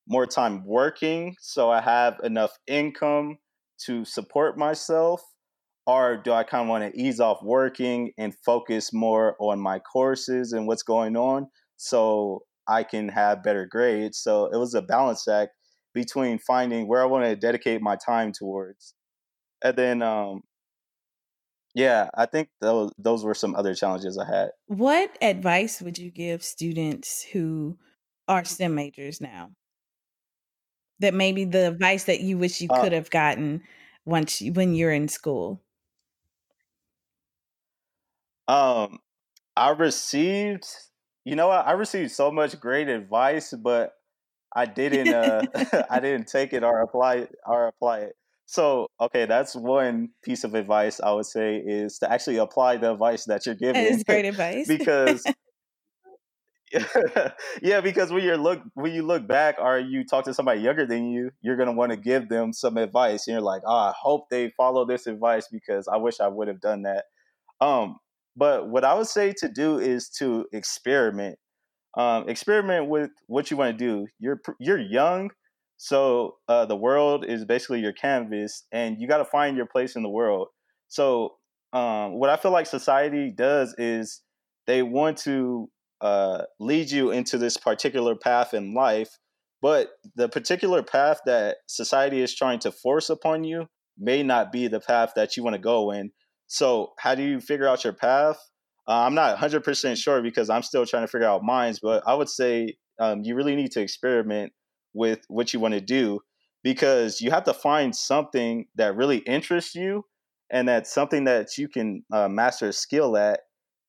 more 0.08 0.26
time 0.26 0.66
working 0.66 1.36
so 1.40 1.70
I 1.70 1.82
have 1.82 2.20
enough 2.24 2.58
income 2.66 3.38
to 3.86 4.06
support 4.06 4.58
myself? 4.58 5.22
Or 5.86 6.18
do 6.18 6.32
I 6.32 6.44
kind 6.44 6.64
of 6.64 6.70
want 6.70 6.92
to 6.92 7.00
ease 7.00 7.20
off 7.20 7.44
working 7.44 8.14
and 8.18 8.34
focus 8.44 8.92
more 8.92 9.36
on 9.40 9.60
my 9.60 9.80
courses 9.80 10.54
and 10.54 10.66
what's 10.66 10.84
going 10.84 11.16
on 11.16 11.48
so 11.82 12.46
I 12.68 12.84
can 12.84 13.10
have 13.10 13.44
better 13.44 13.66
grades? 13.66 14.20
So 14.20 14.46
it 14.48 14.58
was 14.58 14.74
a 14.74 14.82
balance 14.82 15.28
act 15.28 15.52
between 15.94 16.40
finding 16.40 16.88
where 16.88 17.02
I 17.02 17.06
want 17.06 17.26
to 17.26 17.36
dedicate 17.36 17.82
my 17.82 17.98
time 17.98 18.32
towards. 18.32 18.96
And 19.64 19.78
then, 19.78 20.02
um, 20.02 20.42
yeah, 21.74 22.10
I 22.16 22.26
think 22.26 22.50
those 22.60 22.92
those 22.98 23.24
were 23.24 23.34
some 23.34 23.56
other 23.56 23.74
challenges 23.76 24.18
I 24.18 24.26
had. 24.26 24.50
what 24.68 25.18
advice 25.22 25.82
would 25.82 25.98
you 26.00 26.10
give 26.10 26.44
students 26.44 27.24
who 27.24 27.78
are 28.28 28.44
stem 28.46 28.74
majors 28.76 29.20
now 29.22 29.52
that 31.00 31.14
maybe 31.14 31.46
the 31.46 31.68
advice 31.68 32.06
that 32.06 32.22
you 32.22 32.38
wish 32.38 32.62
you 32.62 32.70
Uh, 32.70 32.78
could 32.80 32.92
have 32.92 33.10
gotten 33.10 33.64
once 34.06 34.42
you, 34.42 34.54
when 34.54 34.74
you're 34.74 34.92
in 34.94 35.08
school 35.08 35.62
um, 38.48 39.00
I 39.58 39.72
received, 39.72 40.66
you 41.26 41.36
know 41.36 41.48
what? 41.48 41.68
I 41.68 41.74
received 41.74 42.12
so 42.12 42.32
much 42.32 42.60
great 42.60 42.88
advice, 42.88 43.54
but 43.54 43.94
I 44.56 44.66
didn't, 44.66 45.14
uh, 45.14 45.44
I 45.90 46.00
didn't 46.02 46.28
take 46.28 46.54
it 46.54 46.64
or 46.64 46.82
apply 46.82 47.16
it 47.16 47.36
or 47.46 47.68
apply 47.68 48.00
it. 48.00 48.16
So, 48.46 48.88
okay, 49.00 49.26
that's 49.26 49.56
one 49.56 50.10
piece 50.24 50.44
of 50.44 50.56
advice 50.56 51.00
I 51.00 51.12
would 51.14 51.26
say 51.26 51.56
is 51.58 52.00
to 52.00 52.12
actually 52.12 52.38
apply 52.38 52.78
the 52.78 52.92
advice 52.92 53.26
that 53.26 53.46
you're 53.46 53.56
giving, 53.56 53.82
is 53.82 54.04
great 54.04 54.26
advice 54.34 54.68
because 54.68 55.24
yeah, 57.62 57.82
because 57.82 58.12
when 58.12 58.24
you 58.24 58.36
look 58.36 58.62
when 58.74 58.94
you 58.94 59.04
look 59.04 59.28
back 59.28 59.56
or 59.60 59.80
you 59.80 60.06
talk 60.06 60.26
to 60.26 60.34
somebody 60.34 60.62
younger 60.62 60.86
than 60.86 61.10
you, 61.10 61.32
you're 61.42 61.58
gonna 61.58 61.72
want 61.72 61.92
to 61.92 61.98
give 61.98 62.30
them 62.30 62.54
some 62.54 62.78
advice. 62.78 63.28
And 63.28 63.34
you're 63.34 63.42
like, 63.42 63.62
oh, 63.66 63.74
I 63.74 63.94
hope 63.98 64.30
they 64.30 64.52
follow 64.58 64.86
this 64.86 65.08
advice 65.08 65.48
because 65.52 65.88
I 65.88 65.98
wish 65.98 66.20
I 66.20 66.28
would 66.28 66.48
have 66.48 66.62
done 66.62 66.84
that. 66.84 67.06
Um, 67.60 67.98
but 68.36 68.70
what 68.70 68.84
I 68.84 68.94
would 68.94 69.08
say 69.08 69.34
to 69.38 69.50
do 69.50 69.80
is 69.80 70.10
to 70.20 70.46
experiment. 70.54 71.38
Um, 71.98 72.30
experiment 72.30 72.88
with 72.88 73.12
what 73.28 73.52
you 73.52 73.58
want 73.58 73.78
to 73.78 73.86
do. 73.86 74.08
You're 74.20 74.40
you're 74.60 74.80
young, 74.80 75.30
so 75.78 76.36
uh, 76.48 76.66
the 76.66 76.76
world 76.76 77.26
is 77.26 77.44
basically 77.44 77.82
your 77.82 77.92
canvas, 77.92 78.66
and 78.72 78.98
you 79.00 79.08
got 79.08 79.18
to 79.18 79.26
find 79.26 79.58
your 79.58 79.66
place 79.66 79.96
in 79.96 80.04
the 80.04 80.10
world. 80.10 80.48
So 80.88 81.36
um, 81.74 82.20
what 82.20 82.30
I 82.30 82.38
feel 82.38 82.52
like 82.52 82.68
society 82.68 83.32
does 83.36 83.76
is 83.78 84.22
they 84.68 84.84
want 84.84 85.18
to 85.20 85.70
uh, 86.00 86.44
lead 86.60 86.92
you 86.92 87.12
into 87.12 87.38
this 87.38 87.58
particular 87.58 88.16
path 88.16 88.54
in 88.54 88.74
life, 88.74 89.18
but 89.62 89.90
the 90.16 90.30
particular 90.30 90.84
path 90.84 91.20
that 91.26 91.58
society 91.68 92.22
is 92.22 92.36
trying 92.36 92.60
to 92.60 92.72
force 92.72 93.10
upon 93.10 93.44
you 93.44 93.68
may 93.98 94.24
not 94.24 94.52
be 94.52 94.68
the 94.68 94.80
path 94.80 95.14
that 95.16 95.36
you 95.36 95.44
want 95.44 95.56
to 95.56 95.62
go 95.62 95.92
in. 95.92 96.12
So, 96.52 96.92
how 96.98 97.16
do 97.16 97.24
you 97.24 97.40
figure 97.40 97.66
out 97.66 97.86
your 97.86 97.94
path? 97.94 98.36
Uh, 98.86 99.04
I'm 99.06 99.16
not 99.16 99.38
100% 99.38 99.96
sure 99.96 100.22
because 100.22 100.50
I'm 100.50 100.64
still 100.64 100.86
trying 100.86 101.04
to 101.04 101.08
figure 101.08 101.26
out 101.26 101.44
mine, 101.44 101.76
but 101.82 102.04
I 102.06 102.14
would 102.14 102.28
say 102.28 102.76
um, 103.00 103.22
you 103.24 103.36
really 103.36 103.56
need 103.56 103.72
to 103.72 103.80
experiment 103.80 104.52
with 104.94 105.22
what 105.30 105.54
you 105.54 105.62
want 105.62 105.76
to 105.76 105.80
do 105.80 106.20
because 106.62 107.22
you 107.22 107.32
have 107.32 107.46
to 107.46 107.54
find 107.54 107.96
something 107.96 108.66
that 108.76 108.98
really 108.98 109.20
interests 109.20 109.76
you 109.76 110.04
and 110.52 110.68
that's 110.68 110.94
something 110.94 111.24
that 111.24 111.58
you 111.58 111.70
can 111.70 112.04
uh, 112.12 112.28
master 112.28 112.68
a 112.68 112.74
skill 112.74 113.16
at 113.16 113.40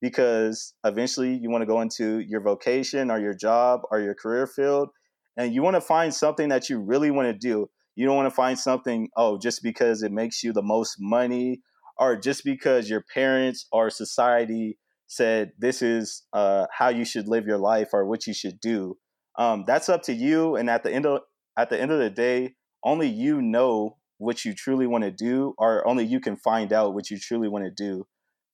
because 0.01 0.73
eventually 0.85 1.35
you 1.35 1.51
want 1.51 1.63
to 1.63 1.67
go 1.67 1.81
into 1.81 2.21
your 2.21 2.41
vocation 2.43 3.11
or 3.11 3.19
your 3.19 3.35
job 3.35 3.81
or 3.91 3.99
your 3.99 4.15
career 4.15 4.47
field 4.47 4.91
and 5.37 5.53
you 5.53 5.63
want 5.63 5.75
to 5.75 5.81
find 5.81 6.15
something 6.15 6.49
that 6.51 6.71
you 6.71 6.79
really 6.79 7.11
want 7.11 7.27
to 7.27 7.35
do 7.37 7.69
you 7.97 8.07
don't 8.07 8.15
want 8.15 8.31
to 8.31 8.35
find 8.35 8.57
something 8.57 9.09
oh 9.17 9.37
just 9.37 9.65
because 9.65 10.05
it 10.05 10.13
makes 10.13 10.45
you 10.45 10.53
the 10.53 10.63
most 10.63 10.95
money 11.01 11.61
or 12.03 12.17
just 12.17 12.45
because 12.45 12.91
your 12.91 13.05
parents 13.15 13.67
or 13.71 13.89
society 13.89 14.77
said 15.07 15.53
this 15.59 15.83
is 15.83 16.25
uh, 16.33 16.67
how 16.77 16.89
you 16.89 17.05
should 17.05 17.29
live 17.29 17.47
your 17.47 17.59
life 17.59 17.91
or 17.93 18.05
what 18.07 18.27
you 18.27 18.35
should 18.35 18.59
do 18.61 18.97
um, 19.39 19.65
that's 19.67 19.89
up 19.89 20.03
to 20.03 20.13
you 20.13 20.57
and 20.57 20.69
at 20.69 20.83
the 20.83 20.93
end 20.93 21.07
of 21.07 21.21
at 21.57 21.71
the 21.71 21.81
end 21.81 21.93
of 21.93 21.99
the 21.99 22.11
day 22.11 22.55
only 22.85 23.09
you 23.09 23.41
know 23.41 23.97
what 24.19 24.45
you 24.45 24.53
truly 24.55 24.87
want 24.87 25.05
to 25.05 25.11
do 25.11 25.55
or 25.59 25.87
only 25.87 26.05
you 26.05 26.21
can 26.21 26.37
find 26.37 26.73
out 26.73 26.95
what 26.95 27.11
you 27.11 27.19
truly 27.19 27.49
want 27.49 27.65
to 27.65 27.71
do 27.71 28.05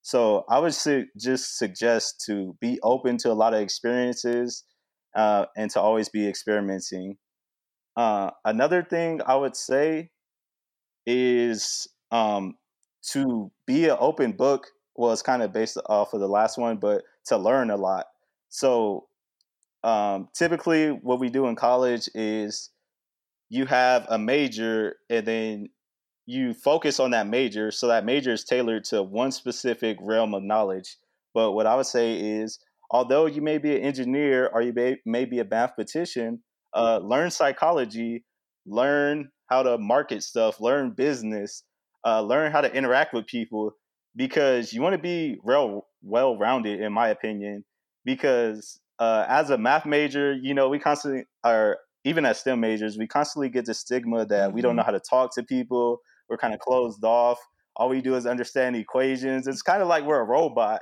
so 0.03 0.45
I 0.49 0.59
would 0.59 0.75
su- 0.75 1.07
just 1.19 1.59
suggest 1.59 2.23
to 2.27 2.57
be 2.61 2.79
open 2.83 3.17
to 3.19 3.33
a 3.33 3.35
lot 3.35 3.55
of 3.55 3.61
experiences 3.61 4.65
uh, 5.17 5.47
and 5.57 5.71
to 5.73 5.81
always 5.81 6.09
be 6.09 6.27
experimenting. 6.27 7.19
Uh, 7.97 8.31
another 8.45 8.83
thing 8.83 9.21
I 9.27 9.37
would 9.37 9.57
say 9.57 10.11
is 11.07 11.89
um, 12.11 12.55
to 13.13 13.51
be 13.67 13.89
an 13.89 13.97
open 14.01 14.33
book. 14.33 14.69
It's 14.97 15.23
kind 15.23 15.43
of 15.43 15.53
based 15.53 15.79
off 15.87 16.13
of 16.13 16.21
the 16.21 16.29
last 16.29 16.59
one, 16.59 16.79
but 16.79 17.03
to 17.27 17.37
learn 17.37 17.71
a 17.71 17.77
lot. 17.77 18.07
So 18.49 19.07
um, 19.85 20.29
typically, 20.35 20.89
what 20.89 21.21
we 21.21 21.31
do 21.31 21.47
in 21.47 21.55
college 21.55 22.09
is 22.15 22.71
you 23.49 23.67
have 23.67 24.07
a 24.09 24.19
major 24.19 24.97
and 25.09 25.27
then 25.27 25.69
you 26.27 26.53
focus 26.53 27.01
on 27.01 27.13
that 27.13 27.27
major 27.27 27.71
so 27.71 27.89
that 27.89 28.05
major 28.05 28.33
is 28.33 28.45
tailored 28.45 28.85
to 28.85 29.03
one 29.03 29.33
specific 29.33 29.97
realm 30.01 30.35
of 30.35 30.43
knowledge 30.43 30.97
but 31.35 31.53
what 31.53 31.67
i 31.67 31.75
would 31.75 31.87
say 31.87 32.15
is 32.15 32.59
although 32.91 33.27
you 33.27 33.41
may 33.41 33.59
be 33.59 33.75
an 33.75 33.83
engineer 33.83 34.49
or 34.53 34.61
you 34.61 34.73
may, 34.73 34.97
may 35.07 35.25
be 35.25 35.39
a 35.39 35.45
mathematician 35.45 36.41
uh, 36.75 36.99
learn 36.99 37.31
psychology 37.31 38.25
learn 38.67 39.31
how 39.47 39.63
to 39.63 39.79
market 39.79 40.23
stuff 40.23 40.61
learn 40.61 40.91
business 40.91 41.65
uh, 42.07 42.23
learn 42.23 42.53
how 42.53 42.61
to 42.61 42.73
interact 42.73 43.13
with 43.15 43.27
people 43.27 43.73
because 44.17 44.73
you 44.73 44.83
want 44.83 44.95
to 44.95 44.99
be 45.03 45.39
real 45.45 45.87
well 46.03 46.37
rounded 46.39 46.81
in 46.81 46.93
my 46.93 47.09
opinion 47.09 47.65
because 48.05 48.81
uh, 48.99 49.25
as 49.29 49.51
a 49.51 49.59
math 49.59 49.87
major 49.87 50.33
you 50.35 50.55
know 50.55 50.69
we 50.69 50.79
constantly 50.79 51.25
are 51.45 51.79
even 52.05 52.25
as 52.25 52.39
STEM 52.39 52.61
majors, 52.61 52.97
we 52.97 53.07
constantly 53.07 53.49
get 53.51 53.67
the 53.67 53.75
stigma 53.75 54.25
that 54.27 54.53
we 54.53 54.63
don't 54.63 54.77
know 54.77 54.83
hmm 54.83 54.85
how 54.85 54.93
to 54.93 55.01
talk 55.01 55.35
to 55.35 55.43
people. 55.43 55.99
We're 56.29 56.39
kind 56.39 56.55
of 56.55 56.61
closed 56.61 57.05
off. 57.05 57.39
All 57.77 57.89
we 57.89 58.01
do 58.01 58.15
is 58.15 58.25
understand 58.25 58.77
equations. 58.77 59.47
It's 59.47 59.63
kind 59.63 59.83
of 59.83 59.89
like 59.89 60.05
we're 60.05 60.21
a 60.21 60.25
robot. 60.25 60.81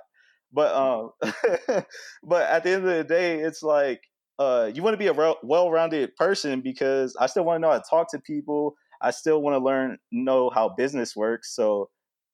But 0.53 0.75
um, 0.75 1.11
but 2.23 2.49
at 2.49 2.63
the 2.65 2.71
end 2.71 2.87
of 2.89 2.97
the 2.97 3.05
day, 3.05 3.41
it's 3.41 3.63
like 3.63 4.03
uh, 4.39 4.71
you 4.73 4.83
want 4.83 4.95
to 4.95 4.99
be 4.99 5.07
a 5.09 5.13
rel- 5.13 5.39
well-rounded 5.43 6.15
person 6.17 6.61
because 6.61 7.17
I 7.19 7.27
still 7.27 7.45
want 7.45 7.57
to 7.57 7.61
know 7.63 7.73
how 7.73 7.79
to 7.79 7.85
talk 7.89 8.11
to 8.13 8.21
people. 8.21 8.75
I 9.07 9.13
still 9.13 9.43
want 9.43 9.55
to 9.55 9.65
learn 9.65 9.99
know 10.13 10.51
how 10.51 10.71
business 10.71 11.17
works. 11.17 11.55
So 11.55 11.91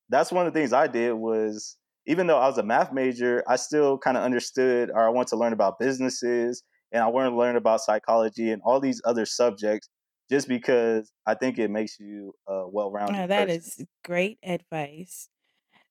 that's 0.08 0.32
one 0.32 0.46
of 0.46 0.52
the 0.52 0.58
things 0.60 0.72
I 0.72 0.86
did 0.86 1.14
was 1.14 1.76
even 2.06 2.26
though 2.26 2.38
I 2.38 2.48
was 2.48 2.58
a 2.58 2.62
math 2.64 2.92
major, 2.92 3.44
I 3.48 3.56
still 3.56 3.98
kind 3.98 4.16
of 4.16 4.24
understood 4.24 4.90
or 4.90 5.00
I 5.06 5.10
want 5.10 5.28
to 5.28 5.36
learn 5.36 5.52
about 5.52 5.78
businesses 5.78 6.62
and 6.92 7.02
I 7.02 7.08
want 7.08 7.30
to 7.32 7.36
learn 7.36 7.56
about 7.56 7.80
psychology 7.80 8.50
and 8.50 8.60
all 8.64 8.80
these 8.80 9.00
other 9.04 9.24
subjects 9.26 9.88
just 10.30 10.48
because 10.48 11.12
I 11.26 11.34
think 11.34 11.58
it 11.58 11.70
makes 11.70 11.98
you 12.00 12.34
a 12.48 12.68
well-rounded 12.68 13.22
Oh, 13.22 13.26
that 13.26 13.48
person. 13.48 13.48
is 13.48 13.84
great 14.04 14.38
advice. 14.42 15.28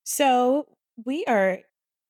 So, 0.05 0.77
we 1.05 1.25
are 1.25 1.63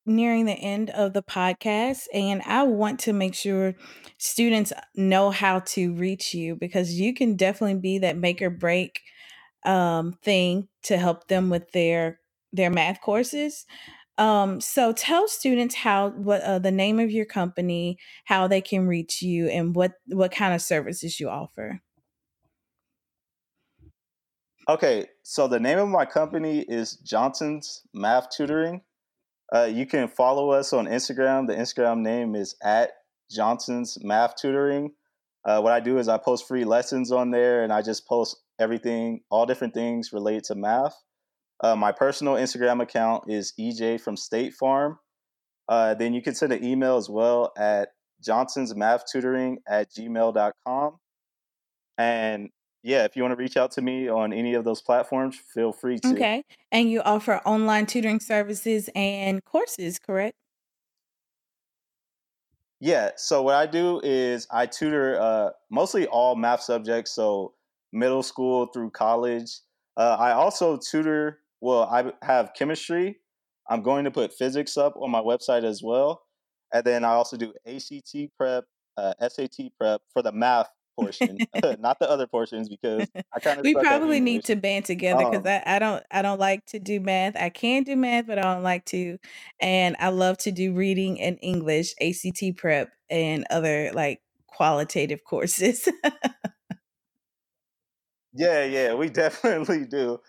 nearing 0.05 0.45
the 0.45 0.53
end 0.53 0.89
of 0.91 1.13
the 1.13 1.23
podcast, 1.23 2.05
and 2.13 2.41
I 2.43 2.63
want 2.63 2.99
to 3.01 3.13
make 3.13 3.35
sure 3.35 3.75
students 4.17 4.73
know 4.95 5.29
how 5.29 5.59
to 5.59 5.93
reach 5.93 6.33
you 6.33 6.55
because 6.55 6.99
you 6.99 7.13
can 7.13 7.35
definitely 7.35 7.79
be 7.79 7.99
that 7.99 8.17
make 8.17 8.41
or 8.41 8.49
break 8.49 9.01
um, 9.63 10.13
thing 10.23 10.67
to 10.83 10.97
help 10.97 11.27
them 11.27 11.49
with 11.49 11.71
their 11.71 12.19
their 12.53 12.69
math 12.69 13.01
courses. 13.01 13.65
Um, 14.17 14.59
so, 14.61 14.93
tell 14.93 15.27
students 15.27 15.75
how 15.75 16.09
what 16.09 16.41
uh, 16.41 16.59
the 16.59 16.71
name 16.71 16.99
of 16.99 17.11
your 17.11 17.25
company, 17.25 17.97
how 18.25 18.47
they 18.47 18.61
can 18.61 18.87
reach 18.87 19.21
you, 19.21 19.47
and 19.47 19.75
what 19.75 19.93
what 20.07 20.31
kind 20.31 20.53
of 20.53 20.61
services 20.61 21.19
you 21.19 21.29
offer. 21.29 21.81
Okay, 24.69 25.07
so 25.23 25.47
the 25.47 25.59
name 25.59 25.79
of 25.79 25.89
my 25.89 26.05
company 26.05 26.61
is 26.61 26.97
Johnson's 26.97 27.81
Math 27.93 28.29
Tutoring. 28.29 28.81
Uh, 29.53 29.69
you 29.71 29.85
can 29.85 30.07
follow 30.07 30.51
us 30.51 30.73
on 30.73 30.85
Instagram. 30.85 31.47
The 31.47 31.55
Instagram 31.55 31.99
name 31.99 32.35
is 32.35 32.55
at 32.63 32.91
Johnson's 33.29 33.97
Math 34.01 34.35
Tutoring. 34.35 34.93
Uh, 35.43 35.59
what 35.59 35.73
I 35.73 35.79
do 35.79 35.97
is 35.97 36.07
I 36.07 36.17
post 36.17 36.47
free 36.47 36.63
lessons 36.63 37.11
on 37.11 37.31
there, 37.31 37.63
and 37.63 37.73
I 37.73 37.81
just 37.81 38.07
post 38.07 38.37
everything, 38.59 39.21
all 39.29 39.45
different 39.45 39.73
things 39.73 40.13
related 40.13 40.43
to 40.45 40.55
math. 40.55 40.95
Uh, 41.61 41.75
my 41.75 41.91
personal 41.91 42.35
Instagram 42.35 42.81
account 42.81 43.25
is 43.27 43.53
EJ 43.59 44.01
from 44.01 44.17
State 44.17 44.53
Farm. 44.53 44.99
Uh, 45.67 45.93
then 45.93 46.13
you 46.13 46.21
can 46.21 46.35
send 46.35 46.53
an 46.53 46.63
email 46.63 46.97
as 46.97 47.09
well 47.09 47.51
at 47.57 47.89
Johnson's 48.23 48.75
Math 48.75 49.03
Tutoring 49.11 49.57
at 49.67 49.91
gmail.com. 49.91 50.97
And 51.97 52.49
yeah, 52.84 53.03
if 53.05 53.15
you 53.15 53.21
want 53.21 53.34
to 53.34 53.36
reach 53.36 53.57
out 53.57 53.71
to 53.71 53.82
me 53.82 54.09
on 54.09 54.34
any 54.34 54.55
of 54.55 54.63
those 54.63 54.82
platforms, 54.82 55.38
feel 55.53 55.71
free 55.71 55.99
to. 55.99 56.09
Okay. 56.09 56.43
And 56.71 56.89
you 56.89 57.01
offer 57.01 57.38
online 57.45 57.86
tutoring 57.86 58.19
services 58.19 58.89
and 58.95 59.43
courses, 59.45 59.99
correct? 59.99 60.36
Yeah. 62.79 63.11
So 63.15 63.43
what 63.43 63.55
I 63.55 63.67
do 63.67 64.01
is 64.03 64.47
I 64.49 64.65
tutor 64.65 65.21
uh, 65.21 65.51
mostly 65.69 66.07
all 66.07 66.36
math 66.36 66.61
subjects, 66.61 67.11
so 67.11 67.53
middle 67.93 68.23
school 68.23 68.65
through 68.67 68.89
college. 68.91 69.59
Uh, 69.95 70.17
I 70.19 70.32
also 70.32 70.77
tutor. 70.77 71.39
Well, 71.59 71.84
I 71.84 72.11
have 72.25 72.53
chemistry. 72.55 73.19
I'm 73.69 73.84
going 73.84 74.05
to 74.05 74.11
put 74.11 74.34
physics 74.34 74.75
up 74.75 74.97
on 74.97 75.11
my 75.11 75.21
website 75.21 75.63
as 75.63 75.84
well, 75.84 76.23
and 76.73 76.84
then 76.84 77.05
I 77.05 77.09
also 77.09 77.38
do 77.38 77.53
ACT 77.67 78.15
prep, 78.36 78.65
uh, 78.97 79.13
SAT 79.29 79.69
prep 79.77 80.01
for 80.11 80.23
the 80.23 80.32
math 80.32 80.71
portion, 81.01 81.43
not 81.79 81.99
the 81.99 82.09
other 82.09 82.27
portions 82.27 82.69
because 82.69 83.09
I 83.35 83.39
kind 83.39 83.59
of 83.59 83.65
we 83.65 83.75
probably 83.75 84.19
need 84.19 84.43
to 84.45 84.55
band 84.55 84.85
together 84.85 85.25
because 85.25 85.45
Um, 85.45 85.45
I, 85.45 85.63
I 85.65 85.79
don't 85.79 86.03
I 86.11 86.21
don't 86.21 86.39
like 86.39 86.65
to 86.67 86.79
do 86.79 86.99
math. 86.99 87.35
I 87.35 87.49
can 87.49 87.83
do 87.83 87.95
math, 87.95 88.27
but 88.27 88.37
I 88.37 88.43
don't 88.43 88.63
like 88.63 88.85
to. 88.85 89.17
And 89.59 89.95
I 89.99 90.09
love 90.09 90.37
to 90.39 90.51
do 90.51 90.73
reading 90.73 91.19
and 91.19 91.37
English, 91.41 91.93
ACT 92.01 92.57
prep, 92.57 92.91
and 93.09 93.45
other 93.49 93.91
like 93.93 94.21
qualitative 94.47 95.23
courses. 95.27 95.87
Yeah, 98.33 98.63
yeah, 98.65 98.93
we 98.93 99.09
definitely 99.09 99.85
do. 99.85 100.19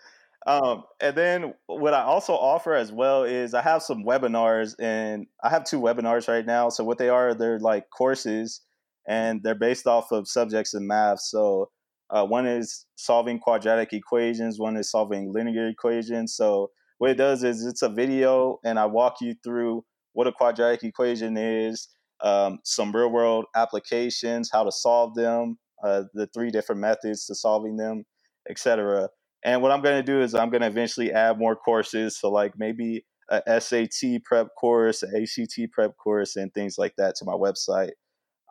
Um, 0.45 0.83
and 0.99 1.15
then 1.15 1.53
what 1.67 1.93
I 1.93 2.03
also 2.03 2.33
offer 2.33 2.73
as 2.73 2.91
well 2.91 3.23
is 3.23 3.53
I 3.53 3.61
have 3.61 3.81
some 3.81 4.03
webinars, 4.03 4.75
and 4.79 5.27
I 5.43 5.49
have 5.49 5.63
two 5.65 5.79
webinars 5.79 6.27
right 6.27 6.45
now. 6.45 6.69
So 6.69 6.83
what 6.83 6.97
they 6.97 7.09
are, 7.09 7.33
they're 7.33 7.59
like 7.59 7.89
courses, 7.89 8.61
and 9.07 9.41
they're 9.43 9.55
based 9.55 9.87
off 9.87 10.11
of 10.11 10.27
subjects 10.27 10.73
in 10.73 10.87
math. 10.87 11.19
So 11.21 11.69
uh, 12.09 12.25
one 12.25 12.45
is 12.45 12.85
solving 12.95 13.39
quadratic 13.39 13.93
equations, 13.93 14.59
one 14.59 14.77
is 14.77 14.91
solving 14.91 15.31
linear 15.33 15.67
equations. 15.67 16.35
So 16.35 16.71
what 16.97 17.11
it 17.11 17.17
does 17.17 17.43
is 17.43 17.65
it's 17.65 17.81
a 17.81 17.89
video, 17.89 18.59
and 18.63 18.79
I 18.79 18.85
walk 18.85 19.15
you 19.21 19.35
through 19.43 19.83
what 20.13 20.27
a 20.27 20.31
quadratic 20.31 20.83
equation 20.83 21.37
is, 21.37 21.89
um, 22.21 22.59
some 22.63 22.95
real 22.95 23.09
world 23.09 23.45
applications, 23.55 24.49
how 24.51 24.63
to 24.63 24.71
solve 24.71 25.15
them, 25.15 25.57
uh, 25.83 26.03
the 26.13 26.27
three 26.27 26.49
different 26.49 26.81
methods 26.81 27.25
to 27.25 27.35
solving 27.35 27.77
them, 27.77 28.05
etc. 28.49 29.09
And 29.43 29.61
what 29.61 29.71
I'm 29.71 29.81
going 29.81 29.97
to 29.97 30.03
do 30.03 30.21
is 30.21 30.33
I'm 30.33 30.49
going 30.49 30.61
to 30.61 30.67
eventually 30.67 31.11
add 31.11 31.37
more 31.37 31.55
courses, 31.55 32.17
so 32.17 32.29
like 32.29 32.53
maybe 32.57 33.05
a 33.29 33.59
SAT 33.59 34.23
prep 34.23 34.47
course, 34.57 35.03
a 35.03 35.07
ACT 35.07 35.71
prep 35.71 35.97
course, 35.97 36.35
and 36.35 36.53
things 36.53 36.77
like 36.77 36.93
that 36.97 37.15
to 37.15 37.25
my 37.25 37.33
website. 37.33 37.91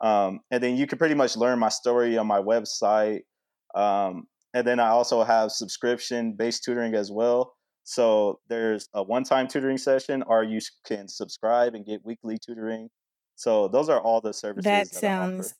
Um, 0.01 0.41
and 0.51 0.61
then 0.61 0.75
you 0.75 0.87
can 0.87 0.97
pretty 0.97 1.15
much 1.15 1.37
learn 1.37 1.59
my 1.59 1.69
story 1.69 2.17
on 2.17 2.27
my 2.27 2.39
website. 2.39 3.21
Um, 3.75 4.25
and 4.53 4.67
then 4.67 4.79
I 4.79 4.89
also 4.89 5.23
have 5.23 5.51
subscription 5.51 6.33
based 6.33 6.63
tutoring 6.63 6.95
as 6.95 7.11
well. 7.11 7.53
So 7.83 8.39
there's 8.47 8.87
a 8.93 9.03
one 9.03 9.23
time 9.23 9.47
tutoring 9.47 9.77
session, 9.77 10.23
or 10.27 10.43
you 10.43 10.59
can 10.85 11.07
subscribe 11.07 11.75
and 11.75 11.85
get 11.85 12.05
weekly 12.05 12.37
tutoring. 12.37 12.89
So 13.35 13.67
those 13.67 13.89
are 13.89 13.99
all 13.99 14.21
the 14.21 14.33
services 14.33 14.63
that 14.63 14.89
that 14.89 14.95
sounds 14.95 15.55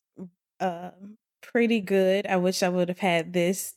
um, 0.60 1.18
pretty 1.42 1.82
good. 1.82 2.26
I 2.28 2.38
wish 2.38 2.64
I 2.64 2.70
would 2.70 2.90
have 2.90 3.00
had 3.00 3.34
this 3.34 3.74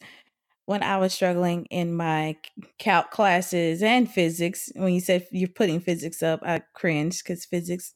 when 0.66 0.82
I 0.82 0.98
was 0.98 1.12
struggling 1.12 1.64
in 1.66 1.94
my 1.94 2.36
calc 2.78 3.10
classes 3.10 3.82
and 3.82 4.10
physics. 4.10 4.70
When 4.76 4.92
you 4.92 5.00
said 5.00 5.26
you're 5.32 5.48
putting 5.48 5.80
physics 5.80 6.22
up, 6.22 6.40
I 6.44 6.62
cringed 6.74 7.24
because 7.24 7.44
physics 7.44 7.94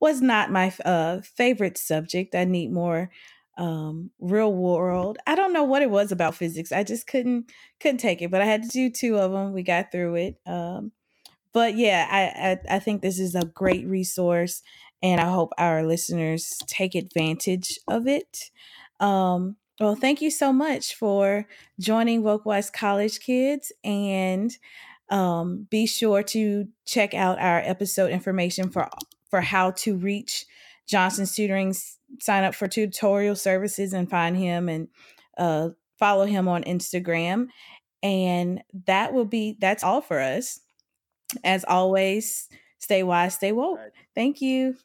was 0.00 0.20
not 0.20 0.50
my 0.50 0.72
uh, 0.84 1.20
favorite 1.20 1.78
subject. 1.78 2.34
I 2.34 2.44
need 2.44 2.72
more 2.72 3.10
um, 3.58 4.10
real 4.18 4.52
world. 4.52 5.18
I 5.26 5.34
don't 5.34 5.52
know 5.52 5.64
what 5.64 5.82
it 5.82 5.90
was 5.90 6.10
about 6.10 6.34
physics. 6.34 6.72
I 6.72 6.84
just 6.84 7.06
couldn't 7.06 7.52
couldn't 7.80 7.98
take 7.98 8.22
it. 8.22 8.30
But 8.30 8.42
I 8.42 8.46
had 8.46 8.62
to 8.62 8.68
do 8.68 8.90
two 8.90 9.18
of 9.18 9.32
them. 9.32 9.52
We 9.52 9.62
got 9.62 9.92
through 9.92 10.16
it. 10.16 10.40
Um, 10.46 10.92
but 11.52 11.76
yeah, 11.76 12.08
I, 12.10 12.50
I 12.50 12.76
I 12.76 12.78
think 12.78 13.02
this 13.02 13.18
is 13.18 13.34
a 13.34 13.44
great 13.44 13.86
resource, 13.86 14.62
and 15.02 15.20
I 15.20 15.30
hope 15.30 15.52
our 15.58 15.84
listeners 15.84 16.58
take 16.66 16.94
advantage 16.94 17.78
of 17.88 18.06
it. 18.06 18.50
Um, 19.00 19.56
well, 19.78 19.96
thank 19.96 20.22
you 20.22 20.30
so 20.30 20.52
much 20.52 20.94
for 20.94 21.46
joining 21.78 22.22
Wokewise 22.22 22.72
College 22.72 23.20
Kids, 23.20 23.72
and 23.84 24.56
um, 25.10 25.66
be 25.70 25.86
sure 25.86 26.22
to 26.22 26.68
check 26.86 27.12
out 27.12 27.38
our 27.38 27.58
episode 27.58 28.10
information 28.10 28.70
for 28.70 28.88
for 29.32 29.40
how 29.40 29.70
to 29.70 29.96
reach 29.96 30.44
Johnson's 30.86 31.34
Tutoring. 31.34 31.74
Sign 32.20 32.44
up 32.44 32.54
for 32.54 32.68
tutorial 32.68 33.34
services 33.34 33.94
and 33.94 34.10
find 34.10 34.36
him 34.36 34.68
and 34.68 34.88
uh, 35.38 35.70
follow 35.98 36.26
him 36.26 36.48
on 36.48 36.64
Instagram. 36.64 37.46
And 38.02 38.62
that 38.84 39.14
will 39.14 39.24
be 39.24 39.56
that's 39.58 39.82
all 39.82 40.02
for 40.02 40.20
us. 40.20 40.60
As 41.44 41.64
always, 41.64 42.46
stay 42.78 43.02
wise, 43.02 43.36
stay 43.36 43.52
woke. 43.52 43.80
Thank 44.14 44.42
you. 44.42 44.76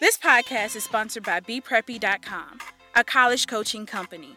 This 0.00 0.18
podcast 0.18 0.74
is 0.74 0.82
sponsored 0.82 1.22
by 1.22 1.38
BePreppy.com, 1.38 2.58
a 2.96 3.04
college 3.04 3.46
coaching 3.46 3.86
company. 3.86 4.34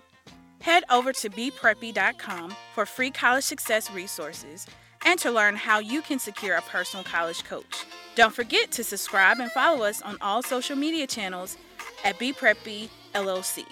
Head 0.62 0.84
over 0.91 1.12
to 1.14 1.30
BePreppy.com 1.32 2.55
for 2.76 2.86
free 2.86 3.10
college 3.10 3.43
success 3.43 3.89
resources 3.89 4.68
and 5.03 5.20
to 5.20 5.32
learn 5.32 5.55
how 5.55 5.80
you 5.80 6.03
can 6.03 6.20
secure 6.20 6.58
a 6.58 6.62
personal 6.62 7.03
college 7.03 7.43
coach. 7.43 7.86
Don't 8.14 8.36
forget 8.36 8.72
to 8.74 8.84
subscribe 8.84 9.39
and 9.39 9.51
follow 9.51 9.84
us 9.84 9.99
on 10.03 10.18
all 10.22 10.43
social 10.43 10.76
media 10.76 11.08
channels 11.08 11.58
at 12.03 12.20
BePreppy 12.20 12.89
LLC. 13.16 13.66